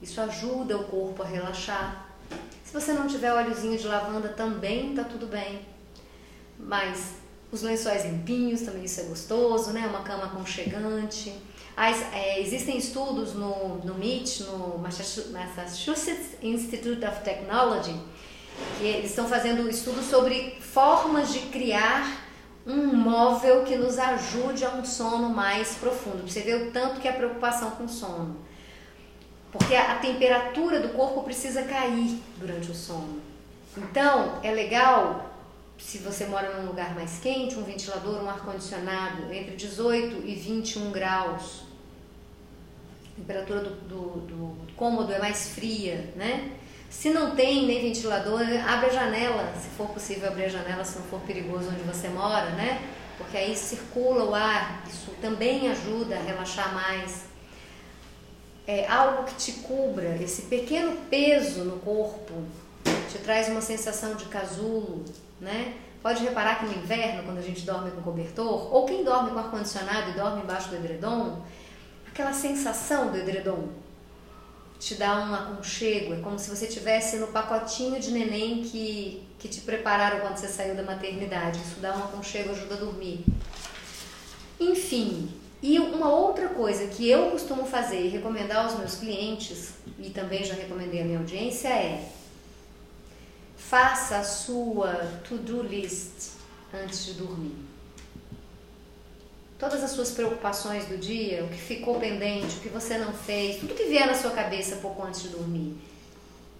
Isso 0.00 0.18
ajuda 0.18 0.78
o 0.78 0.84
corpo 0.84 1.22
a 1.22 1.26
relaxar. 1.26 2.08
Se 2.64 2.72
você 2.72 2.94
não 2.94 3.06
tiver 3.06 3.30
óleozinho 3.30 3.76
de 3.76 3.86
lavanda, 3.86 4.30
também 4.30 4.94
tá 4.94 5.04
tudo 5.04 5.26
bem. 5.26 5.60
Mas 6.58 7.16
os 7.50 7.60
lençóis 7.60 8.06
limpinhos, 8.06 8.62
também 8.62 8.84
isso 8.84 8.98
é 8.98 9.04
gostoso, 9.04 9.72
né? 9.72 9.86
Uma 9.86 10.00
cama 10.00 10.24
aconchegante. 10.24 11.34
é, 12.14 12.40
existem 12.40 12.78
estudos 12.78 13.34
no, 13.34 13.76
no 13.84 13.92
MIT, 13.92 14.44
no 14.44 14.78
Massachusetts 14.78 16.38
Institute 16.42 17.04
of 17.04 17.20
Technology, 17.22 17.94
que 18.78 18.84
eles 18.84 19.10
estão 19.10 19.28
fazendo 19.28 19.68
estudos 19.68 20.06
sobre 20.06 20.56
formas 20.62 21.30
de 21.30 21.40
criar 21.40 22.31
um 22.66 22.94
móvel 22.94 23.64
que 23.64 23.76
nos 23.76 23.98
ajude 23.98 24.64
a 24.64 24.70
um 24.70 24.84
sono 24.84 25.28
mais 25.28 25.74
profundo. 25.74 26.28
Você 26.28 26.40
vê 26.40 26.54
o 26.54 26.70
tanto 26.70 27.00
que 27.00 27.08
é 27.08 27.10
a 27.10 27.14
preocupação 27.14 27.72
com 27.72 27.84
o 27.84 27.88
sono. 27.88 28.36
Porque 29.50 29.74
a, 29.74 29.98
temperatura 29.98 30.80
do 30.80 30.90
corpo 30.90 31.22
precisa 31.22 31.62
cair 31.64 32.18
durante 32.38 32.70
o 32.70 32.74
sono. 32.74 33.20
Então, 33.76 34.40
é 34.42 34.50
legal 34.50 35.30
se 35.78 35.98
você 35.98 36.26
mora 36.26 36.56
num 36.56 36.68
lugar 36.68 36.94
mais 36.94 37.18
quente, 37.18 37.56
um 37.56 37.64
ventilador, 37.64 38.22
um 38.22 38.30
ar-condicionado 38.30 39.32
entre 39.32 39.56
18 39.56 40.26
e 40.26 40.34
21 40.34 40.92
graus. 40.92 41.64
A 43.12 43.16
temperatura 43.16 43.60
do, 43.60 43.70
do, 43.70 44.20
do, 44.20 44.72
cômodo 44.74 45.12
é 45.12 45.18
mais 45.18 45.50
fria, 45.50 46.12
né? 46.16 46.52
Se 46.92 47.10
não 47.10 47.34
tem 47.34 47.66
nem 47.66 47.80
ventilador, 47.80 48.42
abre 48.68 48.90
a 48.90 48.92
janela, 48.92 49.52
se 49.60 49.68
for 49.70 49.88
possível 49.88 50.28
abrir 50.28 50.44
a 50.44 50.48
janela, 50.48 50.84
se 50.84 50.98
não 50.98 51.06
for 51.06 51.20
perigoso 51.22 51.70
onde 51.70 51.82
você 51.82 52.06
mora, 52.08 52.50
né? 52.50 52.80
Porque 53.16 53.36
aí 53.36 53.56
circula 53.56 54.24
o 54.24 54.34
ar, 54.34 54.84
isso 54.86 55.10
também 55.20 55.68
ajuda 55.68 56.14
a 56.14 56.22
relaxar 56.22 56.72
mais. 56.72 57.24
É 58.66 58.86
algo 58.86 59.24
que 59.24 59.34
te 59.34 59.52
cubra, 59.52 60.16
esse 60.22 60.42
pequeno 60.42 60.96
peso 61.10 61.64
no 61.64 61.80
corpo 61.80 62.34
te 63.10 63.18
traz 63.18 63.48
uma 63.48 63.62
sensação 63.62 64.14
de 64.14 64.26
casulo, 64.26 65.04
né? 65.40 65.74
Pode 66.02 66.22
reparar 66.22 66.60
que 66.60 66.66
no 66.66 66.74
inverno, 66.74 67.24
quando 67.24 67.38
a 67.38 67.42
gente 67.42 67.62
dorme 67.62 67.90
com 67.90 68.02
cobertor, 68.02 68.72
ou 68.72 68.84
quem 68.84 69.02
dorme 69.02 69.30
com 69.30 69.38
ar-condicionado 69.38 70.10
e 70.10 70.12
dorme 70.12 70.42
embaixo 70.42 70.68
do 70.68 70.76
edredom, 70.76 71.42
aquela 72.06 72.34
sensação 72.34 73.10
do 73.10 73.16
edredom 73.16 73.81
te 74.82 74.96
dá 74.96 75.14
um 75.14 75.32
aconchego, 75.32 76.12
é 76.12 76.16
como 76.16 76.36
se 76.36 76.50
você 76.50 76.66
estivesse 76.66 77.16
no 77.18 77.28
pacotinho 77.28 78.00
de 78.00 78.10
neném 78.10 78.64
que, 78.64 79.22
que 79.38 79.46
te 79.46 79.60
prepararam 79.60 80.18
quando 80.18 80.36
você 80.36 80.48
saiu 80.48 80.74
da 80.74 80.82
maternidade. 80.82 81.60
Isso 81.60 81.78
dá 81.78 81.96
um 81.96 82.02
aconchego, 82.02 82.50
ajuda 82.50 82.74
a 82.74 82.78
dormir. 82.78 83.24
Enfim, 84.58 85.30
e 85.62 85.78
uma 85.78 86.08
outra 86.08 86.48
coisa 86.48 86.88
que 86.88 87.08
eu 87.08 87.30
costumo 87.30 87.64
fazer 87.64 88.06
e 88.06 88.08
recomendar 88.08 88.64
aos 88.64 88.76
meus 88.76 88.96
clientes, 88.96 89.74
e 90.00 90.10
também 90.10 90.44
já 90.44 90.54
recomendei 90.54 91.00
à 91.00 91.04
minha 91.04 91.18
audiência, 91.20 91.68
é 91.68 92.08
Faça 93.56 94.18
a 94.18 94.24
sua 94.24 94.94
to-do 95.26 95.62
list 95.62 96.32
antes 96.74 97.06
de 97.06 97.14
dormir. 97.14 97.71
Todas 99.62 99.84
as 99.84 99.92
suas 99.92 100.10
preocupações 100.10 100.86
do 100.86 100.98
dia, 100.98 101.44
o 101.44 101.48
que 101.48 101.56
ficou 101.56 102.00
pendente, 102.00 102.56
o 102.56 102.60
que 102.60 102.68
você 102.68 102.98
não 102.98 103.12
fez, 103.12 103.60
tudo 103.60 103.74
que 103.74 103.84
vier 103.84 104.08
na 104.08 104.14
sua 104.14 104.32
cabeça 104.32 104.74
pouco 104.82 105.04
antes 105.04 105.22
de 105.22 105.28
dormir, 105.28 105.76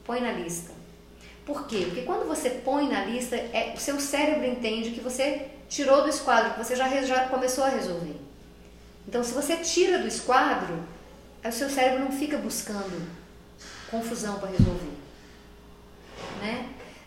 põe 0.05 0.20
na 0.20 0.30
lista. 0.30 0.70
Por 1.44 1.66
quê? 1.66 1.82
Porque 1.86 2.03
quando 2.03 2.28
você 2.28 2.48
põe 2.50 2.88
na 2.88 3.05
lista, 3.05 3.34
é, 3.34 3.74
o 3.76 3.80
seu 3.80 3.98
cérebro 3.98 4.46
entende 4.46 4.92
que 4.92 5.00
você 5.00 5.48
tirou 5.68 6.03
do 6.03 6.11
esquadro, 6.11 6.53
que 6.53 6.64
você 6.64 6.76
já, 6.76 6.88
já 7.03 7.28
começou 7.28 7.64
a 7.64 7.70
resolver. 7.70 8.14
Então, 9.09 9.24
se 9.24 9.34
você 9.34 9.57
tira 9.57 9.98
do 9.98 10.07
esquadro, 10.07 10.78
o 11.44 11.50
seu 11.50 11.68
cérebro 11.68 12.05
não 12.05 12.12
fica 12.12 12.38
buscando 12.38 13.05
confusão 13.90 14.38
para 14.38 14.50
resolver. 14.50 14.91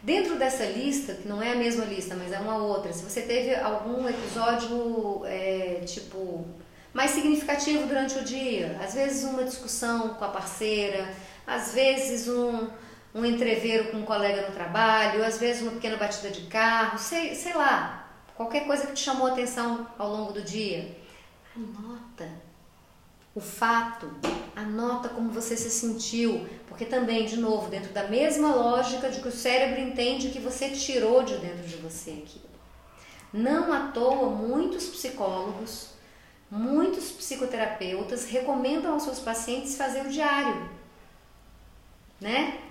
Dentro 0.05 0.37
dessa 0.37 0.63
lista, 0.65 1.15
que 1.15 1.27
não 1.27 1.41
é 1.41 1.53
a 1.53 1.55
mesma 1.55 1.83
lista, 1.83 2.13
mas 2.13 2.31
é 2.31 2.37
uma 2.37 2.57
outra, 2.57 2.93
se 2.93 3.03
você 3.03 3.23
teve 3.23 3.55
algum 3.55 4.07
episódio, 4.07 5.25
é, 5.25 5.81
tipo, 5.83 6.45
mais 6.93 7.09
significativo 7.09 7.87
durante 7.87 8.19
o 8.19 8.23
dia, 8.23 8.77
às 8.83 8.93
vezes 8.93 9.23
uma 9.23 9.43
discussão 9.43 10.09
com 10.09 10.23
a 10.23 10.27
parceira, 10.27 11.11
às 11.47 11.73
vezes 11.73 12.27
um, 12.27 12.67
um 13.15 13.25
entreveiro 13.25 13.89
com 13.89 13.97
um 13.97 14.05
colega 14.05 14.47
no 14.47 14.53
trabalho, 14.53 15.25
às 15.25 15.39
vezes 15.39 15.63
uma 15.63 15.71
pequena 15.71 15.97
batida 15.97 16.29
de 16.29 16.41
carro, 16.41 16.99
sei, 16.99 17.33
sei 17.33 17.55
lá, 17.55 18.07
qualquer 18.35 18.67
coisa 18.67 18.85
que 18.85 18.93
te 18.93 18.99
chamou 18.99 19.25
a 19.25 19.31
atenção 19.31 19.87
ao 19.97 20.11
longo 20.11 20.33
do 20.33 20.43
dia, 20.43 20.95
anota 21.55 22.29
o 23.35 23.41
fato, 23.41 24.09
anota 24.55 25.09
como 25.09 25.29
você 25.29 25.57
se 25.57 25.69
sentiu, 25.69 26.47
porque 26.69 26.85
também, 26.85 27.25
de 27.25 27.35
novo, 27.35 27.69
dentro 27.69 27.91
da 27.91 28.07
mesma 28.07 28.55
lógica 28.55 29.09
de 29.09 29.19
que 29.19 29.27
o 29.27 29.31
cérebro 29.31 29.81
entende 29.81 30.29
que 30.29 30.39
você 30.39 30.69
tirou 30.69 31.21
de 31.21 31.37
dentro 31.37 31.67
de 31.67 31.75
você 31.75 32.11
aquilo. 32.11 32.45
Não 33.33 33.73
à 33.73 33.87
toa, 33.89 34.29
muitos 34.29 34.85
psicólogos, 34.85 35.89
muitos 36.49 37.11
psicoterapeutas 37.11 38.25
recomendam 38.25 38.93
aos 38.93 39.03
seus 39.03 39.19
pacientes 39.19 39.75
fazer 39.75 40.05
o 40.05 40.09
diário, 40.09 40.69
né? 42.21 42.61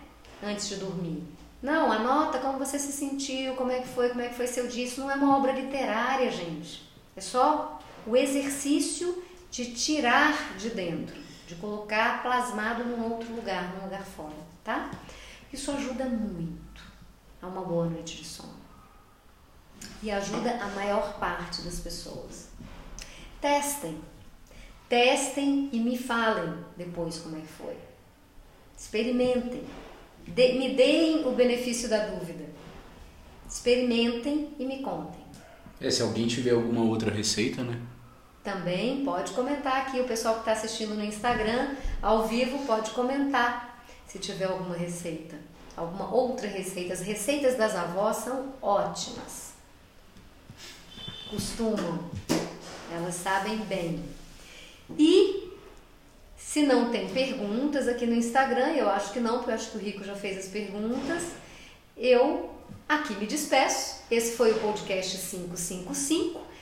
Antes 0.43 0.67
de 0.67 0.77
dormir. 0.77 1.23
Não, 1.62 1.93
anota 1.93 2.39
como 2.39 2.59
você 2.59 2.79
se 2.79 2.93
sentiu, 2.93 3.55
como 3.55 3.71
é 3.71 3.81
que 3.81 3.89
foi, 3.89 4.09
como 4.09 4.23
é 4.23 4.29
que 4.29 4.35
foi 4.35 4.47
seu 4.47 4.67
dia. 4.67 4.85
Isso 4.85 5.01
não 5.01 5.11
é 5.11 5.15
uma 5.15 5.37
obra 5.37 5.53
literária, 5.53 6.31
gente. 6.31 6.91
É 7.15 7.21
só 7.21 7.79
o 8.07 8.17
exercício 8.17 9.24
de 9.55 9.66
tirar 9.66 10.57
de 10.59 10.70
dentro, 10.70 11.14
de 11.46 11.55
colocar 11.55 12.24
plasmado 12.24 12.82
num 12.82 13.12
outro 13.12 13.32
lugar, 13.32 13.72
num 13.72 13.84
lugar 13.84 14.05
fora, 14.05 14.34
tá? 14.64 14.90
Isso 15.52 15.70
ajuda 15.70 16.07
muito 16.07 16.82
a 17.40 17.46
uma 17.46 17.62
boa 17.62 17.86
noite 17.88 18.16
de 18.16 18.24
sono. 18.24 18.64
E 20.02 20.11
ajuda 20.11 20.61
a 20.61 20.66
maior 20.70 21.20
parte 21.20 21.62
das 21.62 21.78
pessoas. 21.78 22.48
Testem. 23.40 23.96
Testem 24.88 25.68
e 25.72 25.78
me 25.78 25.96
falem 25.96 26.52
depois 26.76 27.20
como 27.20 27.36
é 27.36 27.40
que 27.40 27.46
foi. 27.46 27.76
Experimentem. 28.76 29.62
De, 30.26 30.52
me 30.55 30.74
deem 30.74 31.28
o 31.28 31.30
benefício 31.30 31.88
da 31.88 32.09
dúvida. 32.09 32.44
Experimentem 33.48 34.52
e 34.59 34.66
me 34.66 34.82
contem. 34.82 35.22
É, 35.80 35.88
se 35.90 36.02
alguém 36.02 36.26
tiver 36.26 36.50
alguma 36.50 36.82
outra 36.82 37.12
receita, 37.12 37.62
né? 37.62 37.80
Também 38.45 39.03
pode 39.03 39.32
comentar 39.32 39.78
aqui, 39.78 39.99
o 40.01 40.05
pessoal 40.07 40.34
que 40.34 40.40
está 40.40 40.53
assistindo 40.53 40.95
no 40.95 41.03
Instagram, 41.03 41.74
ao 42.03 42.28
vivo, 42.28 42.66
pode 42.66 42.90
comentar 42.90 43.82
se 44.07 44.18
tiver 44.18 44.45
alguma 44.45 44.76
receita, 44.76 45.34
alguma 45.74 46.14
outra 46.14 46.47
receita. 46.47 46.92
As 46.92 47.01
receitas 47.01 47.57
das 47.57 47.74
avós 47.74 48.18
são 48.18 48.53
ótimas. 48.61 49.55
Costumam, 51.30 52.11
elas 52.92 53.14
sabem 53.14 53.57
bem. 53.61 54.05
E 54.99 55.51
se 56.36 56.64
não 56.64 56.90
tem 56.90 57.09
perguntas 57.09 57.88
aqui 57.88 58.05
no 58.05 58.14
Instagram, 58.14 58.72
eu 58.74 58.90
acho 58.90 59.11
que 59.11 59.20
não, 59.20 59.38
porque 59.38 59.53
eu 59.53 59.55
acho 59.55 59.70
que 59.70 59.78
o 59.78 59.80
Rico 59.80 60.05
já 60.05 60.14
fez 60.14 60.36
as 60.36 60.49
perguntas, 60.53 61.22
eu 61.97 62.51
aqui 62.86 63.14
me 63.14 63.26
despeço. 63.26 64.03
Esse 64.11 64.36
foi 64.36 64.53
o 64.53 64.61
podcast 64.61 65.16
555 65.16 66.53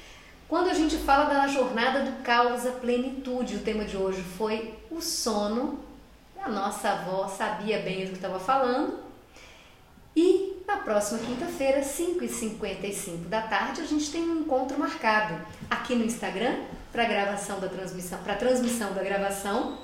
Quando 0.53 0.69
a 0.69 0.75
gente 0.75 0.99
fala 0.99 1.33
da 1.33 1.49
jornada 1.49 2.01
do 2.01 2.23
caos 2.23 2.67
à 2.67 2.73
plenitude, 2.73 3.57
o 3.57 3.61
tema 3.61 3.87
de 3.87 3.97
hoje 3.97 4.21
foi 4.21 4.75
o 4.91 5.01
sono. 5.01 5.79
A 6.39 6.47
nossa 6.51 6.91
avó 6.91 7.27
sabia 7.27 7.79
bem 7.79 8.05
do 8.05 8.11
que 8.11 8.17
estava 8.17 8.39
falando. 8.39 8.99
E 10.15 10.63
na 10.67 10.77
próxima 10.77 11.21
quinta-feira, 11.21 11.81
5h55 11.81 13.29
da 13.31 13.41
tarde, 13.41 13.81
a 13.81 13.87
gente 13.87 14.13
tem 14.13 14.21
um 14.21 14.41
encontro 14.41 14.79
marcado 14.79 15.41
aqui 15.71 15.95
no 15.95 16.05
Instagram 16.05 16.65
para 16.93 17.07
gravação 17.07 17.59
da 17.59 17.71
transmissão, 17.71 18.23
para 18.23 18.35
transmissão 18.35 18.93
da 18.93 19.03
gravação 19.03 19.79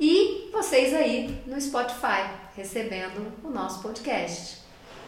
e 0.00 0.48
vocês 0.50 0.94
aí 0.94 1.42
no 1.46 1.60
Spotify 1.60 2.24
recebendo 2.56 3.34
o 3.44 3.50
nosso 3.50 3.82
podcast. 3.82 4.62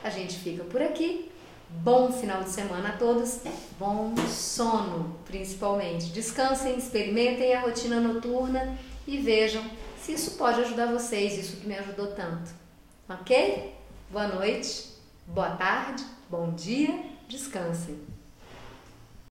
A 0.05 0.11
gente 0.11 0.39
fica 0.39 0.65
por 0.65 0.83
aqui. 0.83 1.31
Bom 1.71 2.11
final 2.11 2.43
de 2.43 2.51
semana 2.51 2.91
a 2.91 2.97
todos. 2.97 3.41
Bom 3.79 4.15
sono, 4.27 5.17
principalmente. 5.27 6.07
Descansem, 6.07 6.79
experimentem 6.79 7.55
a 7.55 7.61
rotina 7.61 8.01
noturna 8.01 8.77
e 9.07 9.19
vejam 9.19 9.63
se 10.01 10.13
isso 10.13 10.33
pode 10.39 10.61
ajudar 10.63 10.87
vocês, 10.87 11.37
isso 11.37 11.59
que 11.59 11.67
me 11.67 11.77
ajudou 11.77 12.07
tanto. 12.09 12.51
Ok? 13.07 13.75
Boa 14.11 14.29
noite, 14.29 14.95
boa 15.27 15.51
tarde, 15.51 16.03
bom 16.31 16.53
dia, 16.53 17.05
descansem. 17.29 18.08